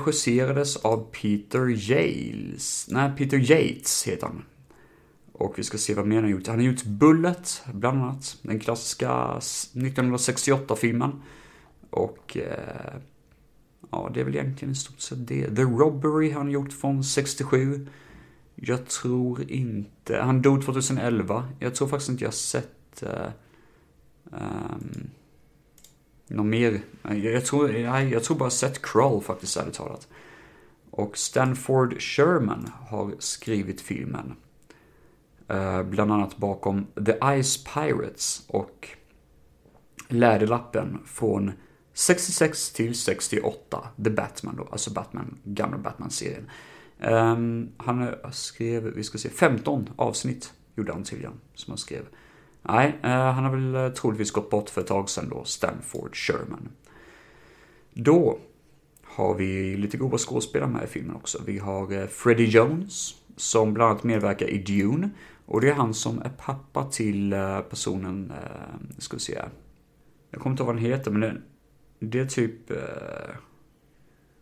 Regisserades 0.07 0.77
av 0.77 1.11
Peter 1.13 1.91
Yales. 1.91 2.87
Nej, 2.91 3.11
Peter 3.17 3.39
Yates 3.39 4.07
heter 4.07 4.27
han. 4.27 4.45
Och 5.33 5.59
vi 5.59 5.63
ska 5.63 5.79
se 5.79 5.95
vad 5.95 6.07
mer 6.07 6.17
han 6.17 6.25
har 6.25 6.31
gjort. 6.31 6.47
Han 6.47 6.57
har 6.57 6.63
gjort 6.63 6.85
Bullet, 6.85 7.63
bland 7.73 8.03
annat. 8.03 8.39
Den 8.43 8.61
klassiska 8.61 9.11
1968-filmen. 9.73 11.23
Och... 11.91 12.37
Eh, 12.37 13.01
ja, 13.91 14.11
det 14.15 14.21
är 14.21 14.25
väl 14.25 14.35
egentligen 14.35 14.73
i 14.73 14.77
stort 14.77 15.01
sett 15.01 15.29
det. 15.29 15.57
The 15.57 15.63
Robbery 15.63 16.31
har 16.31 16.41
han 16.41 16.51
gjort 16.51 16.73
från 16.73 17.05
67. 17.05 17.87
Jag 18.55 18.87
tror 18.87 19.51
inte... 19.51 20.17
Han 20.17 20.43
dog 20.43 20.65
2011. 20.65 21.49
Jag 21.59 21.75
tror 21.75 21.89
faktiskt 21.89 22.11
inte 22.11 22.25
jag 22.25 22.29
har 22.29 22.33
sett... 22.33 23.03
Eh, 23.03 23.31
um, 24.25 25.11
någon 26.29 26.51
mer? 26.51 26.81
Jag 27.03 27.45
tror, 27.45 27.69
nej, 27.69 28.09
jag 28.09 28.25
tror 28.25 28.37
bara 28.37 28.51
sett 28.51 28.83
Krull 28.83 29.21
faktiskt, 29.21 29.57
ärligt 29.57 29.75
talat. 29.75 30.09
Och 30.91 31.19
Stanford 31.19 32.01
Sherman 32.01 32.71
har 32.89 33.15
skrivit 33.19 33.81
filmen. 33.81 34.37
Eh, 35.49 35.83
bland 35.83 36.13
annat 36.13 36.37
bakom 36.37 36.87
The 37.07 37.43
Ice 37.43 37.65
Pirates 37.65 38.43
och 38.47 38.89
Läderlappen 40.09 40.99
från 41.07 41.53
66 41.93 42.71
till 42.71 42.95
68, 42.95 43.89
The 44.05 44.11
Batman 44.11 44.57
då, 44.57 44.69
alltså 44.73 44.93
Batman, 44.93 45.39
gamla 45.45 45.79
Batman-serien. 45.79 46.51
Um, 47.01 47.73
han 47.77 48.15
skrev, 48.33 48.83
vi 48.83 49.05
ska 49.05 49.19
se, 49.19 49.29
15 49.29 49.89
avsnitt 49.97 50.53
gjorde 50.75 50.93
han 50.93 51.05
tydligen, 51.05 51.41
som 51.55 51.71
han 51.71 51.79
skrev. 51.79 52.03
Nej, 52.69 52.99
eh, 53.03 53.11
han 53.11 53.45
har 53.45 53.51
väl 53.51 53.75
eh, 53.75 53.93
troligtvis 53.93 54.31
gått 54.31 54.51
bort 54.51 54.71
för 54.71 54.81
ett 54.81 54.87
tag 54.87 55.11
sedan 55.11 55.29
då, 55.29 55.45
Stanford 55.45 56.17
Sherman. 56.17 56.69
Då 57.95 58.39
har 59.05 59.35
vi 59.35 59.77
lite 59.77 59.97
goda 59.97 60.19
skådespelare 60.19 60.71
med 60.71 60.85
i 60.85 60.87
filmen 60.87 61.17
också. 61.17 61.43
Vi 61.47 61.59
har 61.59 61.93
eh, 61.93 62.07
Freddie 62.07 62.45
Jones, 62.45 63.15
som 63.37 63.75
bland 63.75 63.91
annat 63.91 64.05
medverkar 64.05 64.47
i 64.47 64.59
Dune. 64.59 65.11
Och 65.47 65.61
det 65.61 65.69
är 65.69 65.75
han 65.75 65.95
som 65.95 66.19
är 66.19 66.29
pappa 66.29 66.85
till 66.85 67.35
personen, 67.71 68.31
uh, 68.31 68.99
ska 68.99 69.17
vi 69.17 69.23
se, 69.23 69.43
jag 70.31 70.41
kommer 70.41 70.53
inte 70.53 70.63
ihåg 70.63 70.67
vad 70.67 70.77
han 70.77 70.85
heter, 70.85 71.11
men 71.11 71.21
det, 71.21 71.37
det 71.99 72.21
är 72.21 72.27
typ 72.27 72.71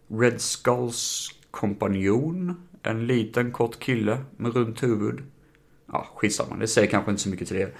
Red 0.08 0.40
Skulls 0.40 1.30
kompanjon. 1.50 2.68
En 2.82 3.06
liten 3.06 3.52
kort 3.52 3.78
kille 3.78 4.18
med 4.36 4.54
runt 4.54 4.82
huvud. 4.82 5.22
Ja, 5.92 6.06
skitsamma, 6.14 6.56
det 6.56 6.66
säger 6.66 6.88
kanske 6.88 7.10
inte 7.10 7.22
så 7.22 7.28
mycket 7.28 7.48
till 7.48 7.56
det. 7.56 7.74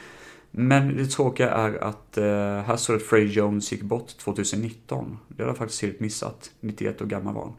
Men 0.57 0.96
det 0.96 1.07
tråkiga 1.07 1.50
är 1.50 1.84
att 1.84 2.18
eh, 2.18 2.24
här 2.66 2.76
står 2.76 2.94
det 2.94 3.00
att 3.00 3.07
Frey 3.07 3.26
Jones 3.26 3.72
gick 3.72 3.82
bort 3.82 4.18
2019. 4.18 5.18
Det 5.28 5.42
hade 5.42 5.50
jag 5.50 5.57
faktiskt 5.57 5.82
helt 5.82 6.00
missat. 6.00 6.50
91 6.61 7.02
år 7.02 7.07
gammal 7.07 7.34
var 7.34 7.42
han. 7.42 7.55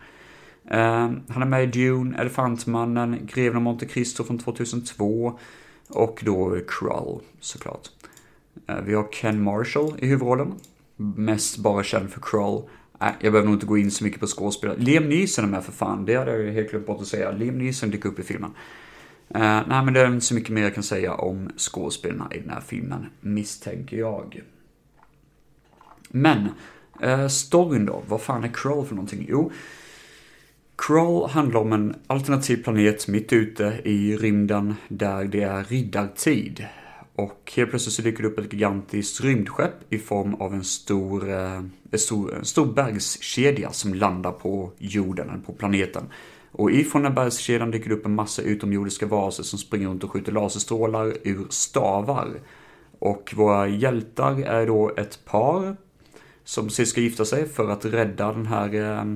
Eh, 0.70 1.34
han 1.34 1.42
är 1.42 1.46
med 1.46 1.64
i 1.64 1.68
Dune, 1.68 2.18
Elefantmannen, 2.18 3.20
Greven 3.34 3.56
av 3.56 3.62
Monte 3.62 3.86
Cristo 3.86 4.24
från 4.24 4.38
2002 4.38 5.40
och 5.88 6.22
då 6.26 6.60
Krull 6.68 7.20
såklart. 7.40 7.90
Eh, 8.68 8.82
vi 8.86 8.94
har 8.94 9.08
Ken 9.12 9.44
Marshall 9.44 9.94
i 9.98 10.08
huvudrollen. 10.08 10.54
Mest 10.96 11.58
bara 11.58 11.84
känd 11.84 12.10
för 12.10 12.22
Krull. 12.22 12.62
Äh, 13.02 13.08
jag 13.20 13.32
behöver 13.32 13.46
nog 13.46 13.56
inte 13.56 13.66
gå 13.66 13.78
in 13.78 13.92
så 13.92 14.04
mycket 14.04 14.20
på 14.20 14.28
skådespelare. 14.28 14.78
Liam 14.80 15.10
Neeson 15.10 15.46
är 15.46 15.50
med 15.50 15.64
för 15.64 15.72
fan, 15.72 16.06
det 16.06 16.16
hade 16.16 16.44
jag 16.44 16.54
helt 16.54 16.70
glömt 16.70 16.86
bort 16.86 17.02
att 17.02 17.08
säga. 17.08 17.32
Liam 17.32 17.58
Neeson 17.58 17.90
dyker 17.90 18.10
upp 18.10 18.20
i 18.20 18.24
filmen. 18.24 18.52
Uh, 19.36 19.62
nej, 19.68 19.86
men 19.86 19.94
det 19.94 20.02
är 20.02 20.08
inte 20.08 20.26
så 20.26 20.36
mycket 20.36 20.50
mer 20.50 20.62
jag 20.62 20.74
kan 20.74 20.84
säga 20.84 21.14
om 21.14 21.50
skådespelarna 21.58 22.30
i 22.34 22.40
den 22.40 22.50
här 22.50 22.62
filmen, 22.62 23.06
misstänker 23.22 23.98
jag. 23.98 24.42
Men, 26.10 26.50
uh, 27.04 27.28
storyn 27.28 27.86
då, 27.86 28.04
vad 28.08 28.22
fan 28.22 28.44
är 28.44 28.48
CRAWL 28.48 28.86
för 28.86 28.96
någonting? 28.96 29.26
Jo, 29.30 29.52
CRAWL 30.76 31.30
handlar 31.30 31.60
om 31.60 31.74
en 31.74 31.96
alternativ 32.08 32.64
planet 32.64 33.08
mitt 33.08 33.34
ute 33.34 33.82
i 33.84 34.18
rymden 34.18 34.76
där 34.88 35.24
det 35.24 35.42
är 35.42 35.64
riddartid. 35.64 36.66
Och 37.16 37.52
helt 37.56 37.70
plötsligt 37.70 37.94
så 37.94 38.02
dyker 38.02 38.24
det 38.24 38.30
upp 38.30 38.40
ett 38.40 38.54
gigantiskt 38.54 39.22
rymdskepp 39.22 39.74
i 39.94 39.98
form 39.98 40.36
av 40.36 40.54
en 40.54 40.64
stor, 40.64 41.30
eh, 41.30 41.62
en 41.92 42.00
stor, 42.00 42.36
en 42.36 42.46
stor 42.46 42.74
bergskedja 42.74 43.72
som 43.72 43.94
landar 43.94 44.32
på 44.32 44.72
jorden, 44.78 45.30
eller 45.30 45.42
på 45.42 45.54
planeten. 45.54 46.04
Och 46.58 46.72
ifrån 46.72 47.04
den 47.04 47.14
bergskedjan 47.14 47.72
dyker 47.72 47.90
det 47.90 47.96
upp 47.96 48.06
en 48.06 48.16
massa 48.16 48.42
utomjordiska 48.42 49.06
varelser 49.06 49.44
som 49.44 49.60
springer 49.60 49.88
runt 49.88 50.04
och 50.04 50.12
skjuter 50.12 50.32
laserstrålar 50.32 51.14
ur 51.24 51.46
stavar. 51.50 52.40
Och 53.00 53.34
våra 53.36 53.68
hjältar 53.68 54.42
är 54.42 54.68
då 54.68 54.92
ett 54.98 55.26
par 55.26 55.76
som 56.44 56.68
precis 56.68 56.90
ska 56.90 57.02
gifta 57.02 57.26
sig 57.26 57.50
för 57.50 57.70
att 57.70 57.86
rädda 57.86 58.32
den 58.32 58.46
här 58.46 58.74
eh, 58.74 59.16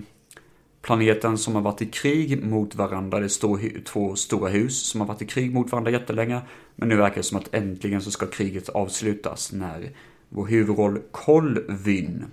planeten 0.81 1.37
som 1.37 1.55
har 1.55 1.61
varit 1.61 1.81
i 1.81 1.85
krig 1.85 2.43
mot 2.43 2.75
varandra. 2.75 3.19
Det 3.19 3.29
står 3.29 3.83
två 3.83 4.15
stora 4.15 4.49
hus 4.49 4.89
som 4.89 5.01
har 5.01 5.07
varit 5.07 5.21
i 5.21 5.25
krig 5.25 5.53
mot 5.53 5.71
varandra 5.71 5.91
jättelänge. 5.91 6.41
Men 6.75 6.89
nu 6.89 6.95
verkar 6.95 7.15
det 7.15 7.23
som 7.23 7.37
att 7.37 7.53
äntligen 7.53 8.01
så 8.01 8.11
ska 8.11 8.27
kriget 8.27 8.69
avslutas 8.69 9.51
när 9.51 9.91
vår 10.29 10.45
huvudroll 10.45 10.99
Colvin, 11.11 12.25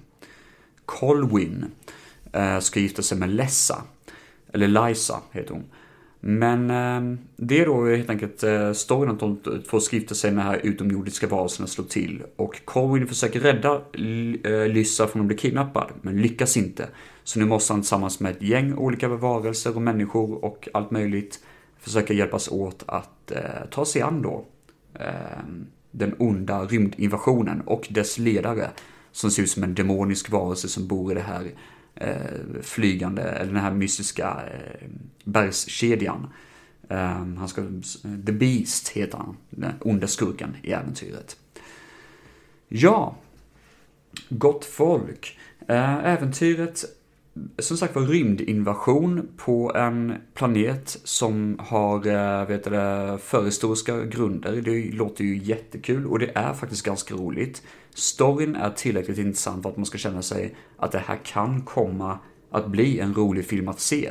Colwyn, 0.85 1.65
eh, 2.33 2.59
ska 2.59 2.81
gifta 2.81 3.03
sig 3.03 3.19
med 3.19 3.31
Lessa. 3.31 3.83
Eller 4.53 4.69
Liza 4.69 5.21
heter 5.33 5.55
hon. 5.55 5.65
Men 6.21 6.71
eh, 6.71 7.19
det 7.37 7.61
är 7.61 7.67
då 7.67 7.87
helt 7.87 8.11
enkelt 8.11 8.43
eh, 8.43 8.73
storyn 8.73 9.11
att 9.11 9.21
de 9.21 9.41
får 9.69 9.81
skrifta 9.81 10.15
sig 10.15 10.33
när 10.33 10.43
här 10.43 10.61
utomjordiska 10.63 11.27
varelserna 11.27 11.67
slår 11.67 11.85
till. 11.85 12.23
Och 12.37 12.65
Corwin 12.65 13.07
försöker 13.07 13.41
rädda 13.41 13.75
eh, 13.75 14.69
Lyssa 14.69 15.07
från 15.07 15.23
att 15.23 15.27
bli 15.27 15.37
kidnappad, 15.37 15.91
men 16.03 16.23
lyckas 16.23 16.57
inte. 16.57 16.89
Så 17.25 17.39
nu 17.39 17.45
måste 17.45 17.73
han 17.73 17.83
tillsammans 17.83 18.21
med 18.21 18.33
ett 18.33 18.43
gäng 18.43 18.75
olika 18.75 19.09
varelser 19.09 19.77
och 19.77 19.83
människor 19.83 20.45
och 20.45 20.69
allt 20.75 20.91
möjligt 20.91 21.41
försöka 21.79 22.15
hjälpas 22.15 22.49
åt 22.49 22.85
att 22.87 23.31
eh, 23.31 23.67
ta 23.71 23.85
sig 23.85 24.03
an 24.03 24.23
då 24.23 24.45
eh, 24.95 25.11
den 25.91 26.15
onda 26.19 26.65
rymdinvasionen 26.65 27.61
och 27.61 27.87
dess 27.91 28.19
ledare 28.19 28.71
som 29.13 29.31
ser 29.31 29.43
ut 29.43 29.51
som 29.51 29.63
en 29.63 29.75
demonisk 29.75 30.31
varelse 30.31 30.69
som 30.69 30.87
bor 30.87 31.13
i 31.13 31.15
det 31.15 31.21
här 31.21 31.45
eh, 31.45 31.51
Eh, 32.01 32.63
flygande, 32.63 33.23
eller 33.23 33.53
den 33.53 33.63
här 33.63 33.71
mystiska 33.71 34.43
eh, 34.53 34.89
bergskedjan. 35.25 36.33
Eh, 36.89 36.99
han 37.37 37.49
ska, 37.49 37.63
The 38.27 38.33
Beast 38.33 38.89
heter 38.89 39.19
han, 39.19 39.37
den 39.51 39.73
onda 39.81 40.07
skurken 40.07 40.57
i 40.63 40.73
äventyret. 40.73 41.37
Ja, 42.69 43.17
gott 44.29 44.65
folk. 44.65 45.39
Eh, 45.69 46.07
äventyret 46.07 46.85
som 47.59 47.77
sagt 47.77 47.95
var 47.95 48.03
rymdinvasion 48.03 49.29
på 49.37 49.73
en 49.75 50.15
planet 50.35 51.01
som 51.05 51.59
har, 51.59 52.07
eh, 52.07 52.47
vet 52.47 52.65
du, 52.65 52.71
förhistoriska 53.23 54.05
grunder. 54.05 54.61
Det 54.65 54.93
låter 54.93 55.25
ju 55.25 55.39
jättekul 55.39 56.07
och 56.07 56.19
det 56.19 56.31
är 56.35 56.53
faktiskt 56.53 56.85
ganska 56.85 57.15
roligt. 57.15 57.63
Storyn 57.95 58.57
är 58.57 58.71
tillräckligt 58.71 59.19
intressant 59.19 59.63
för 59.63 59.71
att 59.71 59.77
man 59.77 59.87
ska 59.87 59.99
känna 59.99 60.23
sig 60.23 60.55
att 60.77 60.93
det 60.93 60.99
här 60.99 61.19
kan 61.25 61.63
komma 61.63 62.19
att 62.51 62.67
bli 62.67 63.01
en 63.01 63.15
rolig 63.15 63.47
film 63.47 63.69
att 63.69 63.81
se. 63.81 64.11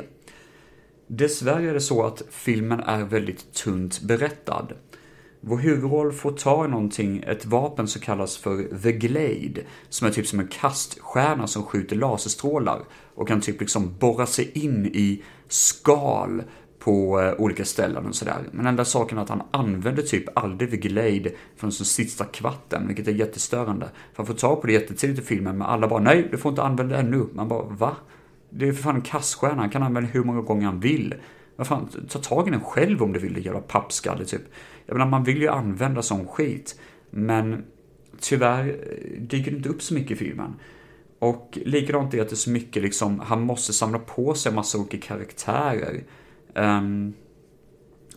Dessvärre 1.06 1.70
är 1.70 1.74
det 1.74 1.80
så 1.80 2.06
att 2.06 2.22
filmen 2.30 2.80
är 2.80 3.04
väldigt 3.04 3.52
tunt 3.52 4.00
berättad. 4.00 4.72
Vår 5.48 5.56
huvudroll 5.56 6.12
får 6.12 6.32
ta 6.32 6.64
i 6.64 6.68
någonting, 6.68 7.24
ett 7.26 7.46
vapen 7.46 7.88
som 7.88 8.00
kallas 8.00 8.36
för 8.36 8.78
The 8.82 8.92
Glade, 8.92 9.60
som 9.88 10.06
är 10.06 10.12
typ 10.12 10.26
som 10.26 10.40
en 10.40 10.46
kaststjärna 10.46 11.46
som 11.46 11.62
skjuter 11.62 11.96
laserstrålar 11.96 12.80
och 13.14 13.28
kan 13.28 13.40
typ 13.40 13.60
liksom 13.60 13.94
borra 13.98 14.26
sig 14.26 14.50
in 14.54 14.86
i 14.86 15.22
skal 15.48 16.42
på 16.78 17.20
eh, 17.20 17.32
olika 17.40 17.64
ställen 17.64 18.06
och 18.06 18.14
sådär. 18.14 18.48
Men 18.52 18.66
enda 18.66 18.84
saken 18.84 19.18
är 19.18 19.22
att 19.22 19.28
han 19.28 19.42
använder 19.50 20.02
typ 20.02 20.38
aldrig 20.38 20.70
The 20.70 20.76
Glade 20.76 21.30
från 21.56 21.72
sin 21.72 21.86
sista 21.86 22.24
kvarten, 22.24 22.86
vilket 22.86 23.08
är 23.08 23.12
jättestörande. 23.12 23.86
För 23.86 24.16
han 24.16 24.26
får 24.26 24.34
ta 24.34 24.56
på 24.56 24.66
det 24.66 24.72
jättetidigt 24.72 25.18
i 25.18 25.22
filmen, 25.22 25.58
men 25.58 25.66
alla 25.66 25.88
bara 25.88 26.00
nej, 26.00 26.28
du 26.30 26.38
får 26.38 26.50
inte 26.50 26.62
använda 26.62 26.96
det 26.96 27.00
ännu. 27.00 27.26
Man 27.32 27.48
bara 27.48 27.62
va? 27.62 27.96
Det 28.50 28.68
är 28.68 28.72
för 28.72 28.82
fan 28.82 28.96
en 28.96 29.02
kaststjärna, 29.02 29.60
han 29.60 29.70
kan 29.70 29.82
använda 29.82 30.10
hur 30.10 30.24
många 30.24 30.40
gånger 30.40 30.66
han 30.66 30.80
vill. 30.80 31.14
Vad 31.56 31.66
fan, 31.66 31.88
ta 32.08 32.18
tag 32.18 32.48
i 32.48 32.50
den 32.50 32.60
själv 32.60 33.02
om 33.02 33.12
du 33.12 33.20
vill, 33.20 33.34
det 33.34 33.40
jävla 33.40 33.60
pappskalle 33.60 34.24
typ. 34.24 34.42
Jag 34.86 34.94
menar, 34.94 35.10
man 35.10 35.24
vill 35.24 35.42
ju 35.42 35.48
använda 35.48 36.02
sån 36.02 36.26
skit. 36.26 36.80
Men 37.10 37.64
tyvärr 38.20 38.68
eh, 38.68 39.20
dyker 39.20 39.50
det 39.50 39.56
inte 39.56 39.68
upp 39.68 39.82
så 39.82 39.94
mycket 39.94 40.10
i 40.10 40.16
filmen. 40.16 40.54
Och 41.18 41.58
likadant 41.64 42.14
är 42.14 42.22
att 42.22 42.28
det 42.28 42.34
är 42.34 42.36
så 42.36 42.50
mycket 42.50 42.82
liksom, 42.82 43.20
han 43.20 43.42
måste 43.42 43.72
samla 43.72 43.98
på 43.98 44.34
sig 44.34 44.50
en 44.50 44.56
massa 44.56 44.78
olika 44.78 44.98
karaktärer. 44.98 46.04
Um, 46.54 47.14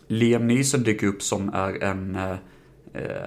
Liam 0.06 0.46
Neeson 0.46 0.82
dyker 0.82 1.06
upp 1.06 1.22
som 1.22 1.48
är 1.54 1.82
en, 1.82 2.16
uh, 2.16 2.36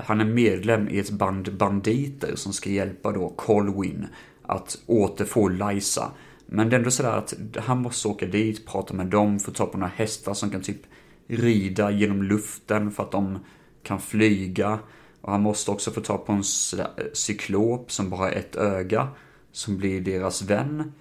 han 0.03 0.21
är 0.21 0.25
medlem 0.25 0.89
i 0.89 0.99
ett 0.99 1.11
band 1.11 1.57
banditer 1.57 2.35
som 2.35 2.53
ska 2.53 2.69
hjälpa 2.69 3.11
då 3.11 3.29
Colwyn 3.29 4.07
att 4.41 4.77
återfå 4.85 5.47
Liza. 5.47 6.11
Men 6.55 6.69
det 6.69 6.75
är 6.75 6.77
ändå 6.77 6.91
sådär 6.91 7.17
att 7.17 7.33
han 7.57 7.81
måste 7.81 8.07
åka 8.07 8.25
dit, 8.25 8.65
prata 8.65 8.93
med 8.93 9.07
dem, 9.07 9.39
få 9.39 9.51
ta 9.51 9.65
på 9.65 9.77
några 9.77 9.91
hästar 9.95 10.33
som 10.33 10.49
kan 10.49 10.61
typ 10.61 10.81
rida 11.27 11.91
genom 11.91 12.23
luften 12.23 12.91
för 12.91 13.03
att 13.03 13.11
de 13.11 13.39
kan 13.83 13.99
flyga. 13.99 14.79
Och 15.21 15.31
han 15.31 15.41
måste 15.41 15.71
också 15.71 15.91
få 15.91 16.01
ta 16.01 16.17
på 16.17 16.31
en 16.31 16.43
eh, 16.79 16.85
cyklop 17.13 17.91
som 17.91 18.09
bara 18.09 18.19
har 18.19 18.31
ett 18.31 18.55
öga, 18.55 19.07
som 19.51 19.77
blir 19.77 20.01
deras 20.01 20.41
vän. 20.41 20.93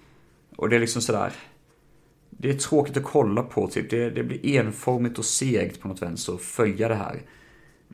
Och 0.55 0.69
det 0.69 0.75
är 0.75 0.79
liksom 0.79 1.01
sådär, 1.01 1.33
det 2.29 2.49
är 2.49 2.53
tråkigt 2.53 2.97
att 2.97 3.03
kolla 3.03 3.43
på 3.43 3.67
typ. 3.67 3.89
Det, 3.89 4.09
det 4.09 4.23
blir 4.23 4.45
enformigt 4.45 5.19
och 5.19 5.25
segt 5.25 5.81
på 5.81 5.87
något 5.87 6.01
vänster 6.01 6.33
att 6.33 6.41
följa 6.41 6.87
det 6.87 6.95
här. 6.95 7.21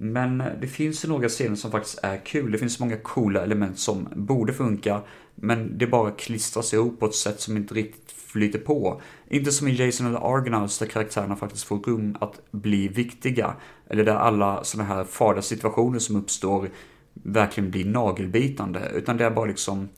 Men 0.02 0.44
det 0.62 0.68
finns 0.68 1.06
ju 1.06 1.10
några 1.10 1.30
scener 1.30 1.56
som 1.56 1.72
faktiskt 1.72 2.00
är 2.04 2.18
kul. 2.26 2.52
Det 2.52 2.58
finns 2.58 2.80
många 2.80 2.98
coola 2.98 3.44
element 3.44 3.80
som 3.80 4.08
borde 4.16 4.54
funka, 4.54 5.02
men 5.36 5.78
det 5.78 5.88
bara 5.88 6.12
klistras 6.12 6.74
ihop 6.74 7.00
på 7.00 7.06
ett 7.06 7.16
sätt 7.16 7.40
som 7.40 7.58
inte 7.58 7.74
riktigt 7.74 8.12
flyter 8.12 8.60
på. 8.60 9.02
Inte 9.30 9.52
som 9.52 9.68
i 9.68 9.76
Jason 9.76 10.08
eller 10.08 10.36
Argonauts 10.36 10.80
där 10.80 10.86
karaktärerna 10.86 11.36
faktiskt 11.36 11.64
får 11.64 11.80
rum 11.80 12.18
att 12.20 12.42
bli 12.52 12.88
viktiga. 12.88 13.54
Eller 13.90 14.06
där 14.06 14.16
alla 14.16 14.64
sådana 14.64 14.90
här 14.90 15.04
farliga 15.04 15.42
situationer 15.42 16.00
som 16.00 16.16
uppstår 16.16 16.70
verkligen 17.14 17.72
blir 17.72 17.86
nagelbitande. 17.86 18.92
Utan 18.94 19.18
det 19.18 19.26
är 19.26 19.32
bara 19.32 19.46
liksom 19.46 19.90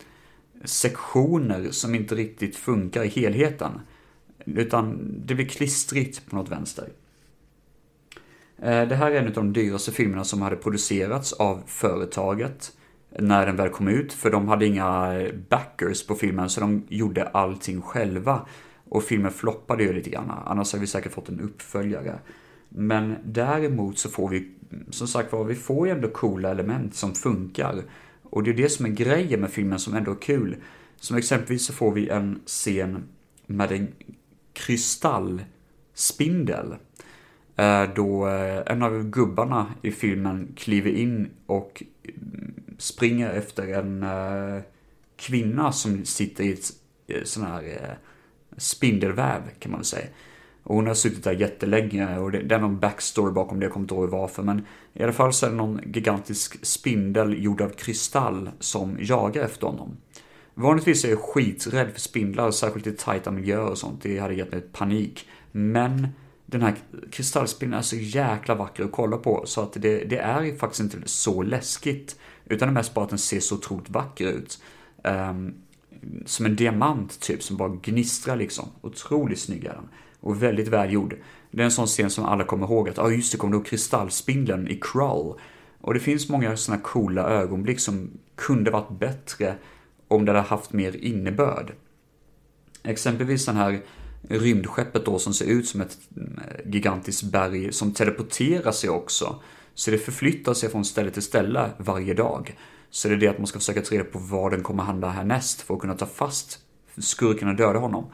sektioner 0.66 1.72
som 1.72 1.95
inte 1.95 2.16
riktigt 2.16 2.56
funkar 2.56 3.04
i 3.04 3.08
helheten. 3.08 3.72
Utan 4.45 5.14
det 5.26 5.36
blir 5.36 5.47
klistrigt 5.47 6.30
på 6.30 6.36
något 6.36 6.52
vänster. 6.52 6.89
Eh, 8.62 8.88
det 8.88 8.95
här 8.95 9.12
är 9.12 9.20
en 9.20 9.28
av 9.28 9.34
de 9.34 9.53
dyraste 9.53 9.91
filmerna 9.91 10.24
som 10.24 10.41
hade 10.41 10.55
producerats 10.55 11.34
av 11.34 11.64
företaget. 11.66 12.72
när 13.20 13.45
den 13.45 13.55
väl 13.55 13.70
kom 13.70 13.88
ut, 13.88 14.14
för 14.14 14.32
de 14.32 14.47
hade 14.47 14.66
inga 14.66 15.22
backers 15.49 16.07
på 16.07 16.16
filmen, 16.16 16.49
så 16.49 16.62
de 16.62 16.86
gjorde 16.89 17.28
allting 17.28 17.82
själva. 17.82 18.45
Och 18.89 19.03
filmen 19.03 19.32
floppade 19.32 19.84
ju 19.84 19.93
lite 19.93 20.09
grann, 20.09 20.32
annars 20.45 20.74
hade 20.74 20.82
vi 20.82 20.88
säkert 20.88 21.12
fått 21.12 21.30
en 21.30 21.39
uppföljare. 21.39 22.20
Men 22.70 23.16
däremot 23.24 23.97
så 23.97 24.09
får 24.09 24.30
vi, 24.30 24.51
som 24.89 25.07
sagt 25.07 25.34
var, 25.34 25.43
vi 25.43 25.55
får 25.55 25.88
ju 25.88 25.93
ändå 25.93 26.07
coola 26.07 26.49
element 26.49 26.95
som 26.95 27.14
funkar. 27.14 27.84
Och 28.24 28.43
det 28.43 28.51
är 28.51 28.55
det 28.55 28.70
som 28.70 28.86
är 28.86 28.89
grejen 28.89 29.41
med 29.41 29.51
filmen 29.51 29.80
som 29.80 29.95
ändå 29.95 30.12
är 30.12 30.22
kul. 30.22 30.55
Som 30.95 31.18
exempelvis 31.18 31.66
så 31.66 31.74
får 31.74 31.91
vi 31.91 32.09
en 32.09 32.39
scen 32.45 33.03
med 33.45 33.72
en 33.72 33.88
kristallspindel. 34.53 36.76
Då 37.95 38.28
eh, 38.28 38.62
en 38.66 38.84
av 38.84 39.03
gubbarna 39.03 39.74
i 39.82 39.91
filmen 39.91 40.53
kliver 40.55 40.91
in 40.91 41.30
och 41.45 41.84
mm, 42.03 42.53
springer 42.78 43.30
efter 43.30 43.68
en 43.68 44.03
eh, 44.03 44.62
kvinna 45.16 45.72
som 45.72 46.05
sitter 46.05 46.43
i 46.43 46.51
ett 46.51 46.66
eh, 47.07 47.24
sån 47.24 47.43
här 47.43 47.97
spindelväv 48.57 49.41
kan 49.59 49.72
man 49.72 49.80
väl 49.80 49.86
säga. 49.86 50.07
Och 50.64 50.76
hon 50.76 50.88
har 50.88 50.93
suttit 50.93 51.24
där 51.24 51.32
jättelänge 51.32 52.18
och 52.18 52.32
det, 52.32 52.39
det 52.41 52.55
är 52.55 52.59
någon 52.59 52.80
backstory 52.80 53.34
bakom 53.34 53.59
det, 53.59 53.66
jag 53.66 53.74
kommer 53.74 53.84
inte 53.84 53.95
ihåg 53.95 54.09
varför. 54.09 54.43
Men 54.43 54.66
i 54.93 55.03
alla 55.03 55.14
fall 55.14 55.34
så 55.34 55.45
är 55.45 55.49
det 55.49 55.55
någon 55.55 55.82
gigantisk 55.86 56.66
spindel 56.66 57.43
gjord 57.43 57.62
av 57.62 57.70
kristall 57.70 58.49
som 58.59 58.97
jagar 58.99 59.43
efter 59.43 59.68
honom. 59.68 59.97
Vanligtvis 60.53 61.05
är 61.05 61.09
jag 61.09 61.20
skiträdd 61.20 61.91
för 61.91 61.99
spindlar, 61.99 62.51
särskilt 62.51 62.88
i 62.88 62.91
tajta 62.91 63.32
miljöer 63.32 63.70
och 63.70 63.78
sånt. 63.78 64.03
Det 64.03 64.20
hade 64.20 64.34
gett 64.34 64.51
mig 64.51 64.62
panik. 64.62 65.28
Men 65.51 66.07
den 66.52 66.62
här 66.62 66.76
kristallspindeln 67.12 67.80
är 67.80 67.84
så 67.84 67.95
jäkla 67.95 68.56
vacker 68.56 68.84
att 68.84 68.91
kolla 68.91 69.18
på 69.18 69.43
så 69.45 69.62
att 69.62 69.74
det, 69.74 70.04
det 70.04 70.18
är 70.18 70.58
faktiskt 70.58 70.82
inte 70.82 71.10
så 71.10 71.41
läskigt. 71.41 72.16
Utan 72.45 72.68
det 72.68 72.72
är 72.72 72.74
mest 72.74 72.93
bara 72.93 73.04
att 73.04 73.10
den 73.10 73.20
ser 73.20 73.39
så 73.39 73.56
otroligt 73.56 73.89
vacker 73.89 74.28
ut. 74.28 74.62
Um, 75.04 75.54
som 76.26 76.45
en 76.45 76.56
diamant 76.56 77.20
typ, 77.20 77.43
som 77.43 77.58
bara 77.58 77.70
gnistrar 77.70 78.36
liksom. 78.36 78.70
Otroligt 78.82 79.39
snygg 79.39 79.66
är 79.66 79.74
den. 79.74 79.89
Och 80.20 80.43
väldigt 80.43 80.68
välgjord. 80.68 81.16
Det 81.52 81.62
är 81.62 81.66
en 81.66 81.72
sån 81.72 81.88
scen 81.88 82.10
som 82.10 82.26
alla 82.26 82.43
kommer 82.43 82.66
ihåg 82.66 82.89
att, 82.89 82.97
ja 82.97 83.04
ah, 83.04 83.10
just 83.10 83.32
det, 83.32 83.38
kommer 83.38 83.52
du 83.52 83.58
ihåg 83.58 83.66
kristallspindeln 83.66 84.68
i 84.68 84.80
Krull? 84.82 85.34
Och 85.82 85.93
det 85.93 85.99
finns 85.99 86.30
många 86.30 86.58
såna 86.58 86.78
coola 86.78 87.22
ögonblick 87.30 87.80
som 87.80 88.12
kunde 88.36 88.72
varit 88.72 88.99
bättre 88.99 89.56
om 90.08 90.26
det 90.26 90.32
hade 90.32 90.47
haft 90.47 90.74
mer 90.74 90.95
innebörd. 90.95 91.74
Exempelvis 92.84 93.45
den 93.45 93.56
här 93.56 93.82
rymdskeppet 94.30 95.05
då 95.05 95.19
som 95.19 95.34
ser 95.34 95.45
ut 95.45 95.67
som 95.67 95.82
ett 95.82 95.97
eh, 96.17 96.72
gigantiskt 96.72 97.24
berg 97.24 97.74
som 97.74 97.93
teleporterar 97.93 98.72
sig 98.72 98.89
också. 98.89 99.39
Så 99.74 99.91
det 99.91 99.97
förflyttar 99.97 100.53
sig 100.53 100.69
från 100.69 100.86
ställe 100.86 101.11
till 101.11 101.22
ställe 101.22 101.69
varje 101.78 102.13
dag. 102.13 102.55
Så 102.89 103.07
det 103.07 103.13
är 103.13 103.17
det 103.17 103.28
att 103.28 103.38
man 103.38 103.47
ska 103.47 103.59
försöka 103.59 103.82
ta 103.82 103.95
reda 103.95 104.03
på 104.03 104.19
vad 104.19 104.51
den 104.51 104.63
kommer 104.63 104.84
handla 104.84 105.09
härnäst 105.09 105.61
för 105.61 105.74
att 105.74 105.80
kunna 105.80 105.95
ta 105.95 106.05
fast 106.05 106.59
skurken 106.97 107.49
och 107.49 107.55
döda 107.55 107.80
honom. 107.80 108.05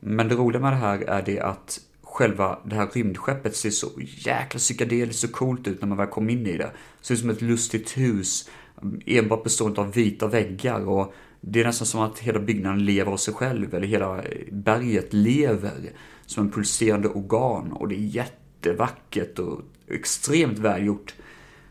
Men 0.00 0.28
det 0.28 0.34
roliga 0.34 0.60
med 0.62 0.72
det 0.72 0.76
här 0.76 0.98
är 0.98 1.22
det 1.22 1.40
att 1.40 1.80
själva 2.02 2.58
det 2.64 2.74
här 2.74 2.88
rymdskeppet 2.92 3.56
ser 3.56 3.70
så 3.70 3.86
jäkla 3.98 4.58
psykedeliskt 4.58 5.24
och 5.24 5.32
coolt 5.32 5.68
ut 5.68 5.80
när 5.80 5.88
man 5.88 5.98
väl 5.98 6.06
kommer 6.06 6.32
in 6.32 6.46
i 6.46 6.56
det. 6.56 6.70
Ser 7.00 7.14
ut 7.14 7.20
som 7.20 7.30
ett 7.30 7.42
lustigt 7.42 7.96
hus, 7.96 8.50
mm, 8.82 9.00
enbart 9.06 9.44
bestående 9.44 9.80
av 9.80 9.92
vita 9.92 10.26
väggar 10.26 10.88
och 10.88 11.14
det 11.44 11.60
är 11.60 11.64
nästan 11.64 11.86
som 11.86 12.00
att 12.00 12.18
hela 12.18 12.40
byggnaden 12.40 12.84
lever 12.84 13.12
av 13.12 13.16
sig 13.16 13.34
själv, 13.34 13.74
eller 13.74 13.86
hela 13.86 14.22
eh, 14.22 14.52
berget 14.52 15.12
lever 15.12 15.92
som 16.26 16.44
en 16.44 16.52
pulserande 16.52 17.08
organ 17.08 17.72
och 17.72 17.88
det 17.88 17.94
är 17.94 18.06
jättevackert 18.06 19.38
och 19.38 19.60
extremt 19.88 20.58
välgjort. 20.58 21.14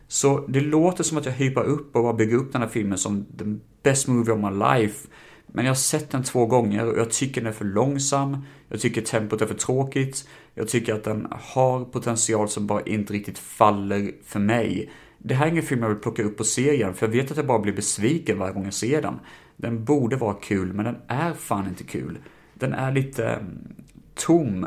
Så 0.08 0.46
det 0.46 0.60
låter 0.60 1.04
som 1.04 1.18
att 1.18 1.26
jag 1.26 1.32
hypar 1.32 1.64
upp 1.64 1.96
och 1.96 2.02
bara 2.02 2.12
bygger 2.12 2.36
upp 2.36 2.52
den 2.52 2.62
här 2.62 2.68
filmen 2.68 2.98
som 2.98 3.24
the 3.38 3.44
best 3.82 4.08
movie 4.08 4.34
of 4.34 4.40
my 4.40 4.58
life. 4.58 5.08
Men 5.46 5.64
jag 5.64 5.70
har 5.70 5.76
sett 5.76 6.10
den 6.10 6.22
två 6.22 6.46
gånger 6.46 6.86
och 6.86 6.98
jag 6.98 7.10
tycker 7.10 7.40
den 7.40 7.50
är 7.50 7.54
för 7.54 7.64
långsam. 7.64 8.36
Jag 8.68 8.80
tycker 8.80 9.02
tempot 9.02 9.42
är 9.42 9.46
för 9.46 9.54
tråkigt. 9.54 10.28
Jag 10.54 10.68
tycker 10.68 10.94
att 10.94 11.04
den 11.04 11.26
har 11.30 11.84
potential 11.84 12.48
som 12.48 12.66
bara 12.66 12.82
inte 12.82 13.12
riktigt 13.12 13.38
faller 13.38 14.12
för 14.24 14.40
mig. 14.40 14.90
Det 15.18 15.34
här 15.34 15.46
är 15.46 15.50
ingen 15.50 15.62
film 15.62 15.82
jag 15.82 15.88
vill 15.88 15.98
plocka 15.98 16.22
upp 16.22 16.40
och 16.40 16.46
se 16.46 16.74
igen, 16.74 16.94
för 16.94 17.06
jag 17.06 17.12
vet 17.12 17.30
att 17.30 17.36
jag 17.36 17.46
bara 17.46 17.58
blir 17.58 17.72
besviken 17.72 18.38
varje 18.38 18.54
gång 18.54 18.64
jag 18.64 18.74
ser 18.74 19.02
den. 19.02 19.18
Den 19.62 19.84
borde 19.84 20.16
vara 20.16 20.34
kul, 20.34 20.72
men 20.72 20.84
den 20.84 20.96
är 21.06 21.32
fan 21.32 21.68
inte 21.68 21.84
kul. 21.84 22.18
Den 22.54 22.72
är 22.72 22.92
lite 22.92 23.28
mm, 23.28 23.74
tom. 24.14 24.66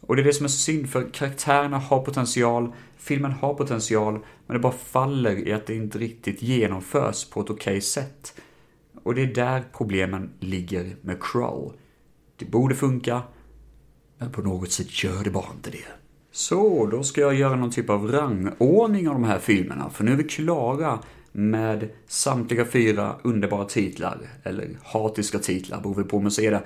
Och 0.00 0.16
det 0.16 0.22
är 0.22 0.24
det 0.24 0.32
som 0.32 0.44
är 0.44 0.48
synd, 0.48 0.90
för 0.90 1.10
karaktärerna 1.12 1.78
har 1.78 2.00
potential, 2.04 2.72
filmen 2.96 3.32
har 3.32 3.54
potential, 3.54 4.18
men 4.46 4.54
det 4.54 4.58
bara 4.58 4.72
faller 4.72 5.48
i 5.48 5.52
att 5.52 5.66
det 5.66 5.74
inte 5.74 5.98
riktigt 5.98 6.42
genomförs 6.42 7.30
på 7.30 7.40
ett 7.40 7.50
okej 7.50 7.72
okay 7.72 7.80
sätt. 7.80 8.40
Och 9.02 9.14
det 9.14 9.22
är 9.22 9.34
där 9.34 9.64
problemen 9.72 10.30
ligger 10.40 10.96
med 11.00 11.22
Crawl. 11.22 11.72
Det 12.36 12.44
borde 12.44 12.74
funka, 12.74 13.22
men 14.18 14.32
på 14.32 14.42
något 14.42 14.70
sätt 14.70 15.04
gör 15.04 15.24
det 15.24 15.30
bara 15.30 15.52
inte 15.56 15.70
det. 15.70 15.86
Så, 16.32 16.86
då 16.86 17.02
ska 17.02 17.20
jag 17.20 17.34
göra 17.34 17.56
någon 17.56 17.70
typ 17.70 17.90
av 17.90 18.12
rangordning 18.12 19.08
av 19.08 19.14
de 19.14 19.24
här 19.24 19.38
filmerna, 19.38 19.90
för 19.90 20.04
nu 20.04 20.12
är 20.12 20.16
vi 20.16 20.24
klara 20.24 20.98
med 21.36 21.88
samtliga 22.06 22.64
fyra 22.64 23.16
underbara 23.22 23.64
titlar, 23.64 24.18
eller 24.42 24.68
hatiska 24.84 25.38
titlar, 25.38 25.80
beror 25.80 25.94
väl 25.94 26.04
på 26.04 26.16
hur 26.16 26.22
man 26.22 26.30
ser 26.30 26.50
det. 26.50 26.62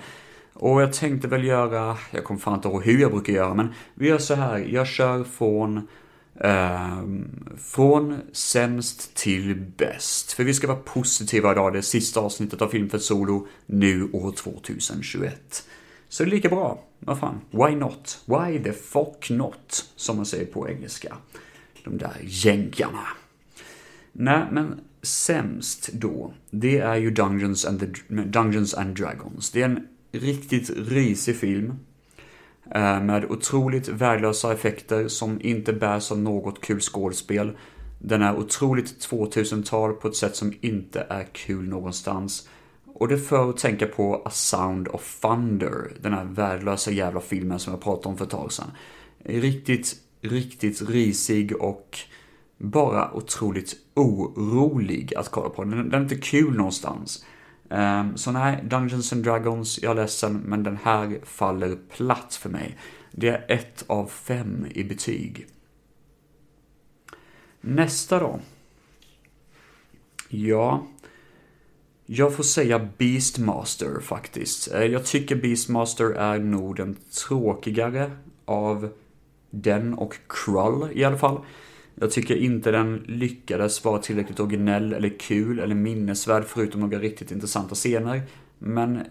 Och 0.52 0.82
jag 0.82 0.92
tänkte 0.92 1.28
väl 1.28 1.44
göra, 1.44 1.96
jag 2.10 2.24
kommer 2.24 2.40
fan 2.40 2.54
inte 2.54 2.68
ihåg 2.68 2.84
hur 2.84 3.00
jag 3.00 3.10
brukar 3.10 3.32
göra, 3.32 3.54
men 3.54 3.74
vi 3.94 4.08
gör 4.08 4.18
så 4.18 4.34
här, 4.34 4.58
jag 4.58 4.86
kör 4.86 5.24
från 5.24 5.88
eh, 6.40 7.02
från 7.58 8.20
sämst 8.32 9.14
till 9.14 9.54
bäst. 9.76 10.32
För 10.32 10.44
vi 10.44 10.54
ska 10.54 10.66
vara 10.66 10.78
positiva 10.78 11.52
idag, 11.52 11.72
det 11.72 11.78
är 11.78 11.82
sista 11.82 12.20
avsnittet 12.20 12.62
av 12.62 12.68
Film 12.68 12.90
för 12.90 12.98
Solo, 12.98 13.46
nu 13.66 14.10
år 14.12 14.32
2021. 14.32 15.64
Så 16.08 16.24
det 16.24 16.28
är 16.28 16.30
lika 16.30 16.48
bra, 16.48 16.84
vad 16.98 17.18
fan, 17.18 17.40
why 17.50 17.74
not? 17.76 18.18
Why 18.24 18.62
the 18.64 18.72
fuck 18.72 19.30
not? 19.30 19.84
Som 19.96 20.16
man 20.16 20.26
säger 20.26 20.46
på 20.46 20.68
engelska. 20.68 21.16
De 21.84 21.98
där 21.98 22.16
jänkarna. 22.22 23.06
Nej, 24.12 24.46
men 24.52 24.80
sämst 25.02 25.90
då, 25.92 26.32
det 26.50 26.78
är 26.78 26.96
ju 26.96 27.10
Dungeons 27.10 27.64
and, 27.64 27.80
the, 27.80 27.86
Dungeons 28.24 28.74
and 28.74 28.96
Dragons. 28.96 29.50
Det 29.50 29.62
är 29.62 29.64
en 29.64 29.86
riktigt 30.12 30.70
risig 30.70 31.36
film. 31.36 31.74
Eh, 32.74 33.02
med 33.02 33.24
otroligt 33.24 33.88
värdelösa 33.88 34.52
effekter 34.52 35.08
som 35.08 35.40
inte 35.40 35.72
bärs 35.72 36.12
av 36.12 36.18
något 36.18 36.60
kul 36.60 36.80
skådespel. 36.80 37.56
Den 37.98 38.22
är 38.22 38.36
otroligt 38.36 39.08
2000-tal 39.10 39.92
på 39.92 40.08
ett 40.08 40.16
sätt 40.16 40.36
som 40.36 40.52
inte 40.60 41.06
är 41.08 41.24
kul 41.32 41.68
någonstans. 41.68 42.48
Och 42.86 43.08
det 43.08 43.18
för 43.18 43.50
att 43.50 43.56
tänka 43.56 43.86
på 43.86 44.22
A 44.24 44.30
Sound 44.30 44.88
of 44.88 45.20
Thunder, 45.20 45.92
den 46.00 46.12
här 46.12 46.24
värdelösa 46.24 46.90
jävla 46.90 47.20
filmen 47.20 47.58
som 47.58 47.72
jag 47.72 47.82
pratade 47.82 48.08
om 48.08 48.16
för 48.16 48.24
ett 48.24 48.30
tag 48.30 48.52
sedan. 48.52 48.70
Riktigt, 49.24 49.96
riktigt 50.20 50.90
risig 50.90 51.56
och 51.56 51.98
bara 52.60 53.12
otroligt 53.14 53.76
orolig 53.94 55.14
att 55.14 55.28
kolla 55.28 55.48
på. 55.48 55.64
Den, 55.64 55.88
den 55.88 56.00
är 56.00 56.02
inte 56.02 56.16
kul 56.16 56.56
någonstans. 56.56 57.24
Um, 57.68 58.16
så 58.16 58.32
nej, 58.32 58.64
Dungeons 58.64 59.12
and 59.12 59.24
Dragons, 59.24 59.82
jag 59.82 59.90
är 59.90 59.94
ledsen, 59.94 60.36
men 60.36 60.62
den 60.62 60.76
här 60.76 61.20
faller 61.24 61.78
platt 61.96 62.34
för 62.34 62.48
mig. 62.48 62.78
Det 63.12 63.28
är 63.28 63.44
ett 63.48 63.84
av 63.86 64.06
fem 64.06 64.66
i 64.70 64.84
betyg. 64.84 65.46
Nästa 67.60 68.18
då. 68.18 68.40
Ja, 70.28 70.86
jag 72.06 72.36
får 72.36 72.44
säga 72.44 72.88
Beastmaster 72.98 74.00
faktiskt. 74.00 74.72
Eh, 74.72 74.84
jag 74.84 75.06
tycker 75.06 75.36
Beastmaster 75.36 76.10
är 76.10 76.38
nog 76.38 76.76
den 76.76 76.96
tråkigare 77.28 78.10
av 78.44 78.90
den 79.50 79.94
och 79.94 80.14
Krull 80.28 80.88
i 80.92 81.04
alla 81.04 81.18
fall. 81.18 81.40
Jag 81.94 82.10
tycker 82.10 82.36
inte 82.36 82.70
den 82.70 83.04
lyckades 83.06 83.84
vara 83.84 83.98
tillräckligt 83.98 84.40
originell 84.40 84.92
eller 84.92 85.18
kul 85.18 85.58
eller 85.58 85.74
minnesvärd 85.74 86.44
förutom 86.46 86.80
några 86.80 86.98
riktigt 86.98 87.30
intressanta 87.30 87.74
scener. 87.74 88.22
Men 88.58 89.04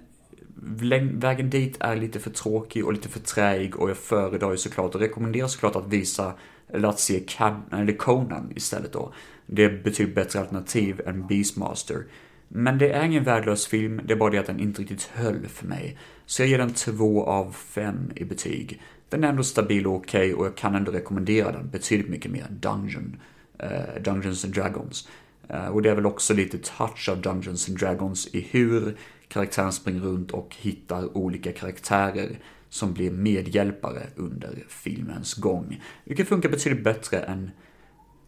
vägen 1.11 1.49
dit 1.49 1.77
är 1.80 1.95
lite 1.95 2.19
för 2.19 2.30
tråkig 2.30 2.86
och 2.86 2.93
lite 2.93 3.09
för 3.09 3.19
träig 3.19 3.75
och 3.75 3.89
jag 3.89 3.97
föredrar 3.97 4.51
ju 4.51 4.57
såklart 4.57 4.95
och 4.95 5.01
rekommenderar 5.01 5.47
såklart 5.47 5.75
att 5.75 5.88
visa 5.88 6.34
eller 6.73 6.88
att 6.88 6.99
se 6.99 7.23
Can 7.27 7.61
eller 7.71 7.93
Conan 7.93 8.51
istället 8.55 8.93
då. 8.93 9.13
Det 9.45 9.63
är 9.63 9.84
betydligt 9.84 10.15
bättre 10.15 10.39
alternativ 10.39 11.01
än 11.05 11.27
Beastmaster. 11.27 12.05
Men 12.47 12.77
det 12.77 12.91
är 12.91 13.05
ingen 13.05 13.23
värdelös 13.23 13.67
film, 13.67 14.01
det 14.05 14.13
är 14.13 14.17
bara 14.17 14.30
det 14.30 14.38
att 14.38 14.45
den 14.45 14.59
inte 14.59 14.82
riktigt 14.82 15.09
höll 15.13 15.47
för 15.47 15.67
mig. 15.67 15.97
Så 16.25 16.41
jag 16.41 16.49
ger 16.49 16.57
den 16.57 16.73
2 16.73 17.25
av 17.25 17.51
5 17.51 18.11
i 18.15 18.23
betyg. 18.23 18.82
Den 19.10 19.24
är 19.24 19.28
ändå 19.28 19.43
stabil 19.43 19.88
och 19.88 19.95
okej 19.95 20.20
okay, 20.20 20.34
och 20.34 20.45
jag 20.45 20.55
kan 20.55 20.76
ändå 20.76 20.91
rekommendera 20.91 21.51
den 21.51 21.70
betydligt 21.70 22.10
mycket 22.10 22.32
mer 22.32 22.43
än 22.43 22.60
Dungeon, 22.60 23.22
uh, 23.64 24.01
Dungeons 24.01 24.45
and 24.45 24.53
Dragons. 24.53 25.10
Uh, 25.53 25.68
och 25.68 25.82
det 25.82 25.89
är 25.89 25.95
väl 25.95 26.05
också 26.05 26.34
lite 26.34 26.57
touch 26.57 27.10
av 27.10 27.22
Dungeons 27.22 27.70
and 27.70 27.80
Dragons 27.80 28.28
i 28.28 28.47
hur 28.51 28.97
karaktären 29.28 29.72
springer 29.72 30.01
runt 30.01 30.32
och 30.32 30.55
hittar 30.60 31.18
olika 31.18 31.51
karaktärer 31.51 32.39
som 32.70 32.93
blir 32.93 33.12
medhjälpare 33.12 34.07
under 34.16 34.66
filmens 34.68 35.34
gång. 35.34 35.82
Vilket 36.03 36.28
funkar 36.28 36.49
betydligt 36.49 36.84
bättre 36.84 37.20
än 37.20 37.51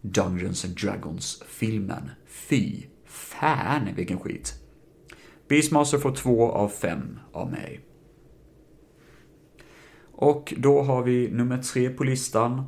Dungeons 0.01 0.65
and 0.65 0.75
Dragons-filmen. 0.75 2.09
Fy 2.27 2.83
Fan 3.11 3.89
vilken 3.95 4.19
skit. 4.19 4.53
Beastmaster 5.47 5.97
får 5.97 6.15
två 6.15 6.51
av 6.51 6.69
fem 6.69 7.19
av 7.31 7.51
mig. 7.51 7.79
Och 10.21 10.53
då 10.57 10.81
har 10.81 11.03
vi 11.03 11.29
nummer 11.31 11.57
tre 11.57 11.89
på 11.89 12.03
listan. 12.03 12.63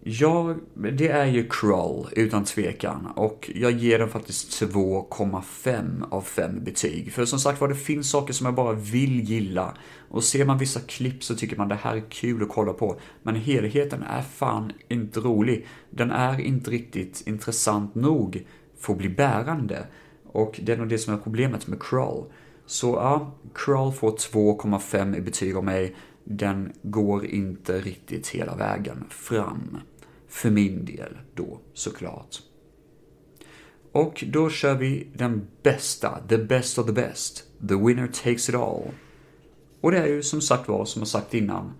Ja, 0.00 0.54
det 0.74 1.08
är 1.08 1.26
ju 1.26 1.48
Krull 1.48 2.06
utan 2.12 2.44
tvekan. 2.44 3.06
Och 3.06 3.50
jag 3.54 3.72
ger 3.72 3.98
den 3.98 4.08
faktiskt 4.08 4.62
2,5 4.62 6.04
av 6.10 6.22
5 6.22 6.64
betyg. 6.64 7.12
För 7.12 7.24
som 7.24 7.38
sagt 7.38 7.60
var, 7.60 7.68
det 7.68 7.74
finns 7.74 8.10
saker 8.10 8.32
som 8.32 8.46
jag 8.46 8.54
bara 8.54 8.72
vill 8.72 9.20
gilla. 9.20 9.74
Och 10.08 10.24
ser 10.24 10.44
man 10.44 10.58
vissa 10.58 10.80
klipp 10.80 11.24
så 11.24 11.34
tycker 11.34 11.56
man 11.56 11.68
det 11.68 11.78
här 11.82 11.96
är 11.96 12.10
kul 12.10 12.42
att 12.42 12.48
kolla 12.48 12.72
på. 12.72 12.96
Men 13.22 13.34
helheten 13.34 14.02
är 14.02 14.22
fan 14.22 14.72
inte 14.88 15.20
rolig. 15.20 15.66
Den 15.90 16.10
är 16.10 16.40
inte 16.40 16.70
riktigt 16.70 17.22
intressant 17.26 17.94
nog 17.94 18.46
för 18.78 18.92
att 18.92 18.98
bli 18.98 19.08
bärande. 19.08 19.86
Och 20.32 20.60
det 20.62 20.72
är 20.72 20.76
nog 20.76 20.88
det 20.88 20.98
som 20.98 21.14
är 21.14 21.18
problemet 21.18 21.66
med 21.66 21.82
Krull. 21.82 22.24
Så 22.66 22.86
ja, 22.86 23.34
Krull 23.54 23.92
får 23.92 24.10
2,5 24.10 25.16
i 25.16 25.20
betyg 25.20 25.56
av 25.56 25.64
mig. 25.64 25.94
Den 26.24 26.72
går 26.82 27.26
inte 27.26 27.80
riktigt 27.80 28.28
hela 28.28 28.56
vägen 28.56 29.04
fram. 29.10 29.78
För 30.28 30.50
min 30.50 30.84
del 30.84 31.18
då, 31.34 31.60
såklart. 31.74 32.38
Och 33.92 34.24
då 34.26 34.50
kör 34.50 34.74
vi 34.74 35.08
den 35.14 35.46
bästa, 35.62 36.18
the 36.28 36.38
best 36.38 36.78
of 36.78 36.86
the 36.86 36.92
best. 36.92 37.44
The 37.68 37.74
winner 37.74 38.06
takes 38.06 38.48
it 38.48 38.54
all. 38.54 38.82
Och 39.80 39.90
det 39.90 39.98
är 39.98 40.06
ju 40.06 40.22
som 40.22 40.40
sagt 40.40 40.68
var, 40.68 40.84
som 40.84 41.00
jag 41.00 41.08
sagt 41.08 41.34
innan, 41.34 41.72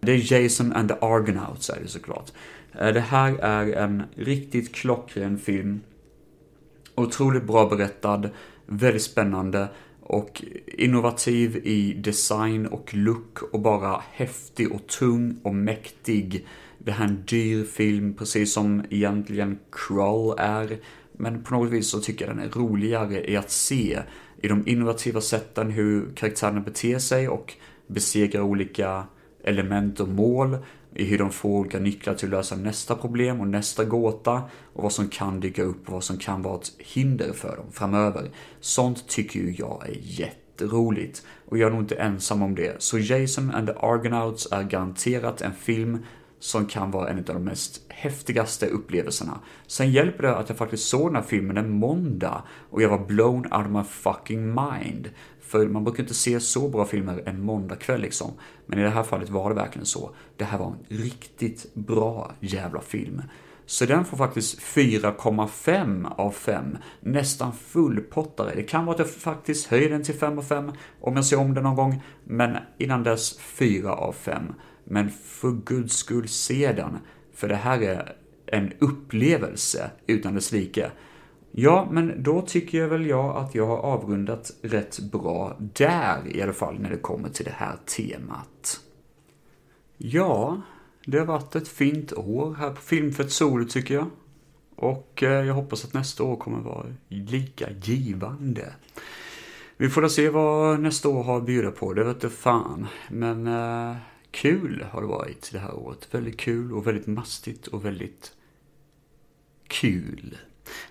det 0.00 0.12
är 0.12 0.32
Jason 0.32 0.72
and 0.72 0.88
the 0.88 0.94
Argonauts 1.00 1.70
är 1.70 1.80
det 1.82 1.88
såklart. 1.88 2.32
Eh, 2.72 2.92
det 2.92 3.00
här 3.00 3.38
är 3.38 3.72
en 3.72 4.02
riktigt 4.14 4.74
klockren 4.74 5.38
film. 5.38 5.80
Otroligt 6.94 7.44
bra 7.44 7.68
berättad, 7.68 8.30
väldigt 8.66 9.02
spännande 9.02 9.68
och 10.08 10.44
innovativ 10.66 11.56
i 11.56 11.92
design 11.92 12.66
och 12.66 12.94
look 12.94 13.42
och 13.42 13.60
bara 13.60 14.02
häftig 14.12 14.72
och 14.72 14.86
tung 14.86 15.40
och 15.42 15.54
mäktig. 15.54 16.46
Det 16.78 16.92
här 16.92 17.04
är 17.04 17.08
en 17.08 17.24
dyr 17.26 17.64
film, 17.64 18.14
precis 18.14 18.52
som 18.52 18.84
egentligen 18.90 19.58
Crawl 19.72 20.34
är. 20.38 20.78
Men 21.12 21.42
på 21.42 21.54
något 21.54 21.70
vis 21.70 21.88
så 21.88 22.00
tycker 22.00 22.26
jag 22.26 22.36
den 22.36 22.44
är 22.44 22.50
roligare 22.50 23.30
i 23.30 23.36
att 23.36 23.50
se 23.50 23.98
i 24.42 24.48
de 24.48 24.68
innovativa 24.68 25.20
sätten 25.20 25.70
hur 25.70 26.14
karaktärerna 26.14 26.60
beter 26.60 26.98
sig 26.98 27.28
och 27.28 27.54
besegrar 27.86 28.42
olika 28.42 29.04
element 29.44 30.00
och 30.00 30.08
mål 30.08 30.58
i 30.98 31.04
hur 31.04 31.18
de 31.18 31.30
får 31.30 31.48
olika 31.48 31.78
nycklar 31.78 32.14
till 32.14 32.28
att 32.28 32.30
lösa 32.30 32.56
nästa 32.56 32.94
problem 32.94 33.40
och 33.40 33.46
nästa 33.46 33.84
gåta 33.84 34.42
och 34.72 34.82
vad 34.82 34.92
som 34.92 35.08
kan 35.08 35.40
dyka 35.40 35.62
upp 35.62 35.86
och 35.86 35.92
vad 35.92 36.04
som 36.04 36.16
kan 36.18 36.42
vara 36.42 36.56
ett 36.56 36.72
hinder 36.78 37.32
för 37.32 37.56
dem 37.56 37.66
framöver. 37.72 38.30
Sånt 38.60 39.08
tycker 39.08 39.40
ju 39.40 39.54
jag 39.58 39.88
är 39.88 39.96
jätteroligt 40.00 41.22
och 41.46 41.58
jag 41.58 41.66
är 41.66 41.70
nog 41.70 41.82
inte 41.82 41.94
ensam 41.94 42.42
om 42.42 42.54
det. 42.54 42.82
Så 42.82 42.98
Jason 42.98 43.50
and 43.50 43.66
the 43.66 43.72
Argonauts 43.72 44.48
är 44.52 44.62
garanterat 44.62 45.40
en 45.40 45.54
film 45.54 45.98
som 46.40 46.66
kan 46.66 46.90
vara 46.90 47.08
en 47.08 47.18
av 47.18 47.24
de 47.24 47.44
mest 47.44 47.82
häftigaste 47.88 48.66
upplevelserna. 48.66 49.40
Sen 49.66 49.92
hjälper 49.92 50.22
det 50.22 50.36
att 50.36 50.48
jag 50.48 50.58
faktiskt 50.58 50.88
såg 50.88 51.08
den 51.08 51.16
här 51.16 51.22
filmen 51.22 51.56
en 51.56 51.70
måndag 51.70 52.42
och 52.70 52.82
jag 52.82 52.88
var 52.88 53.06
blown 53.06 53.52
out 53.52 53.66
of 53.66 53.70
my 53.70 53.84
fucking 53.84 54.54
mind. 54.54 55.10
För 55.48 55.68
man 55.68 55.84
brukar 55.84 56.02
inte 56.02 56.14
se 56.14 56.40
så 56.40 56.68
bra 56.68 56.84
filmer 56.84 57.22
en 57.26 57.42
måndagkväll 57.42 58.00
liksom. 58.00 58.32
Men 58.66 58.78
i 58.78 58.82
det 58.82 58.90
här 58.90 59.02
fallet 59.02 59.28
var 59.28 59.48
det 59.48 59.54
verkligen 59.54 59.86
så. 59.86 60.10
Det 60.36 60.44
här 60.44 60.58
var 60.58 60.66
en 60.66 60.98
riktigt 60.98 61.74
bra 61.74 62.32
jävla 62.40 62.80
film. 62.80 63.22
Så 63.66 63.86
den 63.86 64.04
får 64.04 64.16
faktiskt 64.16 64.60
4,5 64.60 66.12
av 66.16 66.30
5. 66.30 66.76
Nästan 67.00 67.52
fullpottare. 67.52 68.54
Det 68.54 68.62
kan 68.62 68.86
vara 68.86 68.94
att 68.94 68.98
jag 68.98 69.10
faktiskt 69.10 69.66
höjer 69.66 69.90
den 69.90 70.02
till 70.02 70.14
5 70.14 70.38
av 70.38 70.42
5 70.42 70.72
om 71.00 71.16
jag 71.16 71.24
ser 71.24 71.38
om 71.38 71.54
den 71.54 71.64
någon 71.64 71.76
gång. 71.76 72.02
Men 72.24 72.56
innan 72.78 73.02
dess 73.02 73.38
4 73.38 73.92
av 73.92 74.12
5. 74.12 74.54
Men 74.84 75.10
för 75.10 75.50
guds 75.50 75.96
skull 75.96 76.28
se 76.28 76.72
den. 76.72 76.98
För 77.34 77.48
det 77.48 77.56
här 77.56 77.82
är 77.82 78.16
en 78.46 78.72
upplevelse 78.78 79.90
utan 80.06 80.34
dess 80.34 80.52
like. 80.52 80.90
Ja, 81.60 81.88
men 81.90 82.22
då 82.22 82.42
tycker 82.42 82.78
jag 82.78 82.88
väl 82.88 83.06
jag 83.06 83.36
att 83.36 83.54
jag 83.54 83.66
har 83.66 83.76
avrundat 83.76 84.52
rätt 84.62 84.98
bra 84.98 85.56
där 85.58 86.36
i 86.36 86.42
alla 86.42 86.52
fall 86.52 86.78
när 86.80 86.90
det 86.90 86.96
kommer 86.96 87.28
till 87.28 87.44
det 87.44 87.54
här 87.56 87.76
temat. 87.96 88.80
Ja, 89.96 90.60
det 91.04 91.18
har 91.18 91.26
varit 91.26 91.56
ett 91.56 91.68
fint 91.68 92.12
år 92.12 92.54
här 92.54 92.70
på 92.70 92.80
Filmfett 92.80 93.32
solo 93.32 93.64
tycker 93.64 93.94
jag. 93.94 94.06
Och 94.76 95.22
eh, 95.22 95.46
jag 95.46 95.54
hoppas 95.54 95.84
att 95.84 95.94
nästa 95.94 96.22
år 96.22 96.36
kommer 96.36 96.60
vara 96.60 96.86
lika 97.08 97.70
givande. 97.70 98.72
Vi 99.76 99.88
får 99.88 100.08
se 100.08 100.28
vad 100.28 100.80
nästa 100.80 101.08
år 101.08 101.22
har 101.22 101.38
att 101.38 101.46
bjuda 101.46 101.70
på, 101.70 101.92
det 101.92 102.04
vet 102.04 102.32
fan. 102.32 102.86
Men 103.10 103.46
eh, 103.46 103.96
kul 104.30 104.84
har 104.90 105.00
det 105.00 105.08
varit 105.08 105.50
det 105.52 105.58
här 105.58 105.74
året. 105.74 106.08
Väldigt 106.10 106.40
kul 106.40 106.72
och 106.72 106.86
väldigt 106.86 107.06
mastigt 107.06 107.66
och 107.66 107.84
väldigt 107.84 108.32
kul. 109.66 110.36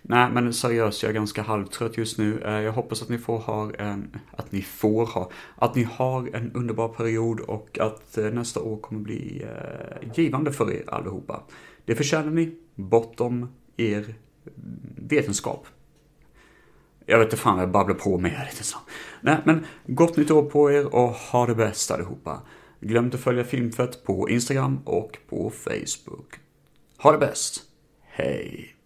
Nej, 0.02 0.30
men 0.32 0.54
seriöst, 0.54 1.04
jag 1.04 1.10
är 1.10 1.14
ganska 1.14 1.42
halvtrött 1.42 1.98
just 1.98 2.18
nu. 2.18 2.42
Eh, 2.42 2.62
jag 2.62 2.72
hoppas 2.72 3.02
att 3.02 3.10
ni 3.10 3.18
får 3.18 3.38
ha 3.38 3.74
en, 3.74 4.20
att 4.32 4.52
ni 4.52 4.62
får 4.62 5.06
ha, 5.06 5.32
att 5.56 5.76
ni 5.76 5.84
har 5.84 6.36
en 6.36 6.52
underbar 6.52 6.88
period 6.88 7.40
och 7.40 7.80
att 7.80 8.18
eh, 8.18 8.26
nästa 8.26 8.60
år 8.60 8.78
kommer 8.78 9.02
bli 9.02 9.44
eh, 9.44 10.10
givande 10.16 10.54
för 10.54 10.72
er 10.72 10.84
allihopa. 10.88 11.44
Det 11.86 11.96
förtjänar 11.96 12.32
ni, 12.32 12.56
bortom 12.76 13.50
er 13.78 14.16
vetenskap. 14.96 15.68
Jag 17.06 17.18
vet 17.18 17.26
inte 17.26 17.38
fan 17.38 17.56
vad 17.56 17.64
jag 17.64 17.72
babblar 17.72 17.96
på 17.96 18.18
med 18.18 18.48
lite 18.52 18.64
så. 18.64 18.78
Nej, 19.22 19.38
men 19.46 19.66
gott 19.86 20.18
nytt 20.18 20.32
år 20.32 20.44
på 20.44 20.72
er 20.72 20.96
och 20.96 21.10
ha 21.10 21.46
det 21.46 21.56
bäst 21.56 21.92
allihopa. 21.92 22.42
Glöm 22.80 23.06
inte 23.06 23.18
att 23.18 23.24
följa 23.24 23.44
Filmfett 23.44 24.04
på 24.04 24.30
Instagram 24.30 24.80
och 24.86 25.18
på 25.30 25.50
Facebook. 25.50 26.36
Ha 26.98 27.12
det 27.12 27.18
bäst. 27.18 27.64
Hej. 28.04 28.77